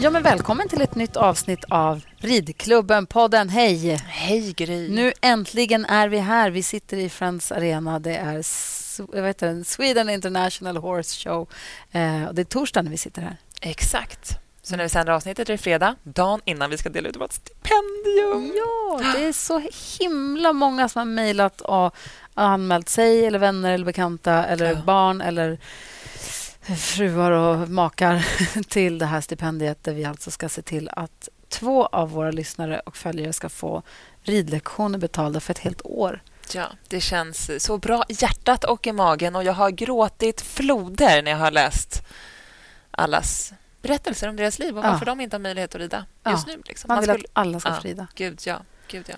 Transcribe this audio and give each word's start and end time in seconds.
Ja, 0.00 0.10
men 0.10 0.22
välkommen 0.22 0.68
till 0.68 0.80
ett 0.80 0.94
nytt 0.94 1.16
avsnitt 1.16 1.64
av 1.68 2.00
Ridklubben-podden. 2.18 3.48
Hej! 3.48 3.94
Hej, 4.06 4.52
Gry. 4.52 4.88
Nu 4.88 5.12
äntligen 5.20 5.84
är 5.84 6.08
vi 6.08 6.18
här. 6.18 6.50
Vi 6.50 6.62
sitter 6.62 6.96
i 6.96 7.08
Friends 7.08 7.52
Arena. 7.52 7.98
Det 7.98 8.16
är 8.16 8.42
jag 9.12 9.22
vet 9.22 9.42
inte, 9.42 9.70
Sweden 9.70 10.08
International 10.10 10.76
Horse 10.76 11.28
Show. 11.28 11.48
Eh, 11.92 12.24
och 12.24 12.34
det 12.34 12.42
är 12.42 12.44
torsdag 12.44 12.82
när 12.82 12.90
vi 12.90 12.96
sitter 12.96 13.22
här. 13.22 13.36
Exakt. 13.60 14.30
Så 14.62 14.76
när 14.76 14.82
vi 14.84 14.88
sänder 14.88 15.12
avsnittet 15.12 15.48
är 15.48 15.52
det 15.54 15.58
fredag, 15.58 15.94
dagen 16.02 16.40
innan 16.44 16.70
vi 16.70 16.78
ska 16.78 16.88
dela 16.88 17.08
ut 17.08 17.16
vårt 17.16 17.32
stipendium. 17.32 18.52
Ja, 18.56 19.00
det 19.14 19.24
är 19.24 19.32
så 19.32 19.62
himla 20.00 20.52
många 20.52 20.88
som 20.88 20.98
har 21.00 21.06
mejlat 21.06 21.60
och 21.60 21.94
anmält 22.34 22.88
sig 22.88 23.26
eller 23.26 23.38
vänner 23.38 23.72
eller 23.72 23.84
bekanta 23.86 24.44
eller 24.44 24.66
Ja. 24.72 24.82
barn 24.86 25.20
eller 25.20 25.58
fruar 26.76 27.30
och 27.30 27.68
makar 27.68 28.26
till 28.68 28.98
det 28.98 29.06
här 29.06 29.20
stipendiet 29.20 29.84
där 29.84 29.92
vi 29.94 30.04
alltså 30.04 30.30
ska 30.30 30.48
se 30.48 30.62
till 30.62 30.88
att 30.92 31.28
två 31.48 31.86
av 31.86 32.10
våra 32.10 32.30
lyssnare 32.30 32.80
och 32.80 32.96
följare 32.96 33.32
ska 33.32 33.48
få 33.48 33.82
ridlektioner 34.22 34.98
betalda 34.98 35.40
för 35.40 35.50
ett 35.52 35.58
helt 35.58 35.82
år. 35.84 36.22
Ja, 36.54 36.66
det 36.88 37.00
känns 37.00 37.64
så 37.64 37.78
bra 37.78 38.04
i 38.08 38.12
hjärtat 38.18 38.64
och 38.64 38.86
i 38.86 38.92
magen 38.92 39.36
och 39.36 39.44
jag 39.44 39.52
har 39.52 39.70
gråtit 39.70 40.40
floder 40.40 41.22
när 41.22 41.30
jag 41.30 41.38
har 41.38 41.50
läst 41.50 42.02
allas 42.90 43.52
berättelser 43.82 44.28
om 44.28 44.36
deras 44.36 44.58
liv 44.58 44.78
och 44.78 44.84
Ja. 44.84 44.90
varför 44.90 45.06
de 45.06 45.20
inte 45.20 45.36
har 45.36 45.40
möjlighet 45.40 45.74
att 45.74 45.80
rida 45.80 46.06
Ja. 46.22 46.30
just 46.30 46.46
nu. 46.46 46.62
Liksom. 46.66 46.88
Man 46.88 47.00
vill 47.00 47.08
skulle- 47.08 47.24
att 47.24 47.30
alla 47.32 47.60
ska 47.60 47.68
Ja. 47.68 47.74
få 47.74 47.80
rida. 47.88 48.06
Gud, 48.14 48.40
ja. 48.46 48.60
Gud, 48.88 49.04
ja. 49.08 49.14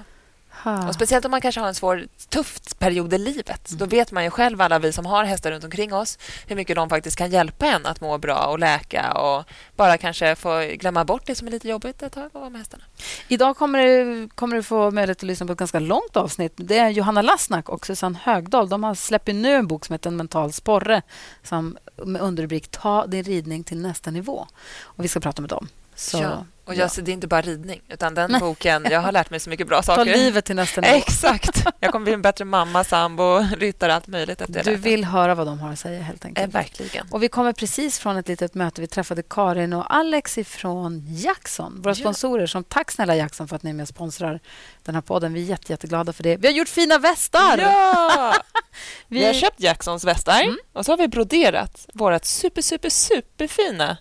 Ha. 0.65 0.89
Och 0.89 0.95
speciellt 0.95 1.25
om 1.25 1.31
man 1.31 1.41
kanske 1.41 1.61
har 1.61 1.69
en 1.69 1.75
svår, 1.75 2.07
tuff 2.29 2.61
period 2.79 3.15
i 3.15 3.19
livet. 3.19 3.71
Då 3.71 3.87
vet 3.87 4.13
man 4.13 4.25
ju 4.25 4.31
själv, 4.31 4.61
alla 4.61 4.79
vi 4.79 4.93
som 4.93 5.07
har 5.07 5.25
hästar 5.25 5.51
runt 5.51 5.65
omkring 5.65 5.95
oss, 5.95 6.19
hur 6.47 6.57
mycket 6.57 6.77
de 6.77 6.89
faktiskt 6.89 7.17
kan 7.17 7.31
hjälpa 7.31 7.67
en 7.67 7.87
att 7.87 8.01
må 8.01 8.19
bra 8.19 8.47
och 8.47 8.59
läka 8.59 9.13
och 9.13 9.45
bara 9.77 9.99
kanske 9.99 10.37
få 10.37 10.61
glömma 10.79 11.05
bort 11.05 11.23
det 11.27 11.35
som 11.35 11.47
är 11.47 11.51
lite 11.51 11.69
jobbigt 11.69 12.03
ett 12.03 12.13
tag 12.13 12.31
och 12.33 12.53
med 12.53 12.61
hästarna. 12.61 12.85
Idag 13.29 13.57
kommer 13.57 13.79
du, 13.79 14.29
kommer 14.29 14.57
du 14.57 14.63
få 14.63 14.91
möjlighet 14.91 15.19
att 15.19 15.23
lyssna 15.23 15.47
på 15.47 15.53
ett 15.53 15.59
ganska 15.59 15.79
långt 15.79 16.17
avsnitt. 16.17 16.53
Det 16.57 16.79
är 16.79 16.89
Johanna 16.89 17.23
Lassnack 17.23 17.69
och 17.69 17.87
Susanne 17.87 18.19
Högdahl. 18.23 18.69
De 18.69 18.85
har 18.85 18.95
släpper 18.95 19.33
nu 19.33 19.55
en 19.55 19.67
bok 19.67 19.87
som 19.87 19.93
heter 19.93 20.11
En 20.11 20.17
mental 20.17 20.53
sporre 20.53 21.03
som, 21.43 21.79
med 21.97 22.23
underrubrik 22.23 22.69
Ta 22.71 23.07
din 23.07 23.25
ridning 23.25 23.65
till 23.65 23.79
nästa 23.79 24.11
nivå. 24.11 24.47
Och 24.83 25.05
Vi 25.05 25.09
ska 25.09 25.21
prata 25.21 25.43
med 25.43 25.49
dem. 25.49 25.69
Så, 25.95 26.19
ja. 26.19 26.45
Och 26.71 26.77
ja. 26.77 26.81
jag, 26.81 26.91
så 26.91 27.01
det 27.01 27.11
är 27.11 27.13
inte 27.13 27.27
bara 27.27 27.41
ridning, 27.41 27.81
utan 27.89 28.15
den 28.15 28.31
Nej. 28.31 28.41
boken... 28.41 28.87
Jag 28.91 29.01
har 29.01 29.13
lärt 29.13 29.31
mig 29.31 29.41
så 29.41 29.51
mycket 29.51 29.67
bra 29.69 29.77
Ta 29.83 29.97
saker. 29.97 30.15
livet 30.15 30.45
till 30.45 30.57
nästa 30.57 30.81
nivå. 30.81 30.95
Exakt. 30.95 31.65
Jag 31.81 31.93
kommer 31.93 32.05
bli 32.05 32.13
en 32.15 32.23
bättre 32.23 32.45
mamma, 32.45 32.85
sambo, 32.85 33.39
ryttare, 33.59 33.95
allt 33.95 34.07
möjligt 34.07 34.41
efter 34.41 34.65
Du 34.65 34.75
vill 34.77 35.05
höra 35.05 35.35
vad 35.35 35.47
de 35.47 35.59
har 35.61 35.73
att 35.73 35.79
säga 35.79 36.03
helt 36.03 36.25
Eh, 36.25 36.29
enkelt. 36.29 36.55
verkligen. 36.55 37.07
Och 37.11 37.23
vi 37.23 37.29
kommer 37.29 37.53
precis 37.53 37.99
från 37.99 38.17
ett 38.17 38.29
litet 38.29 38.55
möte. 38.55 38.81
Vi 38.81 38.87
träffade 38.87 39.23
Karin 39.23 39.73
och 39.73 39.95
Alex 39.95 40.39
från 40.47 41.05
Jackson, 41.09 41.83
våra 41.83 41.91
Ja. 41.91 41.95
sponsorer. 41.95 42.47
Som 42.47 42.65
tack 42.65 42.91
snälla 42.91 43.17
Jackson 43.17 43.49
för 43.49 43.57
att 43.57 43.63
ni 43.63 43.71
är 43.71 43.75
med 43.75 43.83
och 43.83 43.89
sponsrar 43.89 44.41
den 44.85 44.95
här 44.95 45.03
podden. 45.03 45.33
Vi 45.33 45.41
är 45.43 45.45
jätte, 45.45 45.73
jätteglada 45.73 46.13
för 46.13 46.23
det. 46.23 46.37
Vi 46.37 46.47
har 46.49 46.55
gjort 46.55 46.69
fina 46.69 46.99
västar! 46.99 47.59
Ja! 47.59 48.35
Vi- 49.09 49.19
Vi 49.19 49.27
har 49.27 49.33
köpt 49.33 49.61
Jacksons 49.61 50.05
västar 50.05 50.43
Mm. 50.43 50.57
och 50.73 50.85
så 50.87 50.93
har 50.93 50.97
vi 50.97 51.09
broderat 51.09 51.87
vårt 51.95 52.25
super, 52.25 52.63
super, 52.63 52.89
superfina... 52.91 53.97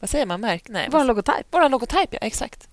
Vad 0.00 0.10
säger 0.10 0.26
man? 0.26 0.40
Märk? 0.40 0.68
Nej. 0.68 0.88
Vår 0.90 1.04
logotyp. 1.04 1.46
Vår 1.50 1.68
logotyp, 1.68 2.08
ja. 2.10 2.18
Exakt. 2.20 2.68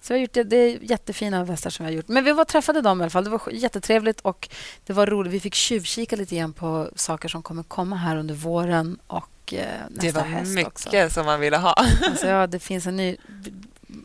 Så 0.00 0.12
vi 0.12 0.18
har 0.18 0.22
gjort 0.22 0.32
det, 0.32 0.44
det 0.44 0.56
är 0.56 0.78
jättefina 0.82 1.44
västar 1.44 1.70
som 1.70 1.86
vi 1.86 1.92
har 1.92 1.96
gjort. 1.96 2.08
Men 2.08 2.24
vi 2.24 2.32
var 2.32 2.44
träffade 2.44 2.80
dem 2.80 3.00
i 3.00 3.02
alla 3.04 3.10
fall. 3.10 3.24
Det 3.24 3.30
var 3.30 3.42
jättetrevligt 3.52 4.20
och 4.20 4.48
det 4.86 4.92
var 4.92 5.06
roligt. 5.06 5.32
Vi 5.32 5.40
fick 5.40 5.54
tjuvkika 5.54 6.16
lite 6.16 6.36
grann 6.36 6.52
på 6.52 6.90
saker 6.96 7.28
som 7.28 7.42
kommer 7.42 7.62
komma 7.62 7.96
här 7.96 8.16
under 8.16 8.34
våren 8.34 8.98
och 9.06 9.54
eh, 9.54 9.64
nästa 9.90 10.06
Det 10.06 10.12
var 10.12 10.22
höst 10.38 10.54
mycket 10.54 10.72
också. 10.72 11.10
som 11.10 11.26
man 11.26 11.40
ville 11.40 11.56
ha. 11.56 11.72
Alltså, 12.02 12.26
ja, 12.26 12.46
det 12.46 12.58
finns 12.58 12.86
en 12.86 12.96
ny... 12.96 13.16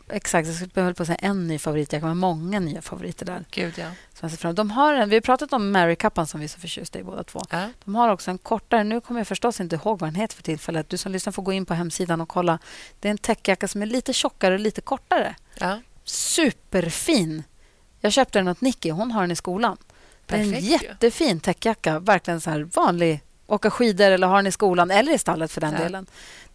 Exakt, 0.08 0.48
jag 0.48 0.56
skulle 0.56 0.84
höll 0.84 0.94
på 0.94 1.02
att 1.02 1.06
säga 1.06 1.16
en 1.16 1.48
ny 1.48 1.58
favorit. 1.58 1.92
Jag 1.92 2.02
kan 2.02 2.08
ha 2.10 2.14
många 2.14 2.60
nya 2.60 2.82
favoriter 2.82 3.26
där. 3.26 3.44
Gud, 3.50 3.74
ja. 3.78 3.90
Som 4.14 4.28
jag 4.28 4.38
fram. 4.38 4.54
De 4.54 4.70
har 4.70 4.94
en, 4.94 5.08
vi 5.08 5.16
har 5.16 5.20
pratat 5.20 5.52
om 5.52 5.70
Mary 5.72 5.96
Kappan 5.96 6.26
som 6.26 6.40
vi 6.40 6.44
är 6.44 6.48
så 6.48 6.60
förtjusta 6.60 6.98
i 6.98 7.02
båda 7.02 7.24
två. 7.24 7.42
ja. 7.50 7.68
De 7.84 7.94
har 7.94 8.08
också 8.08 8.30
en 8.30 8.38
kortare, 8.38 8.84
nu 8.84 9.00
kommer 9.00 9.20
jag 9.20 9.28
förstås 9.28 9.60
inte 9.60 9.76
ihåg 9.76 9.98
vad 9.98 10.08
den 10.10 10.14
heter 10.14 10.36
för 10.36 10.42
tillfället. 10.42 10.88
Du 10.88 10.96
som 10.96 11.12
lyssnar 11.12 11.32
får 11.32 11.42
gå 11.42 11.52
in 11.52 11.66
på 11.66 11.74
hemsidan 11.74 12.20
och 12.20 12.28
kolla. 12.28 12.58
Det 13.00 13.08
är 13.08 13.10
en 13.10 13.18
täckjacka 13.18 13.68
som 13.68 13.82
är 13.82 13.86
lite 13.86 14.12
tjockare 14.12 14.54
och 14.54 14.60
lite 14.60 14.80
kortare. 14.80 15.34
ja. 15.58 15.80
Superfin. 16.04 17.42
Jag 18.00 18.12
köpte 18.12 18.38
den 18.38 18.48
åt 18.48 18.60
Nicky, 18.60 18.90
hon 18.90 19.10
har 19.12 19.20
den 19.20 19.30
i 19.30 19.36
skolan. 19.36 19.76
Det 20.26 20.34
är 20.34 20.40
en 20.40 20.52
Perfekt 20.52 20.82
jättefin 20.82 21.40
täckjacka. 21.40 21.98
Verkligen 21.98 22.40
så 22.40 22.50
här 22.50 22.60
vanlig. 22.74 23.20
Åka 23.46 23.70
skidor 23.70 24.10
eller 24.10 24.26
ha 24.26 24.36
den 24.36 24.46
i 24.46 24.52
skolan 24.52 24.90
eller 24.90 25.12
i 25.14 25.18
stallet 25.18 25.52
för 25.52 25.60
den 25.60 25.72
Ja. 25.72 25.78
delen. 25.78 26.06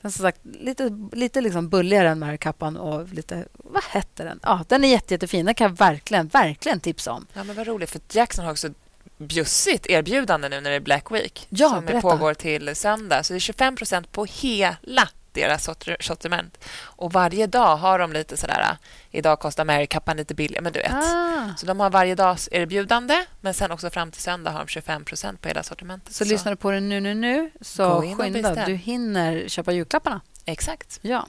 Den 0.01 0.11
som 0.11 0.23
sagt 0.23 0.39
lite, 0.43 0.89
lite 1.11 1.41
liksom 1.41 1.69
bulligare 1.69 2.09
än 2.09 2.19
Mary 2.19 2.37
Kappan 2.37 2.77
och 2.77 3.09
lite... 3.13 3.45
Vad 3.53 3.83
hette 3.83 4.23
den? 4.23 4.39
Ja, 4.43 4.65
den 4.67 4.83
är 4.83 4.87
jätte, 4.87 5.13
jättefin. 5.13 5.45
Den 5.45 5.55
kan 5.55 5.65
jag 5.69 5.77
verkligen, 5.77 6.27
verkligen 6.27 6.79
tipsa 6.79 7.11
om. 7.11 7.27
Ja, 7.33 7.43
men 7.43 7.55
vad 7.55 7.67
roligt. 7.67 7.89
För 7.89 8.01
Jackson 8.11 8.45
har 8.45 8.51
också 8.51 8.69
bjussigt 9.17 9.85
erbjudande 9.87 10.49
nu 10.49 10.61
när 10.61 10.69
det 10.69 10.75
är 10.75 10.79
Black 10.79 11.11
Week. 11.11 11.47
Ja, 11.49 11.69
som 11.69 11.85
berätta. 11.85 12.01
pågår 12.01 12.33
till 12.33 12.75
söndag. 12.75 13.23
Så 13.23 13.33
det 13.33 13.37
är 13.37 13.39
25% 13.39 14.05
på 14.11 14.25
hela 14.25 15.09
deras 15.33 15.67
sorti- 15.67 16.01
sortiment. 16.01 16.57
Och 16.81 17.13
varje 17.13 17.47
dag 17.47 17.75
har 17.77 17.99
de 17.99 18.13
lite 18.13 18.37
sådär... 18.37 18.77
Idag 19.13 19.39
kostar 19.39 19.65
Mary-kappan 19.65 20.17
lite 20.17 20.33
billigare, 20.33 20.63
men 20.63 20.73
du 20.73 20.79
vet. 20.79 20.91
Ah. 20.93 21.49
Så 21.57 21.65
de 21.65 21.79
har 21.79 21.89
varje 21.89 22.15
dags 22.15 22.49
erbjudande, 22.51 23.25
men 23.41 23.53
sen 23.53 23.71
också 23.71 23.89
fram 23.89 24.11
till 24.11 24.21
söndag 24.21 24.51
har 24.51 24.59
de 24.59 24.65
25% 24.65 25.37
på 25.37 25.47
hela 25.47 25.63
sortimentet. 25.63 26.13
Så, 26.15 26.25
lyssnar 26.25 26.51
du 26.51 26.55
på 26.55 26.71
den 26.71 26.89
nu, 26.89 26.99
nu, 26.99 27.13
nu, 27.13 27.51
så 27.61 28.01
skynda. 28.17 28.65
Du 28.65 28.73
hinner 28.75 29.47
köpa 29.47 29.71
julklapparna. 29.71 30.21
Exakt. 30.45 30.99
Ja, 31.01 31.27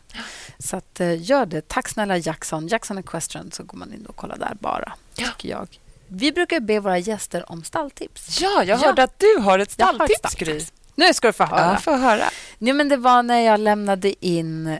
så 0.58 0.76
att, 0.76 1.00
eh, 1.00 1.22
gör 1.22 1.46
det. 1.46 1.68
Tack 1.68 1.88
snälla 1.88 2.16
Jackson. 2.16 2.66
Jackson 2.68 2.98
Equestrian, 2.98 3.50
så 3.52 3.62
går 3.64 3.78
man 3.78 3.92
in 3.92 4.06
och 4.06 4.16
kollar 4.16 4.36
där 4.36 4.56
bara, 4.60 4.92
Ja. 5.14 5.26
tycker 5.26 5.48
jag. 5.48 5.68
Vi 6.08 6.32
brukar 6.32 6.60
be 6.60 6.80
våra 6.80 6.98
gäster 6.98 7.52
om 7.52 7.64
stalltips. 7.64 8.40
Ja, 8.40 8.48
jag 8.64 8.66
Ja. 8.66 8.76
hörde 8.86 9.02
att 9.02 9.18
du 9.18 9.36
har 9.40 9.58
ett 9.58 9.70
stalltips. 9.70 10.34
Gry. 10.34 10.64
Nu 10.94 11.14
ska 11.14 11.26
du 11.28 11.32
få 11.32 11.44
höra. 11.44 11.72
Ja, 11.72 11.76
få 11.78 11.96
höra. 11.96 12.24
Nej, 12.58 12.72
men 12.72 12.88
det 12.88 12.96
var 12.96 13.22
när 13.22 13.40
jag 13.40 13.60
lämnade 13.60 14.26
in 14.26 14.78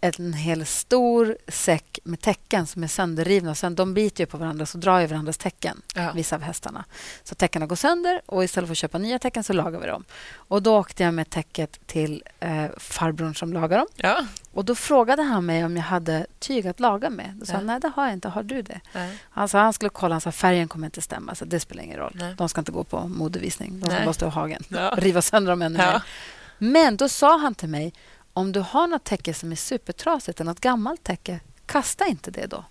en 0.00 0.32
hel 0.32 0.66
stor 0.66 1.36
säck 1.48 1.98
med 2.04 2.20
täcken 2.20 2.66
som 2.66 2.82
är 2.84 2.88
sönderrivna. 2.88 3.54
Sen, 3.54 3.74
de 3.74 3.94
biter 3.94 4.22
ju 4.22 4.26
på 4.26 4.38
varandra, 4.38 4.66
så 4.66 4.78
drar 4.78 5.00
ju 5.00 5.06
varandras 5.06 5.38
täcken, 5.38 5.82
Ja. 5.94 6.12
vissa 6.14 6.36
av 6.36 6.42
hästarna. 6.42 6.84
Så 7.24 7.34
täckena 7.34 7.66
går 7.66 7.76
sönder 7.76 8.20
och 8.26 8.44
istället 8.44 8.68
för 8.68 8.72
att 8.72 8.78
köpa 8.78 8.98
nya 8.98 9.18
täcken 9.18 9.44
så 9.44 9.52
lagar 9.52 9.80
vi 9.80 9.86
dem. 9.86 10.04
Och 10.34 10.62
Då 10.62 10.76
åkte 10.78 11.02
jag 11.02 11.14
med 11.14 11.30
täcket 11.30 11.86
till 11.86 12.22
eh, 12.40 12.66
farbrorn 12.76 13.34
som 13.34 13.52
lagar 13.52 13.78
dem. 13.78 13.86
Ja. 13.96 14.26
Och 14.54 14.64
Då 14.64 14.74
frågade 14.74 15.22
han 15.22 15.46
mig 15.46 15.64
om 15.64 15.76
jag 15.76 15.84
hade 15.84 16.26
tyg 16.38 16.66
att 16.66 16.80
laga 16.80 17.10
med. 17.10 17.30
Då 17.34 17.46
sa 17.46 17.52
Ja. 17.52 17.58
jag, 17.58 17.66
nej 17.66 17.80
det 17.80 17.88
har 17.96 18.04
jag 18.04 18.12
inte. 18.12 18.28
Har 18.28 18.42
du 18.42 18.62
det? 18.62 18.80
Nej. 18.92 19.18
Han 19.30 19.48
sa 19.48 19.58
han 19.60 19.72
skulle 19.72 19.88
kolla, 19.90 20.14
han 20.14 20.20
sa 20.20 20.32
färgen 20.32 20.68
kommer 20.68 20.86
inte 20.86 21.02
stämma. 21.02 21.34
Så 21.34 21.44
det 21.44 21.60
spelar 21.60 21.82
ingen 21.82 21.98
roll. 21.98 22.12
Nej. 22.14 22.34
De 22.38 22.48
ska 22.48 22.60
inte 22.60 22.72
gå 22.72 22.84
på 22.84 23.08
modevisning. 23.08 23.80
De 23.80 23.86
ska 23.86 23.94
Nej. 23.96 24.04
bara 24.04 24.12
stå 24.14 24.26
i 24.26 24.30
hagen. 24.30 24.62
Ja. 24.68 24.94
Riva 24.98 25.22
sönder 25.22 25.52
dem 25.52 25.62
ännu 25.62 25.78
Ja. 25.78 25.92
mer. 25.92 26.02
Men 26.58 26.96
då 26.96 27.08
sa 27.08 27.38
han 27.38 27.54
till 27.54 27.68
mig, 27.68 27.92
om 28.32 28.52
du 28.52 28.60
har 28.60 28.86
något 28.86 29.04
täcke 29.04 29.34
som 29.34 29.52
är 29.52 29.56
supertrasigt 29.56 30.38
något 30.38 30.60
gammalt 30.60 31.02
täcke, 31.04 31.40
kasta 31.66 32.06
inte 32.06 32.30
det 32.30 32.46
då. 32.46 32.64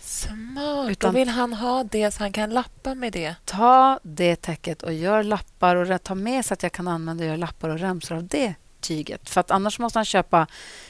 Smart. 0.00 0.90
Utan- 0.90 1.12
Då 1.12 1.18
vill 1.18 1.28
han 1.28 1.52
ha 1.52 1.84
det 1.84 2.10
så 2.10 2.22
han 2.22 2.32
kan 2.32 2.50
lappa 2.50 2.94
med 2.94 3.12
det. 3.12 3.34
Ta 3.44 3.98
det 4.02 4.36
täcket 4.36 4.82
och 4.82 4.92
gör 4.92 5.22
lappar 5.22 5.76
och 5.76 6.02
ta 6.02 6.14
med 6.14 6.44
så 6.44 6.54
att 6.54 6.62
jag 6.62 6.72
kan 6.72 6.88
använda 6.88 7.22
och 7.24 7.28
göra 7.28 7.36
lappar 7.36 7.68
och 7.68 7.78
remsor 7.78 8.16
av 8.16 8.26
det 8.26 8.54
tyget. 8.80 9.30
För 9.30 9.40
att 9.40 9.50
annars 9.50 9.78
måste 9.78 9.98
han 9.98 10.04
köpa 10.04 10.46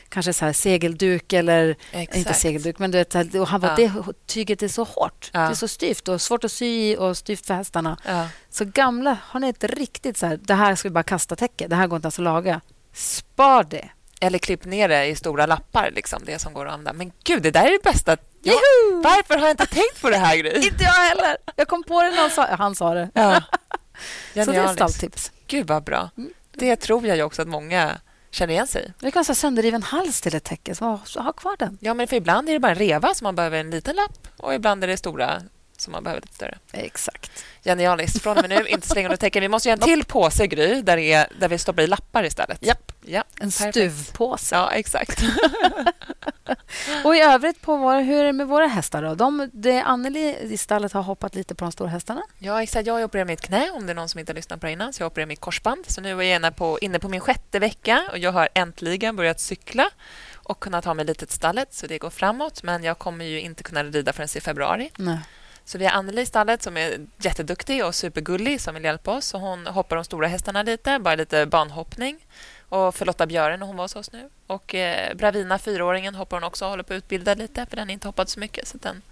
kanske 0.09 0.33
så 0.33 0.45
här 0.45 0.53
segelduk 0.53 1.33
eller 1.33 1.77
Exakt. 1.93 2.17
inte 2.19 2.35
segelduk, 2.35 2.79
men 2.79 2.91
du 2.91 2.99
vet, 2.99 3.15
och 3.35 3.49
han 3.49 3.61
bara, 3.61 3.81
Ja. 3.81 3.91
det 4.07 4.13
tyget 4.27 4.63
är 4.63 4.69
så 4.69 4.85
hårt. 4.85 5.31
Ja. 5.33 5.41
Det 5.41 5.47
är 5.47 5.55
så 5.55 5.69
styvt 5.69 6.09
och 6.09 6.21
svårt 6.23 6.45
att 6.45 6.53
sy 6.53 6.67
i 6.67 6.97
och 6.97 7.17
styvt 7.17 7.47
för 7.47 7.55
hästarna. 7.55 7.97
Ja. 8.07 8.29
Så 8.51 8.65
gamla, 8.65 9.17
har 9.23 9.41
ni 9.41 9.49
ett 9.49 9.65
riktigt 9.65 10.17
så 10.17 10.27
här, 10.27 10.37
det 10.43 10.55
här 10.55 10.75
ska 10.75 10.89
vi 10.89 10.93
bara 10.93 11.03
kasta 11.03 11.37
täcke, 11.37 11.69
det 11.69 11.77
här 11.77 11.87
går 11.87 11.97
inte 11.97 12.07
ens 12.07 12.19
att 12.19 12.25
laga. 12.25 12.61
Spar 12.93 13.65
det. 13.65 13.89
Eller 14.21 14.39
klipp 14.39 14.65
ner 14.65 14.89
det 14.89 15.07
i 15.07 15.17
stora 15.17 15.47
lappar, 15.47 15.91
liksom, 15.95 16.23
det 16.27 16.39
som 16.39 16.53
går 16.53 16.67
att 16.67 16.73
använda. 16.73 16.93
Men 16.93 17.13
gud, 17.25 17.43
det 17.43 17.51
där 17.51 17.65
är 17.67 17.71
det 17.71 17.83
bästa. 17.93 18.17
Ja, 18.43 18.53
Juhu! 18.53 19.03
varför 19.03 19.35
har 19.35 19.47
jag 19.47 19.51
inte 19.53 19.67
tänkt 19.67 20.01
på 20.03 20.11
det 20.11 20.17
här, 20.17 20.37
Gry? 20.37 20.51
Inte 20.67 20.85
jag 20.85 20.91
heller. 20.93 21.37
Jag 21.57 21.69
kom 21.69 21.83
på 21.85 22.03
det 22.03 22.11
när 22.11 22.17
han 22.17 22.31
sa, 22.31 22.47
han 22.59 22.75
sa 22.75 22.95
det. 22.95 23.11
Ja. 23.15 23.43
Så 23.51 24.35
det 24.35 24.41
är 24.41 24.45
Genialiskt. 24.47 24.75
stalltips. 24.75 25.33
Gud, 25.47 25.67
vad 25.67 25.85
bra. 25.85 26.11
Mm. 26.17 26.31
Det 26.59 26.77
tror 26.77 27.07
jag 27.07 27.27
också 27.27 27.43
att 27.43 27.49
många 27.49 28.01
känner 28.31 28.53
igen 28.53 28.67
sig. 28.67 28.93
Det 29.01 29.11
kan 29.11 29.25
vara 29.29 29.35
sönderriven 29.35 29.83
hals 29.83 30.21
till 30.21 30.35
ett 30.35 30.45
täcke. 30.45 30.75
Så 30.75 31.01
så 31.05 31.21
ha 31.21 31.33
kvar 31.33 31.57
den. 31.59 31.79
Ja, 31.81 31.95
men 31.95 32.09
för 32.09 32.17
ibland 32.17 32.49
är 32.49 32.53
det 32.53 32.61
bara 32.61 32.73
en 32.73 32.79
reva 32.79 33.15
som 33.15 33.25
man 33.25 33.35
behöver 33.35 33.59
en 33.59 33.71
liten 33.71 33.97
lapp 33.97 34.29
och 34.37 34.55
ibland 34.55 34.85
är 34.85 34.89
det 34.89 34.97
stora 34.97 35.43
som 35.81 35.93
man 35.93 36.05
behöver 36.05 36.21
lite 36.21 36.35
större. 36.35 36.59
Exakt. 36.73 37.45
Genialiskt. 37.65 38.23
Från 38.23 38.37
och 38.39 38.49
med 38.49 38.59
nu, 38.59 38.69
inte 38.69 38.89
slänga 38.89 39.09
under 39.09 39.17
täcken. 39.17 39.41
Vi 39.41 39.49
måste 39.49 39.69
göra 39.69 39.79
en 39.83 39.89
till 39.89 40.05
påse, 40.05 40.47
Gry, 40.47 40.83
där, 40.83 40.97
är, 40.97 41.27
där 41.41 41.49
vi 41.49 41.59
stoppar 41.59 41.83
i 41.83 41.87
lappar 41.87 42.25
istället. 42.25 42.59
Japp. 42.61 42.93
Ja, 43.07 43.25
En 43.41 43.51
perfekt. 43.51 43.75
stuvpåse. 43.75 44.57
Ja, 44.57 44.71
exakt. 44.73 45.23
Och 47.05 47.17
i 47.17 47.21
övrigt, 47.21 47.61
på 47.61 47.77
våra, 47.77 47.99
hur 48.01 48.21
är 48.21 48.25
det 48.25 48.33
med 48.33 48.49
våra 48.49 48.67
hästar? 48.67 49.03
Då? 49.03 49.15
De, 49.15 49.51
det 49.53 49.81
Anneli 49.81 50.37
i 50.41 50.57
stallet 50.57 50.93
har 50.93 51.03
hoppat 51.03 51.35
lite 51.35 51.55
på 51.55 51.65
de 51.65 51.73
stora 51.73 51.89
hästarna. 51.89 52.23
Ja, 52.39 52.63
exakt. 52.63 52.87
Jag 52.87 53.05
opererar 53.05 53.27
mitt 53.27 53.41
knä, 53.41 53.71
om 53.71 53.87
det 53.87 53.93
är 53.93 53.95
någon 53.95 54.09
som 54.09 54.21
inte 54.21 54.33
har 54.33 54.35
lyssnat 54.35 54.61
på 54.61 54.67
det 54.67 54.73
innan. 54.73 54.93
Så 54.93 55.03
jag 55.03 55.07
opererar 55.07 55.27
mitt 55.27 55.41
korsband. 55.41 55.85
Så 55.89 56.01
nu 56.01 56.11
är 56.21 56.23
jag 56.23 56.37
inne 56.37 56.53
på, 56.53 56.79
inne 56.79 56.99
på 56.99 57.09
min 57.09 57.21
sjätte 57.21 57.59
vecka 57.59 58.05
och 58.13 58.19
jag 58.19 58.33
har 58.33 58.49
äntligen 58.55 59.17
börjat 59.17 59.41
cykla 59.41 59.91
och 60.35 60.61
kunnat 60.61 60.85
ta 60.85 60.95
mig 60.95 61.05
lite 61.05 61.27
till 61.27 61.37
stallet, 61.37 61.75
så 61.75 61.87
det 61.87 61.99
går 61.99 62.11
framåt. 62.11 62.63
Men 62.63 62.85
jag 62.85 62.99
kommer 62.99 63.25
ju 63.25 63.41
inte 63.41 63.63
kunna 63.63 63.85
rida 63.85 64.13
förrän 64.13 64.29
i 64.37 64.41
februari. 64.41 64.91
Nej. 64.97 65.19
Så 65.69 65.79
vi 65.79 65.85
har 65.85 65.93
Anneli 65.93 66.23
i 66.23 66.27
stallet 66.27 66.63
som 66.63 66.77
är 66.77 67.07
jätteduktig 67.19 67.85
och 67.85 67.95
supergullig 67.95 68.61
som 68.61 68.75
vill 68.75 68.85
hjälpa 68.85 69.11
oss. 69.11 69.27
Så 69.27 69.39
hon 69.39 69.67
hoppar 69.67 69.97
de 69.97 70.05
stora 70.05 70.27
hästarna 70.29 70.63
lite, 70.63 70.99
bara 70.99 71.15
lite 71.15 71.47
banhoppning. 71.47 72.27
Och 72.69 72.95
för 72.95 73.07
Lotta 73.07 73.27
Björen 73.27 73.61
när 73.61 73.67
hon 73.67 73.77
var 73.77 73.85
hos 73.85 73.97
oss 73.97 74.13
nu. 74.13 74.31
Och 74.47 74.75
eh, 74.75 75.15
Bravina, 75.15 75.59
fyraåringen, 75.59 76.15
hoppar 76.15 76.37
hon 76.37 76.45
också 76.45 76.65
och 76.65 76.71
håller 76.71 76.83
på 76.83 76.95
att 76.95 76.99
utbilda 76.99 77.35
lite 77.35 77.67
för 77.67 77.77
den 77.77 77.89
har 77.89 77.93
inte 77.93 78.09
hoppat 78.09 78.29
så 78.29 78.41
mycket. 78.41 78.69
Så 78.69 78.79
den 78.79 79.03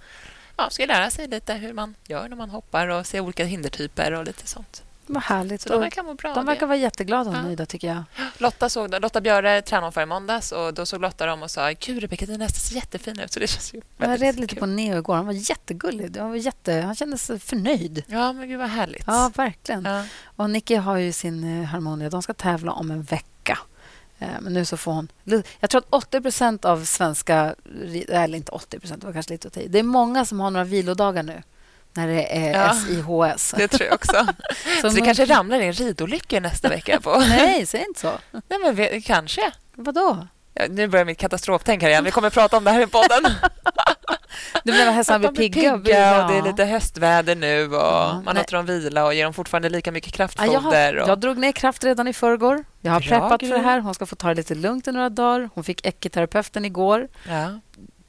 ja, 0.57 0.71
ska 0.71 0.87
lära 0.87 1.11
sig 1.11 1.29
lite 1.29 1.55
hur 1.55 1.73
man 1.73 1.95
gör 2.07 2.29
när 2.29 2.37
man 2.37 2.51
hoppar 2.51 2.89
och 2.89 3.07
se 3.07 3.21
olika 3.21 3.45
hindertyper 3.45 4.13
och 4.13 4.25
lite 4.25 4.47
sånt. 4.47 4.86
Vad 5.07 5.23
härligt. 5.23 5.61
Så 5.61 5.69
de 5.69 5.81
verkar 5.81 6.03
må 6.03 6.15
bra. 6.15 6.35
de 6.35 6.47
verkar 6.47 6.67
vara 6.67 6.77
jätteglada 6.79 7.31
och 7.31 7.37
Ja. 7.37 7.43
nöjda, 7.43 7.67
tycker 7.67 7.89
jag. 7.89 8.03
Lotta, 8.39 8.69
såg, 8.69 9.01
Lotta 9.03 9.21
Björe 9.21 9.63
tränade 9.63 9.93
för 9.93 10.03
i 10.03 10.07
måndags 10.07 10.53
och 10.53 10.75
då 10.75 10.87
såg 10.87 11.01
Lotta 11.01 11.27
dem 11.27 11.43
och 11.43 11.51
sa 11.51 11.71
Gud, 11.81 12.01
Rebecka, 12.01 12.27
din 12.27 12.41
häst 12.41 12.67
ser 12.69 12.75
jättefin 12.77 13.21
ut. 13.21 13.33
Så 13.33 13.41
det 13.41 13.47
känns 13.47 13.75
ju 13.75 13.81
Jag 13.99 14.23
red 14.23 14.41
lite 14.41 14.55
kul. 14.55 14.61
på 14.61 14.67
Neo 14.67 14.99
igår. 14.99 15.15
Han 15.15 15.27
var 15.27 15.33
jättegullig. 15.33 16.17
Han, 16.17 16.29
var 16.29 16.37
jätte, 16.37 16.73
han 16.73 16.95
kändes 16.95 17.27
förnöjd. 17.27 18.03
Ja, 18.07 18.33
men 18.33 18.49
gud 18.49 18.59
vad 18.59 18.69
härligt. 18.69 19.05
Ja, 19.07 19.31
verkligen. 19.37 19.85
Ja. 19.85 20.05
Och 20.37 20.51
Nicky 20.51 20.77
har 20.77 20.97
ju 20.97 21.13
sin 21.13 21.61
eh, 21.61 21.65
Harmonia. 21.67 22.11
De 22.11 22.23
ska 22.23 22.35
tävla 22.35 22.73
om 22.73 22.91
en 22.91 23.03
vecka. 23.03 23.59
Eh, 24.19 24.29
Men 24.41 24.53
nu 24.53 24.65
så 24.65 24.77
får 24.77 24.93
hon... 24.93 25.09
Jag 25.61 25.71
tror 25.71 25.83
att 25.91 26.13
80% 26.13 26.67
av 26.67 26.85
svenska... 26.85 27.55
Eller 28.09 28.37
inte 28.39 28.53
80 28.53 28.79
det 28.97 29.05
var 29.05 29.13
kanske 29.13 29.33
lite 29.33 29.49
att. 29.49 29.59
Det 29.67 29.79
är 29.79 29.83
många 29.83 30.25
som 30.25 30.41
har 30.41 30.51
några 30.51 30.65
vilodagar 30.65 31.23
nu 31.23 31.43
när 31.97 32.07
det 32.09 32.37
är 32.37 32.53
Ja. 32.67 32.75
SIHS. 32.75 33.55
Det 33.57 33.69
tror 33.69 33.87
jag 33.87 33.95
också. 33.95 34.27
så 34.81 34.89
det 34.89 35.01
kanske 35.01 35.25
ramlar 35.25 35.61
in 35.61 35.73
ridolyckor 35.73 36.41
nästa 36.41 36.69
vecka. 36.69 37.01
på 37.01 37.19
Nej, 37.29 37.67
säg 37.67 37.81
inte 37.89 38.01
så. 38.01 38.13
Nej, 38.33 38.59
men 38.65 38.75
vi, 38.75 39.01
kanske. 39.03 39.51
Vadå? 39.75 40.27
Ja, 40.55 40.65
nu 40.71 40.89
börjar 40.89 41.05
mitt 41.05 41.19
katastroftänk 41.19 41.83
här 41.83 41.89
igen. 41.89 42.05
Vi 42.05 42.11
kommer 42.11 42.29
att 42.29 42.35
prata 42.35 42.57
om 42.57 42.65
det 42.65 42.71
här 42.71 42.81
i 42.83 42.87
podden. 42.87 43.33
Du 44.65 44.73
menar 44.73 44.93
hästarna 44.93 45.19
blir 45.19 45.31
pigga? 45.51 45.75
och 45.75 45.85
pigga 45.85 46.23
och 46.25 46.29
det 46.31 46.35
är 46.35 46.39
ja. 46.39 46.45
lite 46.45 46.65
höstväder 46.65 47.37
nu 47.37 47.67
och 47.67 47.75
Ja, 47.75 48.13
man 48.25 48.35
nej. 48.35 48.35
låter 48.35 48.57
dem 48.57 48.67
vila 48.67 49.05
och 49.07 49.15
ger 49.15 49.25
dem 49.25 49.35
fortfarande 49.35 49.69
lika 49.69 49.93
mycket 49.93 50.11
Ja, 50.13 50.17
kraftfoder. 50.17 50.53
jag, 50.53 50.61
har, 50.61 51.03
och... 51.03 51.09
jag 51.09 51.19
drog 51.19 51.39
ner 51.39 51.53
kraft 51.53 51.85
redan 51.85 52.09
i 52.09 52.13
förrgår. 52.13 52.65
Jag 52.81 52.93
har 52.93 53.01
Bra 53.01 53.09
preppat 53.09 53.41
för 53.41 53.49
grej. 53.49 53.59
det 53.59 53.65
här. 53.65 53.81
Hon 53.81 53.95
ska 53.95 54.07
få 54.07 54.17
ta 54.17 54.29
det 54.29 54.35
lite 54.35 54.55
lugnt 54.55 54.89
i 54.89 54.93
några 54.93 55.09
dagar. 55.09 55.51
Hon 55.55 55.65
fick 55.65 55.87
ekiterapeuten 55.87 56.65
igår. 56.65 57.09
ja, 57.29 57.61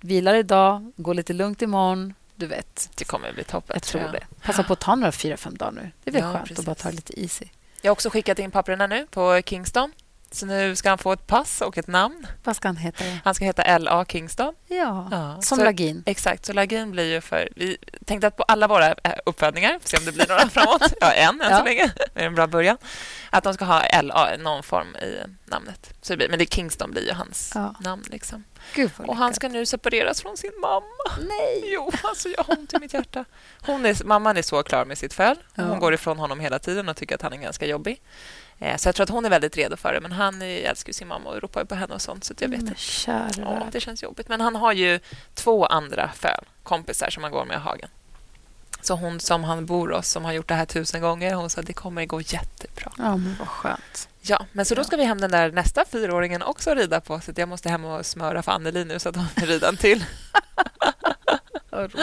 Vilar 0.02 0.34
idag, 0.36 0.92
går 0.96 1.14
lite 1.14 1.34
lugnt 1.34 1.62
imorgon. 1.62 2.14
Du 2.40 2.48
vet, 2.48 2.90
det 2.96 3.04
kommer 3.06 3.30
att 3.30 3.36
bli 3.36 3.44
toppen. 3.44 3.74
jag 3.74 3.84
tror 3.84 4.02
det. 4.12 4.24
Passa 4.44 4.64
på 4.64 4.74
att 4.74 4.80
ta 4.80 4.96
några 4.96 5.12
fyra, 5.12 5.38
fem 5.38 5.58
dagar 5.58 5.72
nu. 5.72 5.92
Det 6.04 6.10
är 6.10 6.14
väl 6.14 6.22
Ja, 6.24 6.32
skönt 6.34 6.44
precis. 6.44 6.60
att 6.60 6.66
bara 6.66 6.76
ta 6.76 6.90
det 6.90 6.96
lite 6.96 7.22
easy. 7.22 7.46
Jag 7.82 7.90
har 7.90 7.94
också 7.94 8.10
skickat 8.10 8.40
in 8.40 8.52
papperna 8.52 8.88
nu 8.88 9.08
på 9.12 9.42
Kingston. 9.46 9.92
Så 10.32 10.46
nu 10.46 10.76
ska 10.76 10.90
han 10.90 10.98
få 10.98 11.12
ett 11.14 11.28
pass 11.28 11.62
och 11.62 11.78
ett 11.78 11.88
namn. 11.88 12.28
Vad 12.44 12.56
ska 12.56 12.68
han 12.68 12.78
heta? 12.78 13.04
Han 13.24 13.36
ska 13.36 13.46
heta 13.46 13.62
L.A. 13.64 14.06
Kingston. 14.06 14.54
Ja, 14.68 15.08
Ja, 15.12 15.42
som 15.42 15.58
så- 15.58 15.64
Lagin. 15.64 16.04
Exakt, 16.06 16.46
så 16.46 16.54
Lagin 16.54 16.92
blir 16.92 17.04
ju 17.14 17.22
för... 17.22 17.50
Vi 17.56 17.78
tänkte 18.06 18.28
att 18.28 18.36
på 18.38 18.44
alla 18.44 18.68
våra 18.68 18.88
eh, 18.92 19.12
uppfödningar, 19.26 19.80
får 19.80 19.90
se 19.90 19.98
om 19.98 20.06
det 20.06 20.12
blir 20.12 20.28
några 20.28 20.50
framåt, 20.50 20.94
ja, 21.02 21.12
en 21.12 21.42
än 21.42 21.52
Ja. 21.52 21.58
så 21.58 21.64
länge, 21.64 21.92
det 22.14 22.22
är 22.22 22.26
en 22.26 22.36
bra 22.36 22.48
början, 22.48 22.78
att 23.30 23.44
de 23.44 23.54
ska 23.54 23.66
ha 23.66 24.02
LA, 24.02 24.38
någon 24.38 24.64
form 24.64 24.96
i 24.96 25.18
namnet. 25.46 25.94
Så 26.02 26.14
det 26.14 26.18
blir, 26.18 26.30
men 26.30 26.40
det 26.40 26.54
Kingston 26.54 26.92
blir 26.92 27.06
ju 27.08 27.14
hans 27.14 27.52
Ja. 27.56 27.76
namn. 27.80 28.04
Liksom. 28.12 28.44
Och 28.98 29.16
han 29.18 29.34
ska 29.34 29.48
nu 29.50 29.66
separeras 29.66 30.22
från 30.22 30.38
sin 30.38 30.52
mamma. 30.62 31.26
Nej! 31.28 31.64
Jo, 31.74 31.92
alltså 32.04 32.30
jag 32.30 32.44
har 32.44 32.58
ont 32.60 32.74
i 32.74 32.80
mitt 32.80 32.94
hjärta. 32.94 33.26
Hon 33.62 33.86
är, 33.86 34.04
mamman 34.04 34.38
är 34.38 34.42
så 34.42 34.64
klar 34.64 34.86
med 34.86 34.98
sitt 34.98 35.14
föl. 35.14 35.36
Hon 35.56 35.80
går 35.80 35.94
ifrån 35.94 36.20
honom 36.20 36.40
hela 36.40 36.60
tiden 36.60 36.90
och 36.90 36.98
tycker 36.98 37.16
att 37.16 37.22
han 37.22 37.34
är 37.34 37.38
ganska 37.38 37.66
jobbig. 37.66 38.02
Eh, 38.60 38.78
Så 38.78 38.88
jag 38.88 38.96
tror 38.96 39.04
att 39.04 39.10
hon 39.10 39.26
är 39.26 39.30
väldigt 39.30 39.58
redo 39.58 39.78
för 39.78 39.94
det. 39.94 40.02
Men 40.02 40.12
han 40.12 40.42
älskar 40.42 40.94
sin 40.94 41.08
mamma 41.08 41.30
och 41.30 41.42
ropar 41.42 41.64
på 41.66 41.76
henne 41.76 41.94
och 41.94 42.02
sånt. 42.02 42.24
Så 42.24 42.34
jag 42.40 42.50
vet 42.50 42.60
Men 42.62 42.68
inte. 42.70 42.82
Ja, 43.42 43.68
det 43.72 43.80
känns 43.80 44.04
jobbigt. 44.04 44.30
Men 44.30 44.42
han 44.42 44.56
har 44.56 44.74
ju 44.74 45.00
två 45.34 45.66
andra 45.66 46.12
föl, 46.16 46.46
kompisar 46.64 47.10
som 47.10 47.24
han 47.24 47.32
går 47.32 47.46
med 47.46 47.56
i 47.56 47.60
hagen. 47.60 47.90
Så 48.82 48.94
hon 48.96 49.20
som 49.20 49.44
han 49.44 49.66
bor 49.66 49.90
hos, 49.90 50.10
som 50.10 50.26
har 50.26 50.32
gjort 50.34 50.48
det 50.48 50.54
här 50.56 50.66
tusen 50.66 51.02
gånger, 51.02 51.34
hon 51.34 51.50
sa 51.50 51.62
att 51.62 51.68
det 51.68 51.74
kommer 51.74 52.06
gå 52.06 52.22
jättebra. 52.22 52.92
Ja, 52.98 53.18
men 53.18 53.36
vad 53.40 53.48
skönt. 53.48 54.10
Ja, 54.22 54.46
men 54.52 54.66
så 54.66 54.76
då 54.76 54.84
ska 54.84 54.98
vi 54.98 55.04
hem 55.04 55.22
den 55.22 55.32
där 55.32 55.52
nästa 55.52 55.86
fyraåringen 55.86 56.42
också 56.42 56.74
rida 56.74 57.02
på. 57.02 57.20
Så 57.20 57.32
jag 57.36 57.50
måste 57.50 57.70
hem 57.70 57.86
och 57.86 58.06
smöra 58.06 58.44
för 58.44 58.52
Anneli 58.52 58.86
nu 58.86 59.00
så 59.00 59.10
att 59.10 59.16
hon 59.16 59.26
vill 59.36 59.46
rida 59.50 59.68
en 59.70 59.78
till. 59.78 60.06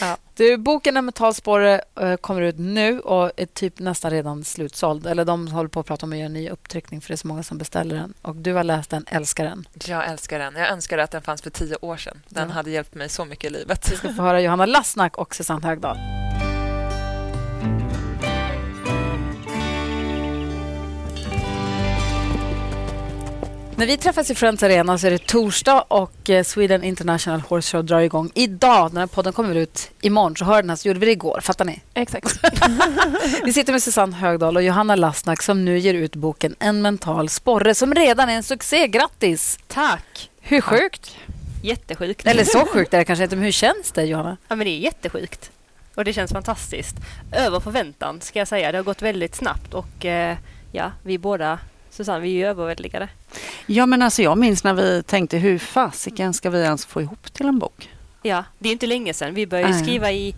Ja. 0.00 0.16
Du, 0.34 0.56
boken 0.56 0.96
En 0.96 1.04
mentalspåre 1.04 1.80
eh, 2.00 2.16
kommer 2.16 2.42
ut 2.42 2.58
nu 2.58 3.00
och 3.00 3.30
är 3.36 3.46
typ 3.46 3.78
nästan 3.78 4.10
redan 4.10 4.44
slutsåld. 4.44 5.06
Eller 5.06 5.24
de 5.24 5.48
håller 5.48 5.68
på 5.68 5.80
att 5.80 5.86
prata 5.86 6.06
om 6.06 6.12
att 6.12 6.18
göra 6.18 6.26
en 6.26 6.32
ny 6.32 6.48
upptryckning 6.50 7.00
för 7.00 7.08
det 7.08 7.14
är 7.14 7.16
så 7.16 7.28
många 7.28 7.42
som 7.42 7.58
beställer 7.58 7.94
den. 7.96 8.14
Och 8.22 8.36
du 8.36 8.54
har 8.54 8.64
läst 8.64 8.90
den, 8.90 9.04
älskar 9.10 9.44
den. 9.44 9.68
Jag 9.86 10.08
älskar 10.08 10.38
den. 10.38 10.54
Jag 10.56 10.68
önskar 10.68 10.98
att 10.98 11.10
den 11.10 11.22
fanns 11.22 11.42
för 11.42 11.50
tio 11.50 11.76
år 11.80 11.96
sedan. 11.96 12.22
Den 12.28 12.48
Ja. 12.48 12.54
hade 12.54 12.70
hjälpt 12.70 12.94
mig 12.94 13.08
så 13.08 13.24
mycket 13.24 13.44
i 13.44 13.50
livet. 13.54 13.92
Vi 13.92 13.96
ska 13.96 14.08
få 14.14 14.22
höra 14.22 14.40
Johanna 14.40 14.66
Lassnack 14.66 15.16
och 15.18 15.34
Susanne 15.34 15.66
Högdahl. 15.66 15.96
När 23.78 23.86
vi 23.86 23.96
träffas 23.96 24.30
i 24.30 24.34
Friends 24.34 24.62
Arena 24.62 24.98
så 24.98 25.06
är 25.06 25.10
det 25.10 25.26
torsdag 25.26 25.80
och 25.88 26.30
eh, 26.30 26.44
Sweden 26.44 26.84
International 26.84 27.40
Horse 27.40 27.76
Show 27.76 27.84
drar 27.84 28.00
igång 28.00 28.30
idag. 28.34 28.90
Den 28.90 28.96
här 28.96 29.06
podden 29.06 29.32
kommer 29.32 29.54
ut 29.54 29.90
imorgon, 30.00 30.36
så 30.36 30.44
hör 30.44 30.62
den 30.62 30.70
här 30.70 30.76
så 30.76 30.88
gjorde 30.88 31.00
vi 31.00 31.06
det 31.06 31.12
igår. 31.12 31.40
Fattar 31.42 31.64
ni? 31.64 31.80
Exakt. 31.94 32.40
Vi 33.44 33.52
sitter 33.52 33.72
med 33.72 33.82
Susanne 33.82 34.16
Högdahl 34.16 34.56
och 34.56 34.62
Johanna 34.62 34.96
Lassnack 34.96 35.42
som 35.42 35.64
nu 35.64 35.78
ger 35.78 35.94
ut 35.94 36.16
boken 36.16 36.54
En 36.58 36.82
mental 36.82 37.28
sporre 37.28 37.74
som 37.74 37.94
redan 37.94 38.28
är 38.28 38.34
en 38.34 38.42
succé. 38.42 38.88
Grattis! 38.88 39.58
Tack. 39.66 40.30
Hur 40.40 40.60
sjukt? 40.60 41.16
Jättesjukt. 41.62 42.26
Eller 42.26 42.44
så 42.44 42.66
sjukt 42.66 42.94
är 42.94 42.98
det 42.98 43.04
kanske 43.04 43.22
inte, 43.24 43.36
men 43.36 43.44
hur 43.44 43.52
känns 43.52 43.92
det 43.92 44.04
Johanna? 44.04 44.36
Ja, 44.48 44.56
men 44.56 44.64
det 44.66 44.70
är 44.70 44.78
jättesjukt. 44.78 45.50
Och 45.94 46.04
det 46.04 46.12
känns 46.12 46.32
fantastiskt. 46.32 46.96
Över 47.32 47.60
förväntan 47.60 48.20
ska 48.20 48.38
jag 48.38 48.48
säga. 48.48 48.72
Det 48.72 48.78
har 48.78 48.84
gått 48.84 49.02
väldigt 49.02 49.34
snabbt 49.34 49.74
och 49.74 50.04
eh, 50.04 50.36
ja, 50.72 50.92
vi 51.02 51.18
båda, 51.18 51.58
Susanne, 51.98 52.20
vi 52.20 52.28
är 52.28 52.34
ju 52.34 52.46
överväldigade. 52.46 53.08
Ja, 53.66 53.86
men 53.86 54.02
alltså 54.02 54.22
jag 54.22 54.38
minns 54.38 54.64
när 54.64 54.74
vi 54.74 55.02
tänkte 55.02 55.36
hur 55.38 55.58
fasiken 55.58 56.34
ska 56.34 56.50
vi 56.50 56.62
ens 56.62 56.86
få 56.86 57.02
ihop 57.02 57.32
till 57.32 57.46
en 57.46 57.58
bok? 57.58 57.90
Ja, 58.22 58.44
det 58.58 58.68
är 58.68 58.72
inte 58.72 58.86
länge 58.86 59.14
sedan. 59.14 59.34
Vi 59.34 59.46
började 59.46 59.72
Nej. 59.72 59.82
skriva 59.82 60.12
i 60.12 60.34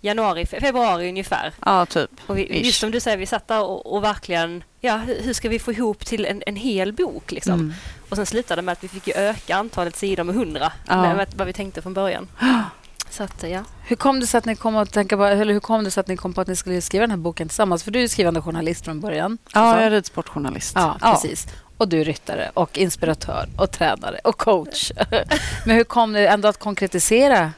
januari, 0.00 0.44
fe- 0.44 0.60
februari 0.60 1.08
ungefär. 1.08 1.52
Ja, 1.64 1.86
typ. 1.86 2.10
Och 2.26 2.38
vi, 2.38 2.42
Ish. 2.60 2.64
just 2.66 2.80
som 2.80 2.90
du 2.90 3.00
säger, 3.00 3.16
vi 3.16 3.26
satt 3.26 3.48
där 3.48 3.62
och, 3.62 3.92
och 3.94 4.04
verkligen, 4.04 4.64
ja, 4.80 4.96
hur, 4.96 5.32
ska 5.32 5.48
vi 5.48 5.58
få 5.58 5.72
ihop 5.72 6.06
till 6.06 6.24
en, 6.26 6.42
en 6.46 6.56
hel 6.56 6.92
bok 6.92 7.32
liksom? 7.32 7.54
Mm. 7.54 7.74
Och 8.08 8.16
sen 8.16 8.26
slutade 8.26 8.60
det 8.62 8.64
med 8.64 8.72
att 8.72 8.84
vi 8.84 8.88
fick 8.88 9.08
öka 9.08 9.56
antalet 9.56 9.96
sidor 9.96 10.24
med 10.24 10.34
hundra, 10.34 10.72
Ja. 10.88 11.02
med, 11.02 11.16
med 11.16 11.28
vad 11.36 11.46
vi 11.46 11.52
tänkte 11.52 11.82
från 11.82 11.94
början. 11.94 12.28
Så 13.10 13.22
att, 13.22 13.44
ja. 13.48 13.64
Hur 13.82 13.96
kom 13.96 14.20
det 14.20 14.26
sig 14.26 14.38
att 14.38 14.44
ni 14.44 14.56
kom 14.56 14.76
att 14.76 14.92
tänka 14.92 15.16
på, 15.16 15.24
eller 15.24 15.52
hur 15.52 15.60
kom 15.60 15.84
det 15.84 15.90
sig 15.90 16.00
att 16.00 16.08
ni 16.08 16.16
kom 16.16 16.32
på 16.32 16.40
att 16.40 16.48
ni 16.48 16.56
skulle 16.56 16.80
skriva 16.80 17.02
den 17.02 17.10
här 17.10 17.18
boken 17.18 17.48
tillsammans? 17.48 17.82
För 17.82 17.90
du 17.90 17.98
är 17.98 18.02
ju 18.02 18.08
skrivande 18.08 18.40
journalist 18.42 18.84
från 18.84 19.00
början. 19.00 19.38
Ja, 19.44 19.48
Susanne. 19.48 19.76
jag 19.76 19.86
är 19.86 19.90
ridsportjournalist. 19.90 20.72
ja, 20.74 20.96
precis. 21.00 21.46
Och 21.76 21.88
du 21.88 22.00
är 22.00 22.04
ryttare 22.04 22.50
och 22.54 22.78
inspiratör 22.78 23.48
och 23.58 23.70
tränare 23.70 24.20
och 24.24 24.38
coach. 24.38 24.92
Men 25.66 25.76
hur 25.76 25.84
kom 25.84 26.12
det 26.12 26.28
ändå 26.28 26.48
att 26.48 26.58
konkretisera 26.58 27.52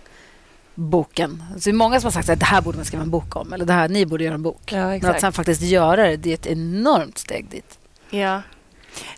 boken? 0.75 1.44
Så 1.54 1.61
det 1.64 1.71
är 1.71 1.73
många 1.73 2.00
som 2.00 2.06
har 2.06 2.12
sagt 2.12 2.28
att 2.28 2.40
det 2.40 2.47
här 2.47 2.61
borde 2.61 2.76
man 2.76 2.85
skriva 2.85 3.02
en 3.02 3.11
bok 3.11 3.37
om. 3.37 3.52
Eller 3.52 3.64
det 3.64 3.73
här, 3.73 3.88
ni 3.88 4.06
borde 4.06 4.25
göra 4.25 4.35
en 4.35 4.42
bok. 4.42 4.73
Ja, 4.73 4.87
Men 4.88 5.04
att 5.06 5.21
sen 5.21 5.32
faktiskt 5.32 5.62
göra 5.62 6.06
det, 6.06 6.16
det 6.16 6.30
är 6.30 6.35
ett 6.35 6.47
enormt 6.47 7.18
steg 7.18 7.49
dit. 7.50 7.78
Ja. 8.11 8.42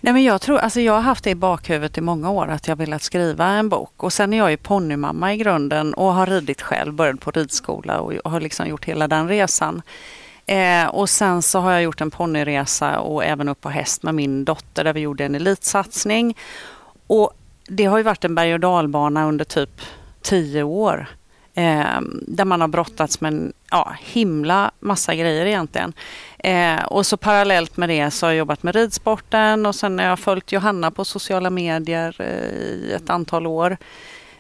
Nej, 0.01 0.13
men 0.13 0.25
jag, 0.25 0.41
tror, 0.41 0.59
alltså 0.59 0.81
jag 0.81 0.93
har 0.93 1.01
haft 1.01 1.25
det 1.25 1.31
i 1.31 1.35
bakhuvudet 1.35 1.99
i 1.99 2.01
många 2.01 2.31
år 2.31 2.49
att 2.49 2.69
jag 2.69 2.77
velat 2.77 3.03
skriva 3.03 3.47
en 3.47 3.69
bok. 3.69 4.03
Och 4.03 4.13
Sen 4.13 4.33
är 4.33 4.39
jag 4.39 4.51
ju 4.51 4.57
ponnymamma 4.57 5.35
i 5.35 5.37
grunden 5.37 5.95
och 5.95 6.15
har 6.15 6.27
ridit 6.27 6.63
själv, 6.63 6.93
började 6.93 7.19
på 7.19 7.31
ridskola 7.31 8.01
och 8.01 8.31
har 8.31 8.41
liksom 8.41 8.67
gjort 8.67 8.85
hela 8.85 9.09
den 9.09 9.29
resan. 9.29 9.83
Eh, 10.47 10.87
och 10.87 11.11
Sen 11.11 11.43
så 11.43 11.59
har 11.59 11.73
jag 11.73 11.83
gjort 11.83 12.01
en 12.01 12.11
ponnyresa 12.11 13.01
och 13.01 13.25
även 13.25 13.49
upp 13.49 13.61
på 13.61 13.69
häst 13.69 14.03
med 14.03 14.15
min 14.15 14.45
dotter 14.45 14.85
där 14.85 14.93
vi 14.93 15.01
gjorde 15.01 15.25
en 15.25 15.35
elitsatsning. 15.35 16.37
Och 17.07 17.33
Det 17.69 17.85
har 17.85 17.99
ju 17.99 18.05
varit 18.05 18.25
en 18.25 18.35
berg 18.35 18.55
och 18.55 18.61
dalbana 18.61 19.29
under 19.29 19.45
typ 19.45 19.81
tio 20.23 20.63
år. 20.63 21.09
Eh, 21.55 22.01
där 22.27 22.45
man 22.45 22.61
har 22.61 22.69
brottats 22.69 23.21
med 23.21 23.33
en 23.33 23.53
ja, 23.71 23.95
himla 24.01 24.71
massa 24.81 25.15
grejer 25.15 25.47
egentligen. 25.47 25.93
Eh, 26.39 26.85
och 26.85 27.07
så 27.07 27.17
parallellt 27.17 27.77
med 27.77 27.89
det 27.89 28.11
så 28.11 28.27
har 28.27 28.31
jag 28.31 28.39
jobbat 28.39 28.63
med 28.63 28.75
ridsporten 28.75 29.67
och 29.67 29.75
sen 29.75 29.99
har 29.99 30.07
jag 30.07 30.19
följt 30.19 30.53
Johanna 30.53 30.91
på 30.91 31.05
sociala 31.05 31.51
medier 31.51 32.17
eh, 32.19 32.27
i 32.29 32.93
ett 32.97 33.11
antal 33.11 33.47
år. 33.47 33.77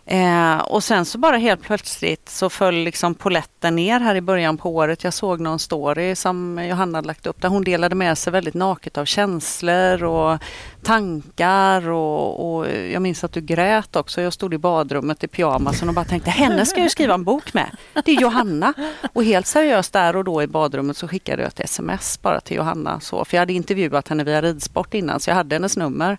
Eh, 0.06 0.58
och 0.58 0.84
sen 0.84 1.04
så 1.04 1.18
bara 1.18 1.36
helt 1.36 1.62
plötsligt 1.62 2.28
så 2.28 2.50
föll 2.50 2.74
liksom 2.74 3.14
poletten 3.14 3.76
ner 3.76 4.00
här 4.00 4.14
i 4.14 4.20
början 4.20 4.56
på 4.56 4.74
året. 4.74 5.04
Jag 5.04 5.14
såg 5.14 5.40
någon 5.40 5.58
story 5.58 6.14
som 6.14 6.66
Johanna 6.68 6.98
hade 6.98 7.06
lagt 7.06 7.26
upp 7.26 7.42
där 7.42 7.48
hon 7.48 7.64
delade 7.64 7.94
med 7.94 8.18
sig 8.18 8.32
väldigt 8.32 8.54
naket 8.54 8.98
av 8.98 9.04
känslor 9.04 10.04
och 10.04 10.38
tankar 10.82 11.88
och, 11.90 12.56
och 12.56 12.66
jag 12.92 13.02
minns 13.02 13.24
att 13.24 13.32
du 13.32 13.40
grät 13.40 13.96
också. 13.96 14.20
Jag 14.20 14.32
stod 14.32 14.54
i 14.54 14.58
badrummet 14.58 15.24
i 15.24 15.28
pyjamasen 15.28 15.88
och 15.88 15.94
bara 15.94 16.04
tänkte 16.04 16.30
henne 16.30 16.66
ska 16.66 16.80
jag 16.80 16.90
skriva 16.90 17.14
en 17.14 17.24
bok 17.24 17.54
med. 17.54 17.76
Det 18.04 18.12
är 18.12 18.20
Johanna. 18.20 18.74
Och 19.12 19.24
helt 19.24 19.46
seriöst 19.46 19.92
där 19.92 20.16
och 20.16 20.24
då 20.24 20.42
i 20.42 20.46
badrummet 20.46 20.96
så 20.96 21.08
skickade 21.08 21.42
jag 21.42 21.48
ett 21.48 21.60
sms 21.60 22.22
bara 22.22 22.40
till 22.40 22.56
Johanna. 22.56 23.00
Så, 23.00 23.24
för 23.24 23.36
jag 23.36 23.40
hade 23.42 23.52
intervjuat 23.52 24.08
henne 24.08 24.24
via 24.24 24.42
ridsport 24.42 24.94
innan 24.94 25.20
så 25.20 25.30
jag 25.30 25.34
hade 25.34 25.54
hennes 25.54 25.76
nummer. 25.76 26.18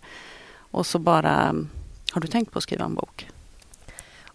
Och 0.72 0.86
så 0.86 1.00
bara, 1.00 1.56
har 2.12 2.22
du 2.22 2.27
tänkt 2.27 2.51
på 2.51 2.58
att 2.58 2.63
skriva 2.63 2.86
en 2.86 2.96
bok? 2.96 3.27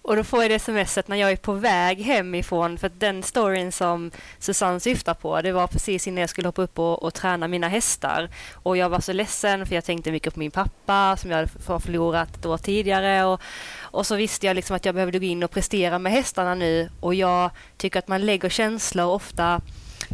Och 0.02 0.16
då 0.16 0.24
får 0.24 0.42
jag 0.42 0.50
det 0.50 0.58
smset 0.58 1.08
när 1.08 1.16
jag 1.16 1.30
är 1.30 1.36
på 1.36 1.52
väg 1.52 2.02
hemifrån 2.02 2.78
för 2.78 2.86
att 2.86 3.00
den 3.00 3.22
storyn 3.22 3.72
som 3.72 4.10
Susanne 4.38 4.80
syftar 4.80 5.14
på 5.14 5.40
det 5.42 5.52
var 5.52 5.66
precis 5.66 6.06
innan 6.06 6.20
jag 6.20 6.30
skulle 6.30 6.48
hoppa 6.48 6.62
upp 6.62 6.78
och, 6.78 7.02
och 7.02 7.14
träna 7.14 7.48
mina 7.48 7.68
hästar. 7.68 8.28
Och 8.54 8.76
jag 8.76 8.88
var 8.88 9.00
så 9.00 9.12
ledsen 9.12 9.66
för 9.66 9.74
jag 9.74 9.84
tänkte 9.84 10.12
mycket 10.12 10.34
på 10.34 10.40
min 10.40 10.50
pappa 10.50 11.16
som 11.16 11.30
jag 11.30 11.38
hade 11.38 11.80
förlorat 11.80 12.36
ett 12.36 12.46
år 12.46 12.58
tidigare. 12.58 13.24
Och, 13.24 13.40
och 13.80 14.06
så 14.06 14.16
visste 14.16 14.46
jag 14.46 14.54
liksom 14.54 14.76
att 14.76 14.84
jag 14.84 14.94
behövde 14.94 15.18
gå 15.18 15.24
in 15.24 15.42
och 15.42 15.50
prestera 15.50 15.98
med 15.98 16.12
hästarna 16.12 16.54
nu 16.54 16.90
och 17.00 17.14
jag 17.14 17.50
tycker 17.76 17.98
att 17.98 18.08
man 18.08 18.26
lägger 18.26 18.48
känslor 18.48 19.06
ofta 19.06 19.60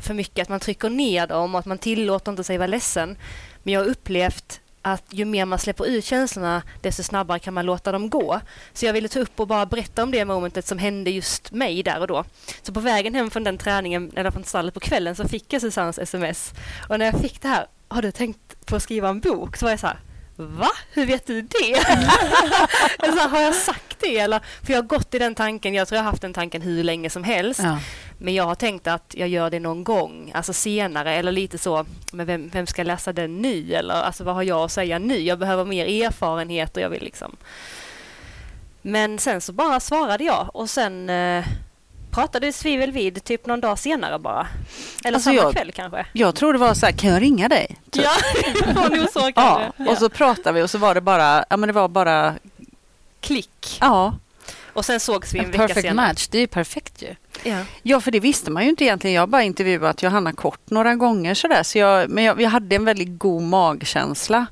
för 0.03 0.15
mycket, 0.15 0.43
att 0.43 0.49
man 0.49 0.61
trycker 0.61 0.91
ner 0.91 1.27
dem 1.27 1.55
och 1.55 1.59
att 1.59 1.67
man 1.67 1.79
tillåter 1.79 2.33
inte 2.33 2.45
sig 2.45 2.59
vara 2.59 2.67
ledsen. 2.67 3.17
Men 3.63 3.75
jag 3.75 3.81
har 3.81 3.87
upplevt 3.87 4.61
att 4.87 5.05
ju 5.11 5.25
mer 5.25 5.45
man 5.45 5.59
släpper 5.59 5.87
ut 5.87 6.05
känslorna 6.05 6.63
desto 6.81 7.03
snabbare 7.03 7.39
kan 7.39 7.55
man 7.55 7.67
låta 7.67 7.93
dem 7.93 8.11
gå. 8.11 8.41
Så 8.73 8.87
jag 8.87 8.93
ville 8.93 9.09
ta 9.09 9.21
upp 9.21 9.41
och 9.41 9.47
bara 9.47 9.67
berätta 9.67 10.03
om 10.03 10.11
det 10.11 10.25
momentet 10.25 10.67
som 10.67 10.79
hände 10.79 11.11
just 11.11 11.53
mig 11.53 11.83
där 11.83 12.01
och 12.01 12.07
då. 12.07 12.25
Så 12.63 12.73
på 12.73 12.81
vägen 12.81 13.15
hem 13.15 13.31
från 13.31 13.45
den 13.45 13.59
träningen, 13.59 14.13
eller 14.17 14.31
från 14.31 14.45
stallet 14.45 14.75
på 14.75 14.81
kvällen, 14.81 15.17
så 15.17 15.29
fick 15.29 15.53
jag 15.53 15.63
Susannes 15.63 15.99
sms. 15.99 16.53
Och 16.89 16.99
när 16.99 17.07
jag 17.07 17.21
fick 17.21 17.43
det 17.43 17.49
här, 17.49 17.67
har 17.89 18.03
du 18.03 18.11
tänkt 18.11 18.67
på 18.67 18.77
att 18.77 18.83
skriva 18.83 19.09
en 19.09 19.21
bok? 19.21 19.57
Så 19.57 19.67
var 19.67 19.71
jag 19.71 19.81
så 19.81 19.87
här, 19.87 19.97
Va? 20.37 20.71
Hur 20.93 21.07
vet 21.07 21.27
du 21.27 21.43
det? 21.43 21.77
alltså, 22.99 23.29
har 23.29 23.41
jag 23.41 23.55
sagt 23.55 23.97
det? 24.01 24.19
Eller, 24.19 24.41
för 24.63 24.73
jag 24.73 24.83
har 24.83 24.87
gått 24.87 25.15
i 25.15 25.19
den 25.19 25.35
tanken, 25.35 25.75
jag 25.75 25.89
tror 25.89 25.97
jag 25.97 26.05
har 26.05 26.11
haft 26.11 26.23
den 26.23 26.33
tanken 26.33 26.63
hur 26.63 26.85
länge 26.85 27.11
som 27.11 27.25
helst. 27.25 27.61
Ja. 27.63 27.79
Men 28.19 28.35
jag 28.35 28.45
har 28.45 28.55
tänkt 28.55 28.87
att 28.87 29.15
jag 29.17 29.29
gör 29.29 29.51
det 29.51 29.61
någon 29.61 29.85
gång, 29.85 30.33
alltså 30.35 30.53
senare 30.53 31.15
eller 31.15 31.33
lite 31.33 31.59
så, 31.59 31.87
men 32.13 32.27
vem, 32.27 32.49
vem 32.49 32.67
ska 32.67 32.83
läsa 32.83 33.13
den 33.13 33.43
nu? 33.43 33.75
Eller 33.75 33.95
alltså, 33.95 34.25
vad 34.25 34.35
har 34.35 34.43
jag 34.43 34.65
att 34.65 34.73
säga 34.73 34.99
nu? 34.99 35.19
Jag 35.19 35.39
behöver 35.39 35.65
mer 35.65 36.05
erfarenhet 36.05 36.77
och 36.77 36.83
jag 36.83 36.91
vill 36.91 37.03
liksom... 37.03 37.37
Men 38.83 39.19
sen 39.19 39.41
så 39.41 39.53
bara 39.53 39.81
svarade 39.81 40.25
jag 40.25 40.51
och 40.55 40.71
sen 40.71 41.11
eh, 41.11 41.45
pratades 42.17 42.65
vi 42.65 42.77
väl 42.77 42.93
vid 42.93 43.25
typ 43.25 43.47
någon 43.47 43.61
dag 43.61 43.79
senare 43.79 44.19
bara. 44.19 44.47
Eller 45.05 45.15
alltså 45.15 45.31
samma 45.31 45.37
jag, 45.37 45.53
kväll 45.53 45.73
kanske. 45.73 46.07
Jag 46.13 46.35
tror 46.35 46.53
det 46.53 46.59
var 46.59 46.75
så 46.75 46.87
här, 46.87 46.93
kan 46.93 47.11
jag 47.11 47.23
ringa 47.23 47.49
dig? 47.49 47.77
Typ. 47.91 48.05
Ja, 48.05 48.13
det 48.67 48.73
var 48.73 48.91
nog 48.91 49.09
så 49.09 49.21
kanske. 49.21 49.73
Ja, 49.77 49.91
och 49.91 49.99
så 49.99 50.09
pratade 50.09 50.53
vi 50.53 50.63
och 50.63 50.71
så 50.71 50.79
var 50.79 50.95
det 50.95 51.01
bara, 51.01 51.45
ja 51.51 51.57
men 51.57 51.67
det 51.67 51.73
var 51.73 51.89
bara 51.89 52.35
klick. 53.21 53.79
Ja. 53.81 54.15
Och 54.73 54.85
sen 54.85 55.01
sågs 55.01 55.35
vi 55.35 55.39
en, 55.39 55.45
en 55.45 55.51
vecka 55.51 55.67
perfect 55.67 55.87
senare. 55.87 56.07
match, 56.07 56.29
det 56.29 56.39
är 56.39 56.41
ju 56.41 56.47
perfekt 56.47 57.03
ju. 57.03 57.15
Ja. 57.51 57.65
ja, 57.83 58.01
för 58.01 58.11
det 58.11 58.21
visste 58.21 58.51
man 58.51 58.63
ju 58.63 58.69
inte 58.69 58.85
egentligen. 58.85 59.15
Jag 59.15 59.23
har 59.23 59.27
bara 59.27 59.43
intervjuat 59.43 60.03
Johanna 60.03 60.33
kort 60.33 60.71
några 60.71 60.95
gånger 60.95 61.35
sådär. 61.35 61.63
Så 61.63 61.79
jag, 61.79 62.11
men 62.11 62.25
jag, 62.25 62.41
jag 62.41 62.51
hade 62.51 62.77
en 62.77 62.85
väldigt 62.85 63.19
god 63.19 63.43
magkänsla. 63.43 64.47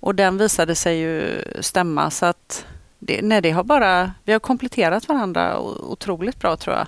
Och 0.00 0.14
den 0.14 0.38
visade 0.38 0.74
sig 0.74 0.98
ju 0.98 1.42
stämma 1.60 2.10
så 2.10 2.26
att 2.26 2.66
det, 2.98 3.22
nej, 3.22 3.42
det 3.42 3.50
har 3.50 3.64
bara, 3.64 4.12
vi 4.24 4.32
har 4.32 4.40
kompletterat 4.40 5.08
varandra 5.08 5.58
otroligt 5.60 6.40
bra 6.40 6.56
tror 6.56 6.76
jag. 6.76 6.86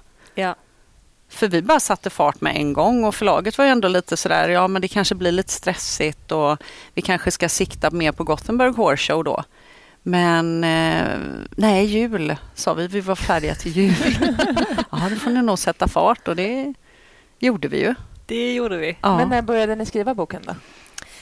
För 1.30 1.48
vi 1.48 1.62
bara 1.62 1.80
satte 1.80 2.10
fart 2.10 2.40
med 2.40 2.56
en 2.56 2.72
gång 2.72 3.04
och 3.04 3.14
förlaget 3.14 3.58
var 3.58 3.64
ju 3.64 3.70
ändå 3.70 3.88
lite 3.88 4.16
sådär, 4.16 4.48
ja 4.48 4.68
men 4.68 4.82
det 4.82 4.88
kanske 4.88 5.14
blir 5.14 5.32
lite 5.32 5.52
stressigt 5.52 6.32
och 6.32 6.62
vi 6.94 7.02
kanske 7.02 7.30
ska 7.30 7.48
sikta 7.48 7.90
mer 7.90 8.12
på 8.12 8.24
Gothenburg 8.24 8.74
Horse 8.74 9.12
Show 9.12 9.24
då. 9.24 9.44
Men 10.02 10.64
eh, 10.64 11.18
nej, 11.50 11.84
jul 11.84 12.36
sa 12.54 12.74
vi. 12.74 12.86
Vi 12.86 13.00
var 13.00 13.16
färdiga 13.16 13.54
till 13.54 13.72
jul. 13.72 13.94
ja, 14.90 15.08
då 15.10 15.16
får 15.16 15.30
ni 15.30 15.42
nog 15.42 15.58
sätta 15.58 15.88
fart 15.88 16.28
och 16.28 16.36
det 16.36 16.74
gjorde 17.38 17.68
vi 17.68 17.80
ju. 17.80 17.94
Det 18.26 18.54
gjorde 18.54 18.76
vi. 18.76 18.96
Ja. 19.00 19.16
Men 19.16 19.28
när 19.28 19.42
började 19.42 19.74
ni 19.74 19.86
skriva 19.86 20.14
boken 20.14 20.42
då? 20.46 20.54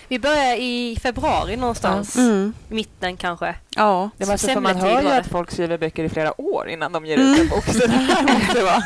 Vi 0.08 0.18
började 0.18 0.62
i 0.62 0.98
februari 1.02 1.56
någonstans. 1.56 2.16
Mm. 2.16 2.54
Mitten 2.68 3.16
kanske. 3.16 3.54
Ja. 3.76 4.10
Det 4.16 4.24
var 4.24 4.36
så 4.36 4.48
för 4.48 4.60
man 4.60 4.76
hör 4.76 5.02
ju 5.02 5.08
att 5.08 5.26
folk 5.26 5.50
skriver 5.50 5.78
böcker 5.78 6.04
i 6.04 6.08
flera 6.08 6.40
år 6.40 6.68
innan 6.68 6.92
de 6.92 7.06
ger 7.06 7.18
ut 7.18 7.40
en 7.40 7.48
bok. 7.48 7.64
Så 7.64 7.86
det 7.86 8.62
vara. 8.62 8.82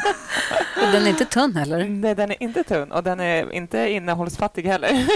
Och 0.87 0.93
den 0.93 1.07
är 1.07 1.09
inte 1.11 1.25
tunn 1.25 1.57
heller. 1.57 1.85
Nej, 1.85 2.15
den 2.15 2.31
är 2.31 2.43
inte 2.43 2.65
tunn 2.65 2.93
och 2.93 3.03
den 3.03 3.21
är 3.21 3.53
inte 3.53 3.91
innehållsfattig 3.91 4.63
heller. 4.63 4.91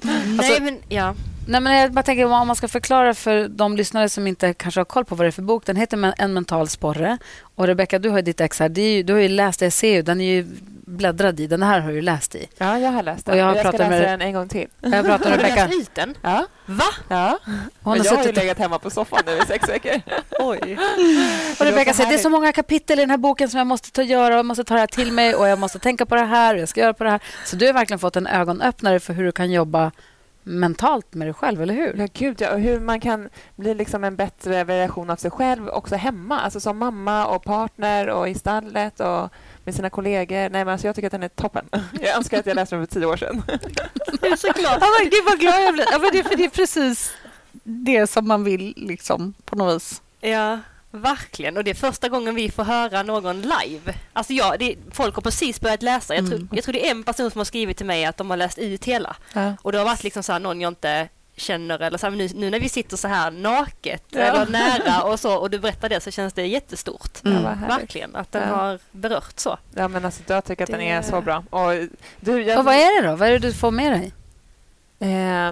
Nej, 0.00 0.38
alltså, 0.38 0.62
men 0.62 0.78
ja. 0.88 1.14
Nej, 1.48 1.60
men 1.60 1.76
jag 1.76 1.92
bara 1.92 2.02
tänker 2.02 2.24
om 2.24 2.46
man 2.46 2.56
ska 2.56 2.68
förklara 2.68 3.14
för 3.14 3.48
de 3.48 3.76
lyssnare 3.76 4.08
som 4.08 4.26
inte 4.26 4.54
kanske 4.54 4.80
har 4.80 4.84
koll 4.84 5.04
på 5.04 5.14
vad 5.14 5.24
det 5.24 5.28
är 5.28 5.32
för 5.32 5.42
bok. 5.42 5.66
Den 5.66 5.76
heter 5.76 6.14
En 6.18 6.32
mental 6.32 6.68
sporre. 6.68 7.18
Och 7.40 7.66
Rebecka, 7.66 7.98
du 7.98 8.08
har 8.08 8.22
ditt 8.22 8.40
ex 8.40 8.60
här. 8.60 8.78
Ju, 8.78 9.02
du 9.02 9.12
har 9.12 9.20
ju 9.20 9.28
läst 9.28 9.62
SEU. 9.72 10.02
Den 10.02 10.20
är 10.20 10.24
ju 10.24 10.46
bläddrad 10.86 11.40
i. 11.40 11.46
Den 11.46 11.62
här 11.62 11.80
har 11.80 11.92
du 11.92 12.00
läst 12.00 12.34
i. 12.34 12.48
Ja, 12.58 12.78
jag 12.78 12.90
har 12.90 13.02
läst 13.02 13.26
den. 13.26 13.32
Och 13.32 13.38
jag, 13.40 13.44
har 13.44 13.54
jag 13.54 13.66
ska 13.66 13.78
läsa 13.78 13.90
med, 13.90 14.02
den 14.02 14.20
en 14.20 14.32
gång 14.32 14.48
till. 14.48 14.68
Jag 14.80 15.04
pratar 15.04 15.30
med 15.30 15.38
Rebecka. 15.42 15.60
Har 15.60 15.68
du 15.68 15.78
läst 15.78 15.94
den? 15.94 16.14
Ja. 16.22 16.46
Va? 16.66 16.84
Ja. 17.08 17.38
Hon 17.82 17.98
har 17.98 18.04
jag 18.04 18.12
har 18.12 18.24
ju 18.24 18.32
legat 18.32 18.58
hemma 18.58 18.78
på 18.78 18.90
soffan 18.90 19.20
nu 19.26 19.32
i 19.32 19.46
sex 19.46 19.68
veckor. 19.68 20.00
Oj. 20.38 20.58
Och 21.60 21.66
Rebecka 21.66 21.92
säger 21.92 22.10
det 22.10 22.16
är 22.16 22.18
så 22.18 22.30
många 22.30 22.52
kapitel 22.52 22.98
i 22.98 23.02
den 23.02 23.10
här 23.10 23.16
boken 23.16 23.48
som 23.48 23.58
jag 23.58 23.66
måste 23.66 23.90
ta 23.92 24.02
göra. 24.02 24.34
Jag 24.34 24.46
måste 24.46 24.64
ta 24.64 24.74
det 24.74 24.80
här 24.80 24.86
till 24.86 25.12
mig 25.12 25.34
och 25.34 25.48
jag 25.48 25.58
måste 25.58 25.78
tänka 25.78 26.06
på 26.06 26.14
det 26.14 26.24
här 26.24 26.54
och 26.54 26.60
jag 26.60 26.68
ska 26.68 26.80
göra 26.80 26.94
på 26.94 27.04
det 27.04 27.10
här. 27.10 27.20
Så 27.44 27.56
du 27.56 27.66
har 27.66 27.72
verkligen 27.72 27.98
fått 27.98 28.16
en 28.16 28.26
ögonöppnare 28.26 29.00
för 29.00 29.12
hur 29.12 29.24
du 29.24 29.32
kan 29.32 29.50
jobba 29.50 29.92
mentalt 30.44 31.14
med 31.14 31.26
dig 31.26 31.34
själv, 31.34 31.62
eller 31.62 31.74
hur? 31.74 31.94
Ja, 31.98 32.06
gud, 32.12 32.40
ja. 32.40 32.52
Och 32.52 32.60
hur 32.60 32.80
man 32.80 33.00
kan 33.00 33.28
bli 33.56 33.74
liksom 33.74 34.04
en 34.04 34.16
bättre 34.16 34.64
version 34.64 35.10
av 35.10 35.16
sig 35.16 35.30
själv 35.30 35.68
också 35.68 35.96
hemma. 35.96 36.40
Alltså 36.40 36.60
som 36.60 36.78
mamma 36.78 37.26
och 37.26 37.44
partner 37.44 38.08
och 38.08 38.28
i 38.28 38.34
stallet 38.34 39.00
och 39.00 39.30
med 39.64 39.74
sina 39.74 39.90
kollegor. 39.90 40.36
Nej, 40.36 40.50
men 40.50 40.68
alltså 40.68 40.86
jag 40.86 40.96
tycker 40.96 41.06
att 41.06 41.12
den 41.12 41.22
är 41.22 41.28
toppen. 41.28 41.68
Jag 42.00 42.16
önskar 42.16 42.38
att 42.38 42.46
jag 42.46 42.54
läste 42.54 42.76
den 42.76 42.86
för 42.86 42.94
tio 42.94 43.06
år 43.06 43.16
sedan. 43.16 43.42
Jag 44.22 44.32
är 44.32 44.36
så 44.36 44.52
glad. 44.52 44.78
Ja, 44.80 44.86
men, 45.00 45.10
gud 45.10 45.24
vad 45.26 45.40
glad 45.40 45.62
jag 45.62 45.74
blir. 45.74 45.86
Ja, 45.90 45.98
men 45.98 46.10
det, 46.12 46.24
för 46.24 46.36
det 46.36 46.44
är 46.44 46.48
precis 46.48 47.12
det 47.62 48.06
som 48.06 48.28
man 48.28 48.44
vill 48.44 48.74
liksom, 48.76 49.34
på 49.44 49.56
något 49.56 49.74
vis. 49.74 50.02
Ja. 50.20 50.58
Verkligen, 50.90 51.56
och 51.56 51.64
det 51.64 51.70
är 51.70 51.74
första 51.74 52.08
gången 52.08 52.34
vi 52.34 52.50
får 52.50 52.64
höra 52.64 53.02
någon 53.02 53.42
live. 53.42 53.94
Alltså 54.12 54.32
jag, 54.32 54.58
det, 54.58 54.76
folk 54.92 55.14
har 55.14 55.22
precis 55.22 55.60
börjat 55.60 55.82
läsa. 55.82 56.14
Jag 56.14 56.26
tror, 56.26 56.36
mm. 56.36 56.48
jag 56.52 56.64
tror 56.64 56.72
det 56.72 56.86
är 56.86 56.90
en 56.90 57.02
person 57.02 57.30
som 57.30 57.38
har 57.38 57.44
skrivit 57.44 57.76
till 57.76 57.86
mig 57.86 58.04
att 58.04 58.16
de 58.16 58.30
har 58.30 58.36
läst 58.36 58.58
ut 58.58 58.84
hela. 58.84 59.16
Ja. 59.32 59.56
Och 59.62 59.72
det 59.72 59.78
har 59.78 59.84
varit 59.84 60.04
liksom 60.04 60.22
så 60.22 60.38
någon 60.38 60.60
jag 60.60 60.70
inte 60.70 61.08
känner 61.36 61.78
eller 61.78 61.98
så 61.98 62.06
här, 62.06 62.16
nu, 62.16 62.28
nu, 62.34 62.50
när 62.50 62.60
vi 62.60 62.68
sitter 62.68 62.96
så 62.96 63.08
här 63.08 63.30
naket 63.30 64.04
ja. 64.10 64.20
eller 64.20 64.46
nära 64.46 65.02
och 65.02 65.20
så 65.20 65.36
och 65.36 65.50
du 65.50 65.58
berättar 65.58 65.88
det 65.88 66.00
så 66.00 66.10
känns 66.10 66.32
det 66.32 66.46
jättestort. 66.46 67.24
Mm. 67.24 67.60
Verkligen, 67.68 68.16
att 68.16 68.32
den 68.32 68.48
ja. 68.48 68.54
har 68.54 68.78
berört 68.92 69.38
så. 69.38 69.58
Ja 69.74 69.88
men 69.88 70.04
alltså 70.04 70.22
jag 70.26 70.44
tycker 70.44 70.64
att 70.64 70.70
det... 70.70 70.76
den 70.76 70.86
är 70.86 71.02
så 71.02 71.20
bra. 71.20 71.44
Och, 71.50 71.72
du, 72.20 72.42
jag... 72.42 72.58
och 72.58 72.64
vad 72.64 72.74
är 72.74 73.02
det 73.02 73.08
då? 73.08 73.16
Vad 73.16 73.28
är 73.28 73.32
det 73.32 73.38
du 73.38 73.52
får 73.52 73.70
med 73.70 73.92
dig? 73.92 74.12
Eh, 74.98 75.08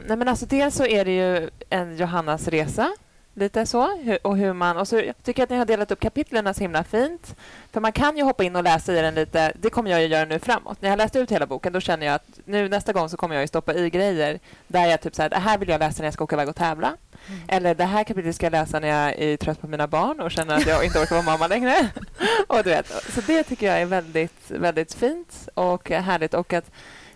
nej 0.07 0.17
men 0.17 0.29
alltså 0.29 0.47
dels 0.47 0.75
så 0.75 0.87
är 0.87 1.05
det 1.05 1.11
ju 1.11 1.51
en 1.71 1.97
Johannas 1.97 2.49
resa 2.49 2.93
Lite 3.35 3.67
så. 3.67 3.99
Och, 4.23 4.37
hur 4.37 4.53
man, 4.53 4.77
och 4.77 4.89
så 4.89 4.97
jag 4.97 5.15
tycker 5.23 5.43
att 5.43 5.51
ni 5.51 5.57
har 5.57 5.65
delat 5.65 5.91
upp 5.91 6.01
kapitlen 6.01 6.55
så 6.55 6.61
himla 6.61 6.85
fint. 6.85 7.37
För 7.73 7.81
man 7.81 7.93
kan 7.93 8.17
ju 8.17 8.23
hoppa 8.23 8.45
in 8.45 8.57
och 8.57 8.62
läsa 8.62 8.93
i 8.93 9.03
den 9.03 9.15
lite. 9.15 9.53
Det 9.61 9.71
kommer 9.71 9.91
jag 9.91 10.05
att 10.05 10.11
göra 10.11 10.25
nu 10.25 10.39
framåt. 10.39 10.83
När 10.83 10.89
jag 10.89 10.93
har 10.93 10.97
läst 10.97 11.17
ut 11.17 11.33
hela 11.33 11.47
boken 11.47 11.73
då 11.73 11.81
känner 11.81 12.07
jag 12.07 12.15
att 12.15 12.41
nu 12.45 12.69
nästa 12.69 12.93
gång 12.93 13.09
så 13.09 13.17
kommer 13.17 13.35
jag 13.35 13.43
att 13.43 13.49
stoppa 13.49 13.75
i 13.75 13.91
grejer 13.91 14.41
där 14.67 14.87
jag 14.87 15.01
typ 15.01 15.15
så 15.15 15.23
här, 15.23 15.29
det 15.29 15.39
här 15.39 15.59
vill 15.59 15.69
jag 15.69 15.79
läsa 15.79 16.03
när 16.03 16.07
jag 16.07 16.15
ska 16.15 16.25
åka 16.25 16.37
iväg 16.37 16.49
och 16.49 16.57
tävla. 16.57 16.97
Mm. 17.29 17.41
Eller 17.49 17.75
det 17.75 17.85
här 17.85 18.05
kapitlet 18.05 18.37
ska 18.37 18.47
jag 18.47 18.53
läsa 18.53 18.81
när 18.81 18.89
jag 18.89 19.19
är 19.19 19.37
trött 19.37 19.61
på 19.61 19.69
mina 19.69 19.87
barn 19.87 20.21
och 20.21 20.31
känner 20.31 20.57
att 20.57 20.67
jag 20.67 20.85
inte 20.85 20.99
orkar 20.99 21.15
vara 21.15 21.25
mamma 21.25 21.47
längre. 21.47 21.91
och 22.47 22.65
du 22.65 22.71
vet, 22.71 22.87
så 22.87 23.21
det 23.27 23.43
tycker 23.43 23.67
jag 23.67 23.81
är 23.81 23.87
väldigt, 23.87 24.51
väldigt 24.51 24.95
fint 24.95 25.49
och 25.55 25.91
härligt. 25.91 26.35
Och 26.35 26.53
att 26.53 26.71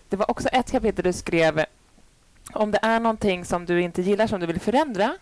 det 0.09 0.17
var 0.17 0.31
också 0.31 0.47
ett 0.47 0.71
kapitel 0.71 1.03
du 1.03 1.13
skrev 1.13 1.65
om 2.53 2.71
det 2.71 2.79
är 2.81 2.99
någonting 2.99 3.45
som 3.45 3.65
du 3.65 3.81
inte 3.81 4.01
gillar 4.01 4.27
som 4.27 4.39
du 4.39 4.45
vill 4.45 4.59
förändra 4.59 5.17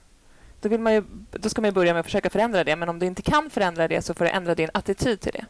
då, 0.65 0.69
vill 0.69 0.79
man 0.79 0.93
ju, 0.93 1.03
då 1.31 1.49
ska 1.49 1.61
man 1.61 1.73
börja 1.73 1.93
med 1.93 1.99
att 1.99 2.05
försöka 2.05 2.29
förändra 2.29 2.63
det. 2.63 2.75
Men 2.75 2.89
om 2.89 2.99
du 2.99 3.05
inte 3.05 3.21
kan 3.21 3.49
förändra 3.49 3.87
det 3.87 4.01
så 4.01 4.13
får 4.13 4.25
du 4.25 4.31
ändra 4.31 4.55
din 4.55 4.69
attityd 4.73 5.19
till 5.19 5.31
det. 5.31 5.45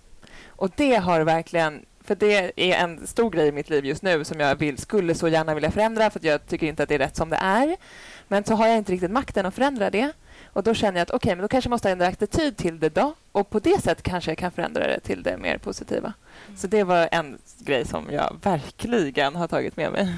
Och 0.47 0.71
det 0.75 0.95
har 0.95 1.21
verkligen... 1.21 1.85
För 2.03 2.15
det 2.15 2.51
är 2.55 2.83
en 2.83 3.07
stor 3.07 3.29
grej 3.29 3.47
i 3.47 3.51
mitt 3.51 3.69
liv 3.69 3.85
just 3.85 4.01
nu 4.03 4.23
som 4.23 4.39
jag 4.39 4.55
vill, 4.55 4.77
skulle 4.77 5.15
så 5.15 5.27
gärna 5.27 5.53
vilja 5.53 5.71
förändra 5.71 6.09
för 6.09 6.19
jag 6.23 6.47
tycker 6.47 6.67
inte 6.67 6.83
att 6.83 6.89
det 6.89 6.95
är 6.95 6.99
rätt 6.99 7.15
som 7.15 7.29
det 7.29 7.35
är. 7.35 7.75
Men 8.27 8.43
så 8.43 8.55
har 8.55 8.67
jag 8.67 8.77
inte 8.77 8.91
riktigt 8.91 9.11
makten 9.11 9.45
att 9.45 9.55
förändra 9.55 9.89
det. 9.89 10.11
Och 10.53 10.63
Då 10.63 10.73
känner 10.73 10.99
jag 10.99 11.03
att 11.03 11.09
okej, 11.09 11.17
okay, 11.17 11.35
men 11.35 11.41
då 11.41 11.47
kanske 11.47 11.67
jag 11.67 11.71
måste 11.71 11.91
ändra 11.91 12.07
attityd 12.07 12.57
till 12.57 12.79
det 12.79 12.89
då. 12.89 13.13
Och 13.31 13.49
på 13.49 13.59
det 13.59 13.81
sättet 13.81 14.03
kanske 14.03 14.31
jag 14.31 14.37
kan 14.37 14.51
förändra 14.51 14.87
det 14.87 14.99
till 14.99 15.23
det 15.23 15.37
mer 15.37 15.57
positiva. 15.57 16.13
Mm. 16.47 16.57
Så 16.57 16.67
det 16.67 16.83
var 16.83 17.09
en 17.11 17.37
grej 17.59 17.85
som 17.85 18.05
jag 18.11 18.39
verkligen 18.43 19.35
har 19.35 19.47
tagit 19.47 19.77
med 19.77 19.91
mig. 19.91 20.15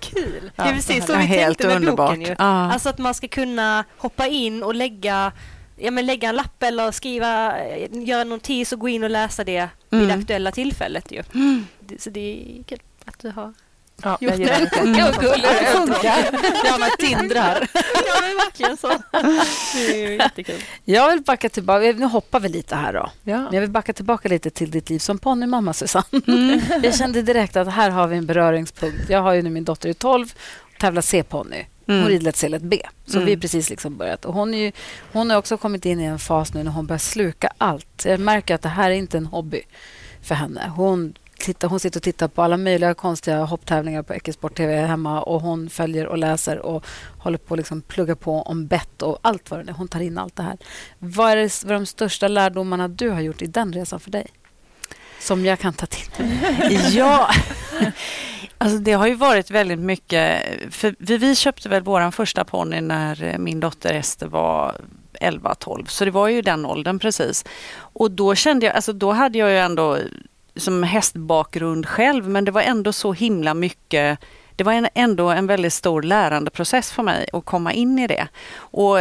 Kul! 0.00 0.50
Ja, 0.56 0.64
det 0.64 0.70
är 0.70 0.74
precis 0.74 1.06
så 1.06 1.16
vi 1.16 1.28
tänkte 1.28 1.66
med 1.66 1.76
underbart. 1.76 2.10
boken. 2.10 2.22
Ju. 2.22 2.34
Ah. 2.38 2.72
Alltså 2.72 2.88
att 2.88 2.98
man 2.98 3.14
ska 3.14 3.28
kunna 3.28 3.84
hoppa 3.96 4.26
in 4.26 4.62
och 4.62 4.74
lägga 4.74 5.32
ja, 5.76 5.90
men 5.90 6.06
lägga 6.06 6.28
en 6.28 6.36
lapp 6.36 6.62
eller 6.62 6.92
skriva, 6.92 7.54
göra 7.90 8.20
en 8.20 8.28
notis 8.28 8.72
och 8.72 8.78
gå 8.78 8.88
in 8.88 9.04
och 9.04 9.10
läsa 9.10 9.44
det 9.44 9.68
vid 9.90 10.00
mm. 10.00 10.08
det 10.08 10.22
aktuella 10.22 10.52
tillfället. 10.52 11.12
Ju. 11.12 11.22
Mm. 11.34 11.66
Så 11.98 12.10
det 12.10 12.20
är 12.20 12.62
kul 12.62 12.78
att 13.04 13.18
du 13.18 13.30
har 13.30 13.54
Ja, 14.02 14.18
jag 14.20 14.38
gillar 14.38 14.60
det. 14.60 14.76
Mm. 14.78 14.92
Det 14.92 15.66
funkar. 15.72 16.30
Ja, 16.64 16.78
man 16.78 16.90
tindrar. 16.98 17.68
Ja, 18.06 18.20
men 18.20 18.36
verkligen 18.36 18.76
så. 18.76 18.88
Det 19.74 20.04
är 20.04 20.10
jättekul. 20.10 20.60
Jag 20.84 21.10
vill 21.10 21.22
backa 21.22 21.48
tillbaka. 21.48 21.92
Nu 21.96 22.06
hoppar 22.06 22.40
vi 22.40 22.48
lite 22.48 22.76
här 22.76 22.92
då. 22.92 23.10
Ja. 23.24 23.48
Jag 23.52 23.60
vill 23.60 23.70
backa 23.70 23.92
tillbaka 23.92 24.28
lite 24.28 24.50
till 24.50 24.70
ditt 24.70 24.90
liv 24.90 24.98
som 24.98 25.18
ponnymamma, 25.18 25.72
Susanne. 25.72 26.22
Mm. 26.26 26.60
Jag 26.82 26.94
kände 26.94 27.22
direkt 27.22 27.56
att 27.56 27.68
här 27.68 27.90
har 27.90 28.06
vi 28.06 28.16
en 28.16 28.26
beröringspunkt. 28.26 29.10
Jag 29.10 29.22
har 29.22 29.32
ju 29.34 29.42
nu 29.42 29.50
min 29.50 29.64
dotter 29.64 29.88
i 29.88 29.94
12 29.94 30.32
och 30.74 30.80
tävlar 30.80 31.02
C-ponny. 31.02 31.66
Hon 31.86 31.96
mm. 31.96 32.08
rider 32.08 32.24
lätt 32.24 32.36
C, 32.36 32.48
lätt 32.48 32.62
B. 32.62 32.82
Så 33.06 33.16
mm. 33.16 33.26
vi 33.26 33.34
har 33.34 33.40
precis 33.40 33.70
liksom 33.70 33.96
börjat. 33.96 34.24
Och 34.24 34.34
hon, 34.34 34.54
är 34.54 34.58
ju, 34.58 34.72
hon 35.12 35.30
har 35.30 35.36
också 35.36 35.56
kommit 35.56 35.86
in 35.86 36.00
i 36.00 36.04
en 36.04 36.18
fas 36.18 36.54
nu 36.54 36.62
när 36.62 36.70
hon 36.70 36.86
börjar 36.86 36.98
sluka 36.98 37.50
allt. 37.58 38.04
Jag 38.04 38.20
märker 38.20 38.54
att 38.54 38.62
det 38.62 38.68
här 38.68 38.90
är 38.90 38.94
inte 38.94 39.16
en 39.16 39.26
hobby 39.26 39.62
för 40.22 40.34
henne. 40.34 40.72
Hon 40.76 41.14
titta, 41.38 41.66
hon 41.66 41.80
sitter 41.80 41.98
och 41.98 42.02
tittar 42.02 42.28
på 42.28 42.42
alla 42.42 42.56
möjliga 42.56 42.94
konstiga 42.94 43.44
hopptävlingar 43.44 44.02
på 44.02 44.12
Eckesport-TV. 44.12 44.86
hemma 44.86 45.22
och 45.22 45.40
hon 45.40 45.70
följer 45.70 46.06
och 46.06 46.18
läser 46.18 46.58
och 46.58 46.86
håller 47.18 47.38
på 47.38 47.54
att 47.54 47.58
liksom 47.58 47.82
plugga 47.82 48.16
på 48.16 48.42
om 48.42 48.66
bett 48.66 49.02
och 49.02 49.18
allt 49.22 49.50
vad 49.50 49.66
det 49.66 49.72
är. 49.72 49.74
Hon 49.74 49.88
tar 49.88 50.00
in 50.00 50.18
allt 50.18 50.36
det 50.36 50.42
här. 50.42 50.58
Vad 50.98 51.30
är, 51.30 51.36
det, 51.36 51.64
vad 51.64 51.70
är 51.70 51.74
de 51.74 51.86
största 51.86 52.28
lärdomarna 52.28 52.88
du 52.88 53.10
har 53.10 53.20
gjort 53.20 53.42
i 53.42 53.46
den 53.46 53.72
resan 53.72 54.00
för 54.00 54.10
dig? 54.10 54.26
Som 55.20 55.44
jag 55.44 55.58
kan 55.58 55.72
ta 55.72 55.86
till 55.86 56.24
mig. 56.24 56.78
ja, 56.96 57.30
alltså 58.58 58.78
det 58.78 58.92
har 58.92 59.06
ju 59.06 59.14
varit 59.14 59.50
väldigt 59.50 59.78
mycket. 59.78 60.42
För 60.70 60.94
vi 61.18 61.34
köpte 61.34 61.68
väl 61.68 61.82
vår 61.82 62.10
första 62.10 62.44
ponny 62.44 62.80
när 62.80 63.24
eh, 63.24 63.38
min 63.38 63.60
dotter 63.60 63.94
Ester 63.94 64.26
var 64.26 64.74
11-12, 65.20 65.86
så 65.86 66.04
det 66.04 66.10
var 66.10 66.28
ju 66.28 66.42
den 66.42 66.66
åldern 66.66 66.98
precis. 66.98 67.44
Och 67.78 68.10
då 68.10 68.34
kände 68.34 68.66
jag, 68.66 68.74
alltså 68.74 68.92
då 68.92 69.12
hade 69.12 69.38
jag 69.38 69.50
ju 69.50 69.58
ändå 69.58 69.98
som 70.56 70.82
hästbakgrund 70.82 71.86
själv 71.86 72.28
men 72.28 72.44
det 72.44 72.50
var 72.50 72.62
ändå 72.62 72.92
så 72.92 73.12
himla 73.12 73.54
mycket 73.54 74.18
det 74.56 74.64
var 74.64 74.72
en, 74.72 74.88
ändå 74.94 75.28
en 75.28 75.46
väldigt 75.46 75.72
stor 75.72 76.02
lärandeprocess 76.02 76.92
för 76.92 77.02
mig 77.02 77.28
att 77.32 77.44
komma 77.44 77.72
in 77.72 77.98
i 77.98 78.06
det. 78.06 78.28
Och 78.56 78.98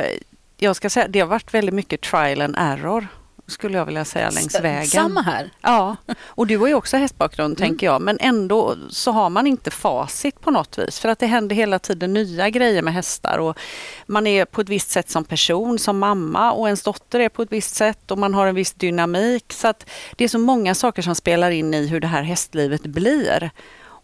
jag 0.58 0.76
ska 0.76 0.90
säga, 0.90 1.08
det 1.08 1.20
har 1.20 1.28
varit 1.28 1.54
väldigt 1.54 1.76
mycket 1.76 2.02
trial 2.02 2.42
and 2.42 2.56
error 2.58 3.08
skulle 3.48 3.78
jag 3.78 3.86
vilja 3.86 4.06
säga 4.06 4.30
längs 4.30 4.60
vägen. 4.60 4.88
Samma 4.88 5.22
här. 5.22 5.50
Ja, 5.62 5.96
och 6.26 6.48
du 6.48 6.58
har 6.58 6.68
ju 6.68 6.74
också 6.74 6.98
hästbakgrund 6.98 7.60
mm. 7.60 7.70
tänker 7.70 7.88
jag, 7.88 8.02
men 8.02 8.18
ändå 8.20 8.76
så 8.90 9.12
har 9.12 9.30
man 9.30 9.48
inte 9.48 9.72
facit 9.72 10.42
på 10.42 10.52
något 10.52 10.78
vis 10.78 11.00
för 11.00 11.10
att 11.10 11.20
det 11.20 11.26
händer 11.26 11.56
hela 11.56 11.80
tiden 11.80 12.14
nya 12.14 12.50
grejer 12.50 12.82
med 12.82 12.94
hästar 12.94 13.38
och 13.38 13.58
man 14.06 14.28
är 14.28 14.46
på 14.46 14.62
ett 14.62 14.70
visst 14.70 14.90
sätt 14.92 15.10
som 15.10 15.24
person, 15.24 15.80
som 15.80 16.00
mamma 16.00 16.52
och 16.52 16.68
ens 16.68 16.84
dotter 16.84 17.20
är 17.20 17.30
på 17.30 17.42
ett 17.42 17.52
visst 17.52 17.76
sätt 17.76 18.12
och 18.12 18.18
man 18.18 18.34
har 18.34 18.48
en 18.48 18.56
viss 18.56 18.74
dynamik 18.74 19.54
så 19.54 19.68
att 19.68 19.90
det 20.16 20.24
är 20.24 20.28
så 20.28 20.40
många 20.40 20.76
saker 20.76 21.02
som 21.02 21.16
spelar 21.16 21.52
in 21.52 21.74
i 21.74 21.88
hur 21.88 22.00
det 22.00 22.08
här 22.08 22.24
hästlivet 22.24 22.82
blir. 22.82 23.52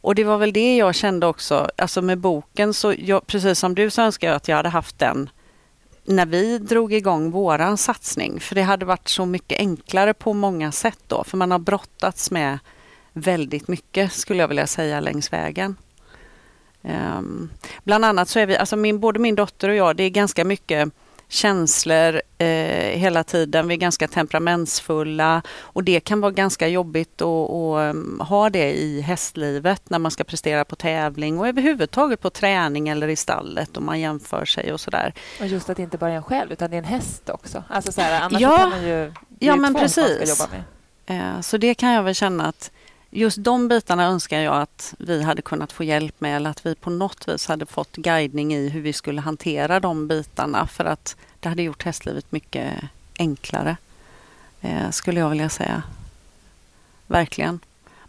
Och 0.03 0.15
det 0.15 0.23
var 0.23 0.37
väl 0.37 0.53
det 0.53 0.77
jag 0.77 0.95
kände 0.95 1.27
också, 1.27 1.69
alltså 1.77 2.01
med 2.01 2.17
boken 2.17 2.73
så 2.73 2.93
jag, 2.97 3.27
precis 3.27 3.59
som 3.59 3.75
du 3.75 3.89
så 3.89 4.01
önskar 4.01 4.27
jag 4.27 4.35
att 4.35 4.47
jag 4.47 4.55
hade 4.55 4.69
haft 4.69 4.99
den 4.99 5.29
när 6.11 6.25
vi 6.25 6.57
drog 6.57 6.93
igång 6.93 7.31
våran 7.31 7.77
satsning. 7.77 8.39
För 8.39 8.55
det 8.55 8.61
hade 8.61 8.85
varit 8.85 9.07
så 9.07 9.25
mycket 9.25 9.59
enklare 9.59 10.13
på 10.13 10.33
många 10.33 10.71
sätt 10.71 10.99
då. 11.07 11.23
För 11.23 11.37
man 11.37 11.51
har 11.51 11.59
brottats 11.59 12.31
med 12.31 12.59
väldigt 13.13 13.67
mycket 13.67 14.13
skulle 14.13 14.39
jag 14.39 14.47
vilja 14.47 14.67
säga 14.67 14.99
längs 14.99 15.33
vägen. 15.33 15.75
Um, 16.81 17.49
bland 17.83 18.05
annat 18.05 18.29
så 18.29 18.39
är 18.39 18.45
vi, 18.45 18.57
alltså 18.57 18.75
min, 18.75 18.99
både 18.99 19.19
min 19.19 19.35
dotter 19.35 19.69
och 19.69 19.75
jag, 19.75 19.95
det 19.95 20.03
är 20.03 20.09
ganska 20.09 20.45
mycket 20.45 20.89
känslor 21.31 22.21
eh, 22.37 22.47
hela 22.99 23.23
tiden. 23.23 23.67
Vi 23.67 23.73
är 23.73 23.77
ganska 23.77 24.07
temperamentsfulla 24.07 25.41
och 25.61 25.83
det 25.83 25.99
kan 25.99 26.21
vara 26.21 26.31
ganska 26.31 26.67
jobbigt 26.67 27.21
att, 27.21 27.49
att 27.49 27.95
um, 27.95 28.21
ha 28.29 28.49
det 28.49 28.73
i 28.73 29.01
hästlivet 29.01 29.89
när 29.89 29.99
man 29.99 30.11
ska 30.11 30.23
prestera 30.23 30.65
på 30.65 30.75
tävling 30.75 31.39
och 31.39 31.47
överhuvudtaget 31.47 32.21
på 32.21 32.29
träning 32.29 32.89
eller 32.89 33.07
i 33.07 33.15
stallet 33.15 33.77
och 33.77 33.83
man 33.83 33.99
jämför 33.99 34.45
sig 34.45 34.73
och 34.73 34.79
sådär. 34.79 35.13
Och 35.39 35.47
just 35.47 35.69
att 35.69 35.77
det 35.77 35.83
inte 35.83 35.97
bara 35.97 36.11
är 36.11 36.15
en 36.15 36.23
själv 36.23 36.51
utan 36.51 36.69
det 36.69 36.75
är 36.75 36.79
en 36.79 36.85
häst 36.85 37.29
också. 37.29 37.63
Alltså 37.69 37.91
så 37.91 38.01
här, 38.01 38.21
annars 38.21 38.41
ja, 38.41 38.57
kan 38.57 38.69
man 38.69 38.83
ju... 38.83 39.13
Ja, 39.39 39.55
men 39.55 39.75
precis. 39.75 40.39
jobba 40.39 40.51
med. 40.51 40.63
Eh, 41.35 41.41
så 41.41 41.57
det 41.57 41.73
kan 41.73 41.91
jag 41.91 42.03
väl 42.03 42.15
känna 42.15 42.47
att 42.47 42.71
just 43.11 43.37
de 43.43 43.67
bitarna 43.67 44.05
önskar 44.05 44.39
jag 44.39 44.61
att 44.61 44.93
vi 44.99 45.23
hade 45.23 45.41
kunnat 45.41 45.71
få 45.71 45.83
hjälp 45.83 46.21
med 46.21 46.35
eller 46.35 46.49
att 46.49 46.65
vi 46.65 46.75
på 46.75 46.89
något 46.89 47.27
vis 47.27 47.47
hade 47.47 47.65
fått 47.65 47.95
guidning 47.95 48.53
i 48.53 48.69
hur 48.69 48.81
vi 48.81 48.93
skulle 48.93 49.21
hantera 49.21 49.79
de 49.79 50.07
bitarna 50.07 50.67
för 50.67 50.85
att 50.85 51.15
det 51.41 51.49
hade 51.49 51.63
gjort 51.63 51.83
hästlivet 51.83 52.31
mycket 52.31 52.73
enklare, 53.19 53.77
eh, 54.61 54.89
skulle 54.89 55.19
jag 55.19 55.29
vilja 55.29 55.49
säga. 55.49 55.83
Verkligen. 57.07 57.59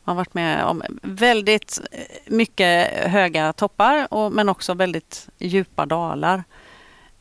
Man 0.05 0.17
har 0.17 0.21
varit 0.21 0.35
med 0.35 0.65
om 0.65 0.83
väldigt 1.03 1.81
eh, 1.93 2.01
mycket 2.27 2.89
höga 3.11 3.53
toppar 3.53 4.09
och, 4.11 4.33
men 4.33 4.49
också 4.49 4.75
väldigt 4.75 5.29
djupa 5.39 5.87
dalar. 5.87 6.45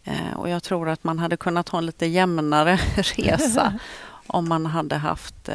Eh, 0.03 0.33
och 0.35 0.49
jag 0.49 0.63
tror 0.63 0.89
att 0.89 1.03
man 1.03 1.19
hade 1.19 1.37
kunnat 1.37 1.69
ha 1.69 1.79
en 1.79 1.85
lite 1.85 2.05
jämnare 2.05 2.79
resa 2.95 3.79
om 4.27 4.49
man 4.49 4.65
hade 4.65 4.95
haft 4.95 5.49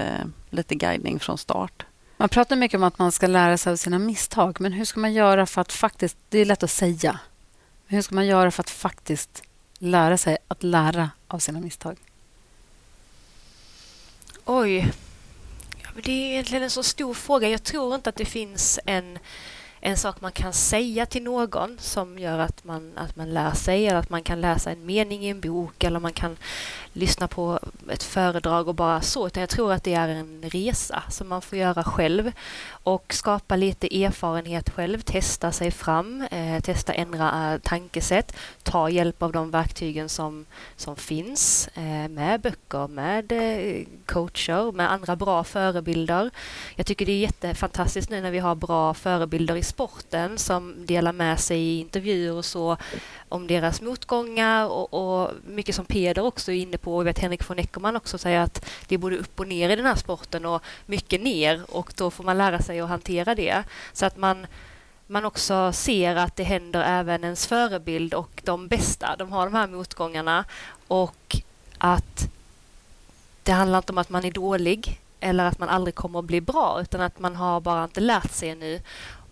lite 0.51 0.75
guidning 0.75 1.21
från 1.21 1.39
start. 1.39 1.87
Man 2.17 2.29
pratar 2.29 2.57
mycket 2.57 2.79
om 2.79 2.85
att 2.85 2.99
man 2.99 3.13
ska 3.13 3.27
lära 3.27 3.59
sig 3.59 3.73
av 3.73 3.77
sina 3.77 3.99
misstag, 3.99 4.61
men 4.61 4.73
hur 4.73 4.85
ska 4.85 5.01
man 5.01 5.13
göra 5.13 5.47
för 5.47 5.61
att 5.61 5.73
faktiskt... 5.73 6.17
Det 6.29 6.39
är 6.39 6.45
lätt 6.45 6.63
att 6.63 6.71
säga. 6.71 7.19
Men 7.87 7.95
hur 7.97 8.03
ska 8.03 8.15
man 8.15 8.27
göra 8.27 8.51
för 8.51 8.63
att 8.63 8.71
faktiskt 8.71 9.43
lära 9.79 10.19
sig 10.19 10.39
att 10.49 10.63
lära 10.63 11.11
av 11.29 11.39
sina 11.39 11.61
misstag? 11.61 11.97
Oj. 14.45 14.93
det 16.03 16.13
är 16.13 16.33
egentligen 16.33 16.63
en 16.63 16.71
så 16.71 16.83
stor 16.83 17.15
fråga. 17.15 17.49
Jag 17.49 17.63
tror 17.63 17.95
inte 17.95 18.11
att 18.11 18.17
det 18.17 18.25
finns 18.25 18.79
en 18.87 19.19
en 19.87 19.97
sak 19.97 20.21
man 20.21 20.33
kan 20.33 20.53
säga 20.53 21.07
till 21.07 21.23
någon 21.23 21.77
som 21.79 22.19
gör 22.19 22.39
att 22.39 22.65
man, 22.65 22.93
att 22.97 23.17
man 23.17 23.35
lär 23.35 23.55
sig 23.55 23.87
eller 23.87 23.99
att 23.99 24.11
man 24.11 24.23
kan 24.23 24.41
läsa 24.41 24.71
en 24.71 24.87
mening 24.87 25.25
i 25.25 25.29
en 25.29 25.41
bok 25.41 25.85
eller 25.85 26.01
man 26.01 26.13
kan 26.13 26.37
lyssna 26.93 27.29
på 27.29 27.61
ett 27.91 28.03
föredrag 28.03 28.69
och 28.69 28.75
bara 28.75 29.01
så. 29.01 29.27
Utan 29.27 29.41
jag 29.41 29.51
tror 29.51 29.73
att 29.73 29.85
det 29.85 29.95
är 29.95 30.09
en 30.09 30.43
resa 30.43 31.03
som 31.11 31.29
man 31.29 31.43
får 31.43 31.59
göra 31.59 31.85
själv 31.85 32.33
och 32.69 33.15
skapa 33.15 33.57
lite 33.57 34.05
erfarenhet 34.05 34.71
själv, 34.71 35.01
testa 35.01 35.53
sig 35.53 35.71
fram, 35.71 36.23
eh, 36.31 36.61
testa 36.61 36.93
ändra 36.93 37.53
eh, 37.53 37.59
tankesätt, 37.59 38.37
ta 38.63 38.91
hjälp 38.91 39.23
av 39.23 39.33
de 39.33 39.51
verktygen 39.51 40.09
som, 40.09 40.47
som 40.77 40.97
finns 40.97 41.69
eh, 41.75 42.09
med 42.09 42.41
böcker, 42.41 42.89
med 42.89 43.33
eh, 43.33 43.87
coacher, 44.07 44.73
med 44.73 44.93
andra 44.93 45.17
bra 45.17 45.45
förebilder. 45.45 46.31
Jag 46.77 46.87
tycker 46.87 47.07
det 47.07 47.13
är 47.13 47.19
jättefantastiskt 47.19 48.11
nu 48.11 48.21
när 48.21 48.31
vi 48.31 48.39
har 48.39 48.55
bra 48.55 48.95
förebilder 48.95 49.57
i 49.57 49.63
sporten 49.77 50.39
som 50.39 50.87
delar 50.87 51.13
med 51.13 51.41
sig 51.41 51.59
i 51.61 51.81
intervjuer 51.81 52.33
och 52.33 52.45
så 52.45 52.77
om 53.29 53.47
deras 53.47 53.81
motgångar 53.81 54.67
och, 54.67 54.95
och 54.95 55.31
mycket 55.47 55.75
som 55.75 55.85
Peder 55.85 56.25
också 56.25 56.53
är 56.53 56.57
inne 56.57 56.79
på. 56.79 56.97
Och 56.97 57.07
vet 57.07 57.19
Henrik 57.19 57.49
von 57.49 57.59
Eckermann 57.59 57.97
också 57.97 58.19
säger 58.19 58.41
att 58.41 58.65
det 58.87 58.95
är 58.95 58.99
både 58.99 59.17
upp 59.17 59.41
och 59.41 59.49
ner 59.49 59.71
i 59.71 59.77
den 59.77 59.87
här 59.87 59.95
sporten 59.95 60.47
och 60.47 60.63
mycket 60.87 61.21
ner 61.21 61.63
och 61.69 61.93
då 61.97 62.11
får 62.11 62.25
man 62.25 62.39
lära 62.39 62.59
sig 62.63 62.81
att 62.81 62.89
hantera 62.89 63.35
det. 63.35 63.63
Så 63.93 64.07
att 64.07 64.17
man 64.17 64.47
man 65.07 65.25
också 65.25 65.73
ser 65.73 66.17
att 66.17 66.37
det 66.37 66.45
händer 66.45 66.83
även 66.83 67.25
ens 67.25 67.47
förebild 67.47 68.15
och 68.15 68.43
de 68.45 68.69
bästa, 68.69 69.17
de 69.19 69.33
har 69.33 69.47
de 69.47 69.55
här 69.55 69.67
motgångarna. 69.67 70.45
Och 70.89 71.37
att 71.79 72.29
det 73.43 73.53
handlar 73.53 73.79
inte 73.79 73.93
om 73.93 73.99
att 73.99 74.11
man 74.11 74.25
är 74.25 74.31
dålig 74.31 75.01
eller 75.21 75.45
att 75.45 75.59
man 75.59 75.69
aldrig 75.69 75.95
kommer 75.95 76.19
att 76.19 76.25
bli 76.25 76.41
bra 76.41 76.79
utan 76.81 77.01
att 77.01 77.19
man 77.19 77.37
har 77.37 77.61
bara 77.61 77.85
inte 77.85 78.01
lärt 78.01 78.33
sig 78.33 78.51
ännu 78.51 78.81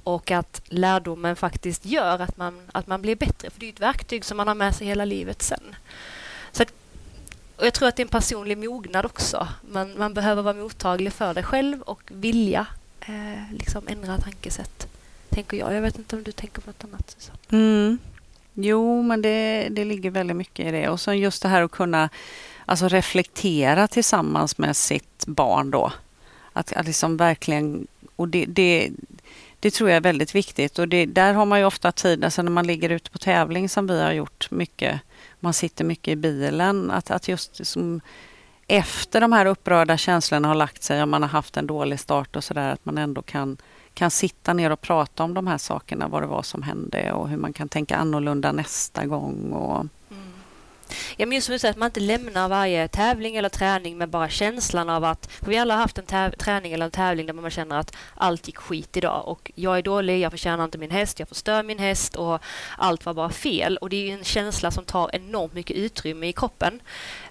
och 0.05 0.31
att 0.31 0.63
lärdomen 0.65 1.37
faktiskt 1.37 1.87
gör 1.87 2.19
att 2.19 2.37
man, 2.37 2.61
att 2.73 2.87
man 2.87 3.03
blir 3.03 3.17
bättre. 3.17 3.51
För 3.51 3.61
det 3.61 3.67
är 3.67 3.73
ett 3.73 3.81
verktyg 3.81 4.25
som 4.25 4.37
man 4.37 4.49
har 4.49 4.55
med 4.55 4.75
sig 4.75 4.87
hela 4.87 5.05
livet 5.05 5.43
sen. 5.43 5.77
Så 6.53 6.63
att, 6.63 6.73
och 7.57 7.67
jag 7.67 7.75
tror 7.75 7.89
att 7.89 7.97
det 7.97 8.01
är 8.01 8.05
en 8.05 8.09
personlig 8.09 8.59
mognad 8.59 9.05
också. 9.05 9.49
Man, 9.71 9.99
man 9.99 10.15
behöver 10.15 10.43
vara 10.43 10.55
mottaglig 10.55 11.13
för 11.13 11.35
det 11.35 11.43
själv 11.43 11.83
och 11.83 12.03
vilja 12.07 12.67
eh, 13.01 13.53
liksom 13.53 13.83
ändra 13.89 14.19
tankesätt. 14.19 14.87
Tänker 15.29 15.57
jag. 15.57 15.75
Jag 15.75 15.83
vet 15.83 15.99
inte 15.99 16.17
om 16.17 16.23
du 16.23 16.33
tänker 16.33 16.61
på 16.61 16.71
något 16.71 16.85
annat. 16.85 17.31
Mm. 17.51 17.99
Jo, 18.55 19.03
men 19.03 19.23
det, 19.23 19.69
det 19.71 19.85
ligger 19.85 20.11
väldigt 20.11 20.37
mycket 20.37 20.67
i 20.67 20.71
det. 20.71 20.89
Och 20.89 21.01
sen 21.01 21.19
just 21.19 21.43
det 21.43 21.49
här 21.49 21.63
att 21.63 21.71
kunna 21.71 22.09
alltså 22.67 22.89
reflektera 22.89 23.89
tillsammans 23.89 24.59
med 24.59 24.77
sitt 24.77 25.27
barn 25.27 25.71
då. 25.71 25.93
Att, 26.53 26.73
att 26.73 26.87
liksom 26.87 27.17
verkligen... 27.17 27.87
Och 28.17 28.29
det, 28.29 28.45
det, 28.49 28.91
det 29.65 29.71
tror 29.71 29.91
jag 29.91 29.97
är 29.97 30.01
väldigt 30.01 30.35
viktigt 30.35 30.79
och 30.79 30.89
det, 30.89 31.07
där 31.07 31.35
har 31.35 31.47
man 31.47 31.59
ju 31.59 31.65
ofta 31.65 31.93
tid, 31.93 32.25
alltså 32.25 32.43
när 32.43 32.51
man 32.51 32.67
ligger 32.67 32.91
ute 32.91 33.11
på 33.11 33.19
tävling 33.19 33.69
som 33.69 33.87
vi 33.87 34.03
har 34.03 34.13
gjort 34.13 34.51
mycket 34.51 35.01
man 35.45 35.55
sitter 35.55 35.85
mycket 35.85 36.13
i 36.13 36.17
bilen. 36.17 36.91
Att, 36.91 37.11
att 37.11 37.29
just 37.29 37.67
som 37.67 38.01
efter 38.67 39.21
de 39.21 39.33
här 39.33 39.47
upprörda 39.47 39.97
känslorna 39.97 40.49
har 40.49 40.55
lagt 40.55 40.83
sig, 40.83 41.03
om 41.03 41.11
man 41.11 41.23
har 41.23 41.29
haft 41.29 41.57
en 41.57 41.67
dålig 41.67 42.01
start 42.01 42.37
och 42.37 42.45
sådär, 42.45 42.73
att 42.73 42.85
man 42.85 42.99
ändå 42.99 43.23
kan, 43.23 43.57
kan 43.95 44.11
sitta 44.11 44.53
ner 44.53 44.71
och 44.71 44.81
prata 44.81 45.25
om 45.25 45.35
de 45.35 45.47
här 45.47 45.59
sakerna, 45.59 46.09
vad 46.09 46.23
det 46.23 46.27
var 46.27 46.43
som 46.43 46.63
hände 46.63 47.13
och 47.13 47.29
hur 47.29 47.37
man 47.37 47.53
kan 47.53 47.69
tänka 47.69 47.97
annorlunda 47.97 48.53
nästa 48.53 49.07
gång. 49.07 49.53
Och, 49.53 49.87
Ja, 51.17 51.27
men 51.27 51.37
just 51.37 51.47
som 51.47 51.53
du 51.53 51.59
säger, 51.59 51.73
att 51.73 51.79
man 51.79 51.87
inte 51.87 52.01
lämnar 52.01 52.49
varje 52.49 52.89
tävling 52.89 53.37
eller 53.37 53.49
träning 53.49 53.99
med 53.99 54.09
bara 54.09 54.29
känslan 54.29 54.91
av 54.91 55.05
att... 55.05 55.27
För 55.27 55.47
vi 55.47 55.59
alla 55.59 55.75
har 55.75 55.81
haft 55.81 55.99
en 55.99 56.05
täv- 56.05 56.37
träning 56.37 56.73
eller 56.73 56.85
en 56.85 56.91
tävling 56.91 57.27
där 57.27 57.35
man 57.35 57.51
känner 57.51 57.79
att 57.79 57.97
allt 58.15 58.47
gick 58.47 58.57
skit 58.57 58.97
idag 58.97 59.29
och 59.29 59.53
jag 59.55 59.79
är 59.79 59.83
dålig, 59.83 60.21
jag 60.21 60.33
förtjänar 60.33 60.65
inte 60.65 60.79
min 60.79 60.91
häst, 60.91 61.19
jag 61.19 61.29
förstör 61.29 61.63
min 61.63 61.79
häst 61.79 62.17
och 62.17 62.43
allt 62.79 63.07
var 63.07 63.15
bara 63.15 63.31
fel. 63.31 63.77
Och 63.77 63.91
det 63.91 63.97
är 63.97 64.07
ju 64.07 64.13
en 64.13 64.25
känsla 64.25 64.71
som 64.71 64.85
tar 64.85 65.11
enormt 65.15 65.53
mycket 65.53 65.77
utrymme 65.77 66.27
i 66.27 66.33
kroppen. 66.33 66.81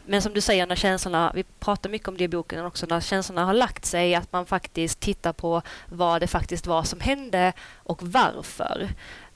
Men 0.06 0.22
som 0.22 0.34
du 0.34 0.42
säger, 0.42 0.68
när 0.68 0.76
känslorna, 0.76 1.32
vi 1.36 1.44
pratar 1.44 1.90
mycket 1.90 2.08
om 2.08 2.18
det 2.18 2.24
i 2.24 2.28
boken 2.28 2.66
också, 2.66 2.86
när 2.86 3.02
känslorna 3.02 3.46
har 3.46 3.54
lagt 3.54 3.86
sig, 3.86 4.16
att 4.16 4.32
man 4.32 4.46
faktiskt 4.46 5.00
tittar 5.00 5.34
på 5.34 5.62
vad 5.86 6.22
det 6.22 6.28
faktiskt 6.28 6.68
var 6.68 6.84
som 6.84 7.00
hände 7.00 7.54
och 7.76 8.04
varför. 8.04 8.90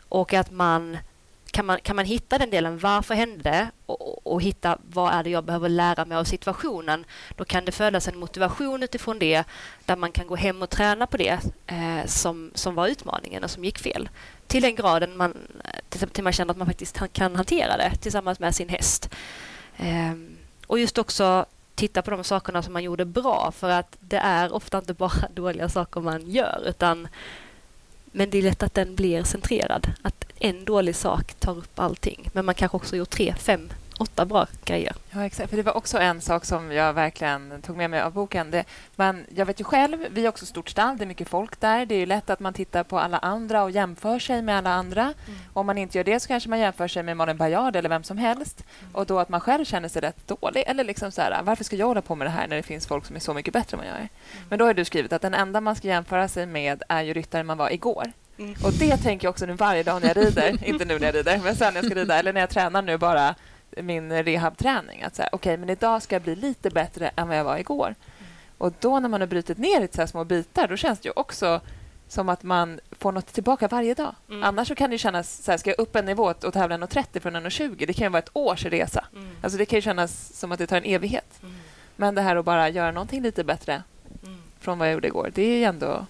Och 0.09 0.33
att 0.33 0.51
man 0.51 0.97
kan 1.57 1.65
man, 1.65 1.79
kan 1.81 1.95
man 1.95 2.05
hitta 2.05 2.37
den 2.37 2.49
delen, 2.49 2.77
varför 2.77 3.15
hände 3.15 3.43
det 3.43 3.71
och, 3.85 4.27
och 4.27 4.41
hitta 4.41 4.77
vad 4.93 5.13
är 5.13 5.23
det 5.23 5.29
jag 5.29 5.43
behöver 5.43 5.69
lära 5.69 6.05
mig 6.05 6.17
av 6.17 6.23
situationen, 6.23 7.05
då 7.35 7.45
kan 7.45 7.65
det 7.65 7.71
födas 7.71 8.07
en 8.07 8.19
motivation 8.19 8.83
utifrån 8.83 9.19
det 9.19 9.43
där 9.85 9.95
man 9.95 10.11
kan 10.11 10.27
gå 10.27 10.35
hem 10.35 10.61
och 10.61 10.69
träna 10.69 11.07
på 11.07 11.17
det 11.17 11.39
eh, 11.67 12.05
som, 12.05 12.51
som 12.53 12.75
var 12.75 12.87
utmaningen 12.87 13.43
och 13.43 13.51
som 13.51 13.65
gick 13.65 13.79
fel. 13.79 14.09
Till 14.47 14.61
den 14.61 14.75
graden 14.75 15.17
man, 15.17 15.37
till, 15.89 16.09
till 16.09 16.23
man 16.23 16.33
känner 16.33 16.51
att 16.51 16.57
man 16.57 16.67
faktiskt 16.67 17.01
kan 17.13 17.35
hantera 17.35 17.77
det 17.77 17.95
tillsammans 17.95 18.39
med 18.39 18.55
sin 18.55 18.69
häst. 18.69 19.09
Eh, 19.77 20.13
och 20.67 20.79
just 20.79 20.97
också 20.97 21.45
titta 21.75 22.01
på 22.01 22.11
de 22.11 22.23
sakerna 22.23 22.63
som 22.63 22.73
man 22.73 22.83
gjorde 22.83 23.05
bra 23.05 23.51
för 23.55 23.69
att 23.69 23.97
det 23.99 24.17
är 24.17 24.53
ofta 24.53 24.77
inte 24.77 24.93
bara 24.93 25.27
dåliga 25.33 25.69
saker 25.69 26.01
man 26.01 26.29
gör 26.29 26.63
utan 26.67 27.07
men 28.11 28.29
det 28.29 28.37
är 28.37 28.41
lätt 28.41 28.63
att 28.63 28.73
den 28.73 28.95
blir 28.95 29.23
centrerad. 29.23 29.87
Att 30.01 30.25
en 30.39 30.65
dålig 30.65 30.95
sak 30.95 31.33
tar 31.33 31.57
upp 31.57 31.79
allting. 31.79 32.29
Men 32.33 32.45
man 32.45 32.55
kanske 32.55 32.75
också 32.75 32.95
gjort 32.95 33.09
tre, 33.09 33.35
fem, 33.37 33.69
åtta 33.99 34.25
bra 34.25 34.47
grejer. 34.65 34.95
Ja, 35.11 35.25
exakt. 35.25 35.49
För 35.49 35.57
det 35.57 35.63
var 35.63 35.77
också 35.77 35.97
en 35.97 36.21
sak 36.21 36.45
som 36.45 36.71
jag 36.71 36.93
verkligen 36.93 37.61
tog 37.61 37.77
med 37.77 37.89
mig 37.89 38.01
av 38.01 38.13
boken. 38.13 38.51
Det, 38.51 38.63
man, 38.95 39.25
jag 39.35 39.45
vet 39.45 39.59
ju 39.59 39.63
själv, 39.63 40.05
vi 40.11 40.25
är 40.25 40.29
också 40.29 40.45
stort 40.45 40.69
stall, 40.69 40.97
det 40.97 41.03
är 41.03 41.05
mycket 41.05 41.29
folk 41.29 41.59
där. 41.59 41.85
Det 41.85 41.95
är 41.95 42.05
lätt 42.05 42.29
att 42.29 42.39
man 42.39 42.53
tittar 42.53 42.83
på 42.83 42.99
alla 42.99 43.17
andra 43.17 43.63
och 43.63 43.71
jämför 43.71 44.19
sig 44.19 44.41
med 44.41 44.57
alla 44.57 44.69
andra. 44.69 45.01
Mm. 45.01 45.39
Om 45.53 45.65
man 45.65 45.77
inte 45.77 45.97
gör 45.97 46.03
det 46.03 46.19
så 46.19 46.27
kanske 46.27 46.49
man 46.49 46.59
jämför 46.59 46.87
sig 46.87 47.03
med 47.03 47.17
Malin 47.17 47.37
Baryard 47.37 47.75
eller 47.75 47.89
vem 47.89 48.03
som 48.03 48.17
helst. 48.17 48.63
Mm. 48.81 48.95
Och 48.95 49.05
då 49.05 49.19
att 49.19 49.29
man 49.29 49.41
själv 49.41 49.65
känner 49.65 49.89
sig 49.89 50.01
rätt 50.01 50.27
dålig. 50.27 50.63
Eller 50.67 50.83
liksom 50.83 51.11
så 51.11 51.21
här, 51.21 51.43
varför 51.43 51.63
ska 51.63 51.75
jag 51.75 51.87
hålla 51.87 52.01
på 52.01 52.15
med 52.15 52.27
det 52.27 52.31
här 52.31 52.47
när 52.47 52.55
det 52.55 52.63
finns 52.63 52.87
folk 52.87 53.05
som 53.05 53.15
är 53.15 53.19
så 53.19 53.33
mycket 53.33 53.53
bättre 53.53 53.75
än 53.75 53.79
vad 53.79 53.87
jag 53.87 53.95
är? 53.95 53.99
Mm. 53.99 54.09
Men 54.49 54.59
då 54.59 54.65
har 54.65 54.73
du 54.73 54.85
skrivit 54.85 55.13
att 55.13 55.21
den 55.21 55.33
enda 55.33 55.61
man 55.61 55.75
ska 55.75 55.87
jämföra 55.87 56.27
sig 56.27 56.45
med 56.45 56.83
är 56.89 57.01
ju 57.01 57.13
ryttaren 57.13 57.45
man 57.45 57.57
var 57.57 57.69
igår. 57.69 58.11
Mm. 58.39 58.55
Och 58.63 58.73
det 58.73 58.97
tänker 58.97 59.25
jag 59.25 59.31
också 59.31 59.45
nu 59.45 59.53
varje 59.53 59.83
dag 59.83 60.01
när 60.01 60.07
jag 60.07 60.17
rider. 60.17 60.57
inte 60.63 60.85
nu 60.85 60.99
när 60.99 61.05
jag 61.05 61.15
rider, 61.15 61.39
men 61.43 61.55
sen 61.55 61.73
när 61.73 61.81
jag 61.81 61.91
ska 61.91 62.01
rida. 62.01 62.19
Eller 62.19 62.33
när 62.33 62.41
jag 62.41 62.49
tränar 62.49 62.81
nu 62.81 62.97
bara 62.97 63.35
min 63.83 64.23
rehabträning. 64.23 65.03
Att 65.03 65.15
säga, 65.15 65.29
okay, 65.31 65.57
men 65.57 65.69
idag 65.69 66.01
ska 66.01 66.15
jag 66.15 66.21
bli 66.21 66.35
lite 66.35 66.69
bättre 66.69 67.11
än 67.15 67.27
vad 67.27 67.37
jag 67.37 67.43
var 67.43 67.57
igår. 67.57 67.85
Mm. 67.87 68.31
Och 68.57 68.73
då 68.79 68.99
när 68.99 69.09
man 69.09 69.21
har 69.21 69.27
brutit 69.27 69.57
ner 69.57 69.81
i 69.81 69.87
så 69.91 70.01
här 70.01 70.07
små 70.07 70.23
bitar, 70.23 70.67
då 70.67 70.77
känns 70.77 70.99
det 70.99 71.07
ju 71.07 71.13
också 71.15 71.61
som 72.07 72.29
att 72.29 72.43
man 72.43 72.79
får 72.91 73.11
något 73.11 73.33
tillbaka 73.33 73.67
varje 73.67 73.93
dag. 73.93 74.15
Mm. 74.29 74.43
Annars 74.43 74.67
så 74.67 74.75
kan 74.75 74.89
det 74.89 74.97
kännas... 74.97 75.43
Så 75.43 75.51
här, 75.51 75.57
ska 75.57 75.69
jag 75.69 75.79
upp 75.79 75.95
en 75.95 76.05
nivå 76.05 76.33
och 76.43 76.53
tävla 76.53 76.77
1,30 76.77 77.19
från 77.19 77.35
1,20? 77.35 77.85
Det 77.85 77.93
kan 77.93 78.05
ju 78.05 78.09
vara 78.09 78.19
ett 78.19 78.29
års 78.33 78.65
resa. 78.65 79.05
Mm. 79.13 79.29
Alltså 79.41 79.57
det 79.57 79.65
kan 79.65 79.81
kännas 79.81 80.33
som 80.33 80.51
att 80.51 80.59
det 80.59 80.67
tar 80.67 80.77
en 80.77 80.83
evighet. 80.83 81.39
Mm. 81.43 81.55
Men 81.95 82.15
det 82.15 82.21
här 82.21 82.35
att 82.35 82.45
bara 82.45 82.69
göra 82.69 82.91
någonting 82.91 83.21
lite 83.21 83.43
bättre 83.43 83.83
mm. 84.23 84.41
från 84.59 84.79
vad 84.79 84.87
jag 84.87 84.93
gjorde 84.93 85.07
igår, 85.07 85.31
det 85.33 85.63
är 85.63 85.69
ändå 85.69 86.05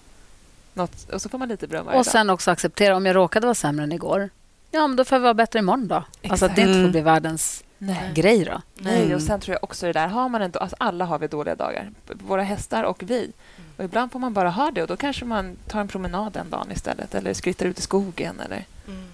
något. 0.74 1.10
Och 1.10 1.22
så 1.22 1.28
får 1.28 1.38
man 1.38 1.48
lite 1.48 1.66
beröm 1.66 1.86
varje 1.86 1.98
Och 1.98 2.06
sen 2.06 2.30
också 2.30 2.50
acceptera 2.50 2.96
om 2.96 3.06
jag 3.06 3.16
råkade 3.16 3.46
vara 3.46 3.54
sämre 3.54 3.84
än 3.84 3.92
igår. 3.92 4.30
Ja, 4.70 4.86
men 4.86 4.96
då 4.96 5.04
får 5.04 5.16
jag 5.16 5.20
vara 5.20 5.34
bättre 5.34 5.58
imorgon 5.58 5.88
då. 5.88 5.96
Exakt. 5.96 6.30
Alltså 6.30 6.46
att 6.46 6.56
det 6.56 6.62
inte 6.62 6.82
får 6.82 6.90
bli 6.90 7.00
världens 7.00 7.64
Nej. 7.78 8.12
grej 8.14 8.44
då. 8.44 8.62
Nej, 8.74 9.00
och 9.00 9.06
mm. 9.06 9.20
sen 9.20 9.40
tror 9.40 9.54
jag 9.54 9.64
också 9.64 9.86
det 9.86 9.92
där, 9.92 10.08
har 10.08 10.28
man 10.28 10.42
en, 10.42 10.52
alltså 10.54 10.76
alla 10.80 11.04
har 11.04 11.18
vi 11.18 11.26
dåliga 11.26 11.54
dagar. 11.54 11.90
Våra 12.06 12.42
hästar 12.42 12.84
och 12.84 13.02
vi. 13.06 13.18
Mm. 13.18 13.32
Och 13.76 13.84
ibland 13.84 14.12
får 14.12 14.18
man 14.18 14.34
bara 14.34 14.50
ha 14.50 14.70
det 14.70 14.82
och 14.82 14.88
då 14.88 14.96
kanske 14.96 15.24
man 15.24 15.56
tar 15.66 15.80
en 15.80 15.88
promenad 15.88 16.32
den 16.32 16.50
dagen 16.50 16.72
istället 16.72 17.14
eller 17.14 17.34
skrittar 17.34 17.66
ut 17.66 17.78
i 17.78 17.82
skogen 17.82 18.40
eller... 18.40 18.64
Mm. 18.88 19.04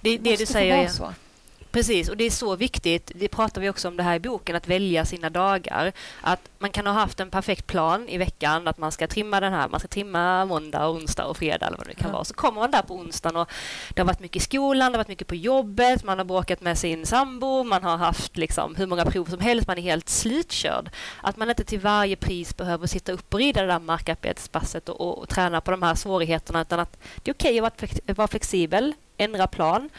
Det, 0.00 0.10
det, 0.10 0.18
det 0.18 0.36
du 0.36 0.46
säger, 0.46 0.82
ja. 0.82 0.88
så. 0.88 1.12
Precis, 1.70 2.08
och 2.08 2.16
det 2.16 2.24
är 2.24 2.30
så 2.30 2.56
viktigt. 2.56 3.12
Det 3.14 3.28
pratar 3.28 3.60
vi 3.60 3.70
också 3.70 3.88
om 3.88 3.96
det 3.96 4.02
här 4.02 4.16
i 4.16 4.20
boken, 4.20 4.56
att 4.56 4.68
välja 4.68 5.04
sina 5.04 5.30
dagar. 5.30 5.92
Att 6.20 6.40
man 6.58 6.70
kan 6.70 6.86
ha 6.86 6.92
haft 6.92 7.20
en 7.20 7.30
perfekt 7.30 7.66
plan 7.66 8.08
i 8.08 8.18
veckan, 8.18 8.68
att 8.68 8.78
man 8.78 8.92
ska 8.92 9.06
trimma 9.06 9.40
den 9.40 9.52
här, 9.52 9.68
man 9.68 9.80
ska 9.80 9.88
trimma 9.88 10.44
måndag, 10.44 10.88
onsdag 10.88 11.24
och 11.24 11.36
fredag 11.36 11.66
eller 11.66 11.76
vad 11.76 11.86
det 11.86 11.94
kan 11.94 12.04
mm. 12.04 12.12
vara. 12.12 12.24
Så 12.24 12.34
kommer 12.34 12.60
man 12.60 12.70
där 12.70 12.82
på 12.82 12.94
onsdagen 12.94 13.36
och 13.36 13.48
det 13.94 14.00
har 14.00 14.06
varit 14.06 14.20
mycket 14.20 14.42
i 14.42 14.44
skolan, 14.44 14.92
det 14.92 14.98
har 14.98 15.04
varit 15.04 15.08
mycket 15.08 15.26
på 15.26 15.34
jobbet, 15.34 16.04
man 16.04 16.18
har 16.18 16.24
bråkat 16.24 16.60
med 16.60 16.78
sin 16.78 17.06
sambo, 17.06 17.62
man 17.64 17.82
har 17.82 17.96
haft 17.96 18.36
liksom 18.36 18.76
hur 18.76 18.86
många 18.86 19.04
prov 19.04 19.24
som 19.24 19.40
helst, 19.40 19.66
man 19.66 19.78
är 19.78 19.82
helt 19.82 20.08
slutkörd. 20.08 20.90
Att 21.22 21.36
man 21.36 21.50
inte 21.50 21.64
till 21.64 21.80
varje 21.80 22.16
pris 22.16 22.56
behöver 22.56 22.86
sitta 22.86 23.12
upp 23.12 23.34
och 23.34 23.40
rida 23.40 23.60
det 23.60 23.66
där 23.66 23.78
markarbetspasset 23.78 24.88
och, 24.88 25.00
och, 25.00 25.18
och 25.18 25.28
träna 25.28 25.60
på 25.60 25.70
de 25.70 25.82
här 25.82 25.94
svårigheterna, 25.94 26.60
utan 26.60 26.80
att 26.80 26.98
det 27.22 27.30
är 27.30 27.34
okej 27.34 27.62
okay 27.62 27.88
att 28.06 28.18
vara 28.18 28.28
flexibel, 28.28 28.94
ändra 29.16 29.46
plan, 29.46 29.90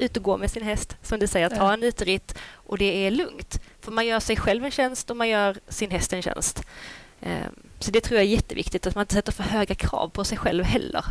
ut 0.00 0.16
och 0.16 0.22
gå 0.22 0.36
med 0.36 0.50
sin 0.50 0.62
häst, 0.62 0.96
som 1.02 1.18
du 1.18 1.26
säger, 1.26 1.48
ta 1.48 1.72
en 1.72 1.82
uteritt 1.82 2.38
och 2.54 2.78
det 2.78 3.06
är 3.06 3.10
lugnt. 3.10 3.60
För 3.80 3.92
man 3.92 4.06
gör 4.06 4.20
sig 4.20 4.36
själv 4.36 4.64
en 4.64 4.70
tjänst 4.70 5.10
och 5.10 5.16
man 5.16 5.28
gör 5.28 5.56
sin 5.68 5.90
häst 5.90 6.12
en 6.12 6.22
tjänst. 6.22 6.62
Ehm, 7.20 7.54
så 7.78 7.90
det 7.90 8.00
tror 8.00 8.18
jag 8.18 8.26
är 8.26 8.30
jätteviktigt, 8.30 8.86
att 8.86 8.94
man 8.94 9.02
inte 9.02 9.14
sätter 9.14 9.32
för 9.32 9.42
höga 9.42 9.74
krav 9.74 10.08
på 10.08 10.24
sig 10.24 10.38
själv 10.38 10.64
heller. 10.64 11.04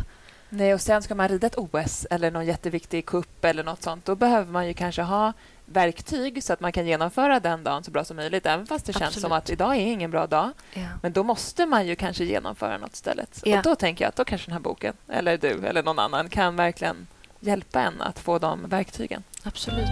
Nej, 0.48 0.74
och 0.74 0.80
sen 0.80 1.02
ska 1.02 1.14
man 1.14 1.28
rida 1.28 1.46
ett 1.46 1.58
OS 1.58 2.06
eller 2.10 2.30
någon 2.30 2.46
jätteviktig 2.46 3.06
kupp 3.06 3.44
eller 3.44 3.64
något 3.64 3.82
sånt, 3.82 4.04
då 4.04 4.14
behöver 4.14 4.52
man 4.52 4.66
ju 4.66 4.74
kanske 4.74 5.02
ha 5.02 5.32
verktyg 5.64 6.44
så 6.44 6.52
att 6.52 6.60
man 6.60 6.72
kan 6.72 6.86
genomföra 6.86 7.40
den 7.40 7.64
dagen 7.64 7.84
så 7.84 7.90
bra 7.90 8.04
som 8.04 8.16
möjligt, 8.16 8.46
även 8.46 8.66
fast 8.66 8.86
det 8.86 8.92
känns 8.92 9.02
Absolut. 9.02 9.22
som 9.22 9.32
att 9.32 9.50
idag 9.50 9.76
är 9.76 9.80
ingen 9.80 10.10
bra 10.10 10.26
dag. 10.26 10.50
Ja. 10.72 10.86
Men 11.02 11.12
då 11.12 11.22
måste 11.22 11.66
man 11.66 11.86
ju 11.86 11.96
kanske 11.96 12.24
genomföra 12.24 12.78
något 12.78 12.94
istället. 12.94 13.40
Ja. 13.44 13.56
Och 13.58 13.62
då 13.62 13.74
tänker 13.74 14.04
jag 14.04 14.08
att 14.08 14.16
då 14.16 14.24
kanske 14.24 14.46
den 14.46 14.52
här 14.52 14.60
boken, 14.60 14.94
eller 15.08 15.38
du 15.38 15.66
eller 15.66 15.82
någon 15.82 15.98
annan, 15.98 16.28
kan 16.28 16.56
verkligen 16.56 17.06
hjälpa 17.40 17.80
en 17.80 18.00
att 18.00 18.18
få 18.18 18.38
de 18.38 18.68
verktygen. 18.68 19.22
Absolut. 19.42 19.88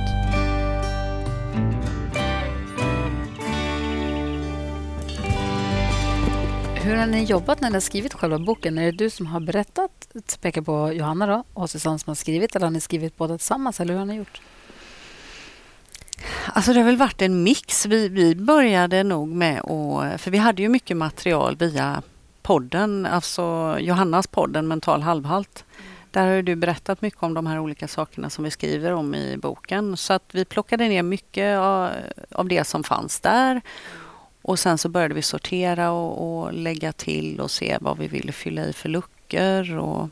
Hur 6.89 6.97
har 6.97 7.07
ni 7.07 7.25
jobbat 7.25 7.61
när 7.61 7.71
ni 7.71 7.75
har 7.75 7.81
skrivit 7.81 8.15
själva 8.15 8.39
boken? 8.39 8.79
Är 8.79 8.85
det 8.85 8.99
du 8.99 9.11
som 9.11 9.27
har 9.27 9.41
berättat, 9.41 10.09
pekar 10.41 10.63
på 10.63 10.93
Johanna 10.93 11.27
då, 11.27 11.45
och 11.53 11.71
Susanne 11.71 11.99
som 11.99 12.11
har 12.11 12.15
skrivit, 12.15 12.57
eller 12.57 12.67
har 12.67 12.71
ni 12.71 12.81
skrivit 12.81 13.17
båda 13.17 13.39
tillsammans, 13.39 13.81
eller 13.81 13.93
hur 13.93 13.99
har 13.99 14.07
ni 14.07 14.15
gjort? 14.15 14.41
Alltså 16.47 16.73
det 16.73 16.79
har 16.79 16.87
väl 16.87 16.97
varit 16.97 17.23
en 17.23 17.43
mix. 17.43 17.87
Vi, 17.87 18.09
vi 18.09 18.35
började 18.35 19.03
nog 19.03 19.29
med 19.29 19.61
att... 19.61 20.21
För 20.21 20.31
vi 20.31 20.39
hade 20.39 20.63
ju 20.63 20.69
mycket 20.69 20.97
material 20.97 21.57
via 21.57 22.03
podden, 22.43 23.07
alltså 23.07 23.77
Johannas 23.81 24.27
podden 24.27 24.69
Mental 24.69 25.03
halvhalt. 25.03 25.65
Där 26.19 26.35
har 26.35 26.43
du 26.43 26.57
berättat 26.57 27.03
mycket 27.03 27.23
om 27.23 27.35
de 27.35 27.47
här 27.47 27.59
olika 27.59 27.89
sakerna 27.89 28.31
som 28.31 28.45
vi 28.45 28.51
skriver 28.51 28.93
om 28.93 29.15
i 29.15 29.37
boken. 29.37 29.97
Så 29.97 30.13
att 30.13 30.25
vi 30.33 30.45
plockade 30.45 30.89
ner 30.89 31.03
mycket 31.03 31.59
av, 31.59 32.49
det 32.49 32.65
som 32.65 32.85
fanns 32.85 33.21
där. 33.21 33.61
Och 34.43 34.59
sen 34.59 34.79
så 34.79 34.89
började 34.89 35.15
vi 35.15 35.23
sortera 35.23 35.91
och, 35.91 36.43
och, 36.43 36.53
lägga 36.53 36.93
till 36.93 37.41
och 37.41 37.51
se 37.51 37.79
vad 37.81 37.99
vi 37.99 38.09
ville 38.09 38.33
fylla 38.33 38.65
i 38.65 38.73
för 38.73 38.89
luckor 38.89 39.77
och 39.79 40.09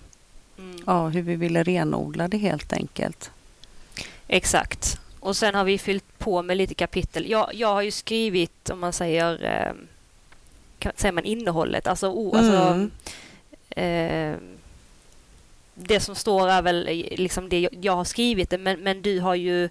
mm. 0.59 0.77
ja, 0.87 1.09
hur 1.09 1.23
vi 1.23 1.37
ville 1.37 1.62
renodla 1.62 2.29
det 2.29 2.38
helt 2.38 2.73
enkelt. 2.73 3.31
Exakt. 4.29 5.01
Och 5.21 5.37
sen 5.37 5.55
har 5.55 5.64
vi 5.64 5.79
fyllt 5.79 6.19
på 6.19 6.42
med 6.42 6.57
lite 6.57 6.75
kapitel. 6.75 7.31
Jag, 7.31 7.51
jag 7.55 7.75
har 7.75 7.83
ju 7.83 7.90
skrivit, 7.90 8.71
om 8.71 8.81
man 8.81 8.92
säger, 8.92 9.45
eh, 9.45 10.90
säger 10.97 11.12
man 11.12 11.25
innehållet, 11.25 11.87
alltså, 11.87 12.09
oh, 12.09 12.38
alltså 12.38 12.62
mm. 12.62 12.90
eh, 13.71 14.56
det 15.77 16.01
som 16.01 16.15
står 16.15 16.49
är 16.49 16.62
väl 16.62 16.85
liksom 17.11 17.49
det 17.49 17.69
jag 17.81 17.97
har 17.97 18.05
skrivit 18.05 18.51
det, 18.51 18.59
men, 18.59 18.81
men 18.81 19.03
du 19.03 19.21
har 19.21 19.35
ju 19.35 19.69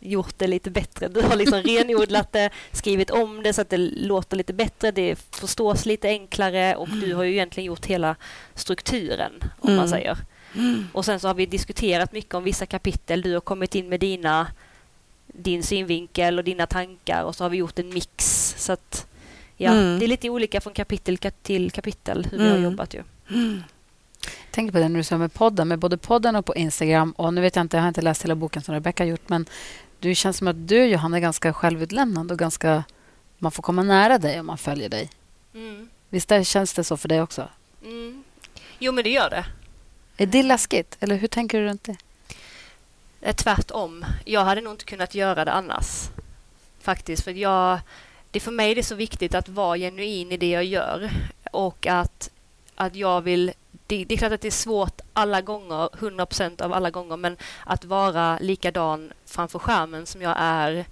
gjort 0.00 0.34
det 0.38 0.46
lite 0.46 0.70
bättre. 0.70 1.08
Du 1.08 1.22
har 1.22 1.36
liksom 1.36 1.62
renodlat 1.64 2.32
det, 2.32 2.50
skrivit 2.72 3.10
om 3.10 3.42
det 3.42 3.52
så 3.52 3.60
att 3.60 3.70
det 3.70 3.78
låter 3.78 4.36
lite 4.36 4.52
bättre, 4.52 4.90
det 4.90 5.16
förstås 5.30 5.86
lite 5.86 6.08
enklare 6.08 6.76
och 6.76 6.88
du 6.88 7.14
har 7.14 7.22
ju 7.22 7.32
egentligen 7.32 7.66
gjort 7.66 7.86
hela 7.86 8.16
strukturen, 8.54 9.32
om 9.60 9.68
mm. 9.68 9.76
man 9.76 9.88
säger. 9.88 10.18
Och 10.92 11.04
sen 11.04 11.20
så 11.20 11.28
har 11.28 11.34
vi 11.34 11.46
diskuterat 11.46 12.12
mycket 12.12 12.34
om 12.34 12.44
vissa 12.44 12.66
kapitel. 12.66 13.22
Du 13.22 13.32
har 13.32 13.40
kommit 13.40 13.74
in 13.74 13.88
med 13.88 14.00
dina, 14.00 14.46
din 15.26 15.62
synvinkel 15.62 16.38
och 16.38 16.44
dina 16.44 16.66
tankar 16.66 17.22
och 17.22 17.36
så 17.36 17.44
har 17.44 17.48
vi 17.50 17.56
gjort 17.56 17.78
en 17.78 17.94
mix. 17.94 18.54
Så 18.58 18.72
att, 18.72 19.06
ja, 19.56 19.70
mm. 19.70 19.98
Det 19.98 20.06
är 20.06 20.08
lite 20.08 20.30
olika 20.30 20.60
från 20.60 20.72
kapitel 20.72 21.18
till 21.42 21.70
kapitel 21.70 22.26
hur 22.30 22.38
vi 22.38 22.44
har 22.44 22.56
mm. 22.56 22.64
jobbat. 22.64 22.94
ju. 22.94 23.02
Mm 24.26 24.46
tänker 24.56 24.72
på 24.72 24.78
det 24.78 24.88
när 24.88 24.96
du 24.96 25.04
sa 25.04 25.18
med 25.18 25.32
podden, 25.32 25.68
med 25.68 25.78
både 25.78 25.96
podden 25.96 26.36
och 26.36 26.44
på 26.44 26.54
Instagram. 26.54 27.12
Och 27.12 27.34
nu 27.34 27.40
vet 27.40 27.56
jag 27.56 27.64
inte, 27.64 27.76
jag 27.76 27.82
har 27.82 27.88
inte 27.88 28.02
läst 28.02 28.24
hela 28.24 28.34
boken 28.34 28.62
som 28.62 28.74
Rebecca 28.74 29.02
har 29.02 29.08
gjort, 29.08 29.28
men 29.28 29.46
Det 30.00 30.14
känns 30.14 30.36
som 30.36 30.48
att 30.48 30.68
du, 30.68 30.84
Johanna, 30.84 31.16
är 31.16 31.20
ganska 31.20 31.52
självutlämnande 31.52 32.34
och 32.34 32.38
ganska... 32.38 32.84
Man 33.38 33.52
får 33.52 33.62
komma 33.62 33.82
nära 33.82 34.18
dig 34.18 34.40
om 34.40 34.46
man 34.46 34.58
följer 34.58 34.88
dig. 34.88 35.10
Mm. 35.54 35.88
Visst 36.08 36.28
där 36.28 36.44
känns 36.44 36.72
det 36.74 36.84
så 36.84 36.96
för 36.96 37.08
dig 37.08 37.22
också? 37.22 37.48
Mm. 37.84 38.24
Jo, 38.78 38.92
men 38.92 39.04
det 39.04 39.10
gör 39.10 39.30
det. 39.30 39.44
Är 40.16 40.26
det 40.26 40.42
läskigt? 40.42 40.96
Eller 41.00 41.16
hur 41.16 41.28
tänker 41.28 41.60
du 41.60 41.66
runt 41.66 41.84
det? 41.84 41.96
Eh, 43.20 43.34
Tvärtom. 43.34 44.04
Jag 44.24 44.44
hade 44.44 44.60
nog 44.60 44.72
inte 44.72 44.84
kunnat 44.84 45.14
göra 45.14 45.44
det 45.44 45.52
annars. 45.52 46.08
Faktiskt. 46.80 47.24
För 47.24 47.30
jag, 47.30 47.80
det 48.30 48.40
för 48.40 48.52
mig 48.52 48.70
är 48.70 48.74
det 48.74 48.82
så 48.82 48.94
viktigt 48.94 49.34
att 49.34 49.48
vara 49.48 49.78
genuin 49.78 50.32
i 50.32 50.36
det 50.36 50.50
jag 50.50 50.64
gör. 50.64 51.10
Och 51.52 51.86
att, 51.86 52.30
att 52.74 52.96
jag 52.96 53.20
vill... 53.20 53.52
Det, 53.86 54.04
det 54.04 54.14
är 54.14 54.18
klart 54.18 54.32
att 54.32 54.40
det 54.40 54.48
är 54.48 54.50
svårt 54.50 55.00
alla 55.12 55.40
gånger, 55.40 55.88
100 55.98 56.26
procent 56.26 56.60
av 56.60 56.72
alla 56.72 56.90
gånger, 56.90 57.16
men 57.16 57.36
att 57.64 57.84
vara 57.84 58.38
likadan 58.38 59.12
framför 59.26 59.58
skärmen 59.58 60.06
som 60.06 60.22
jag 60.22 60.34
är 60.38 60.86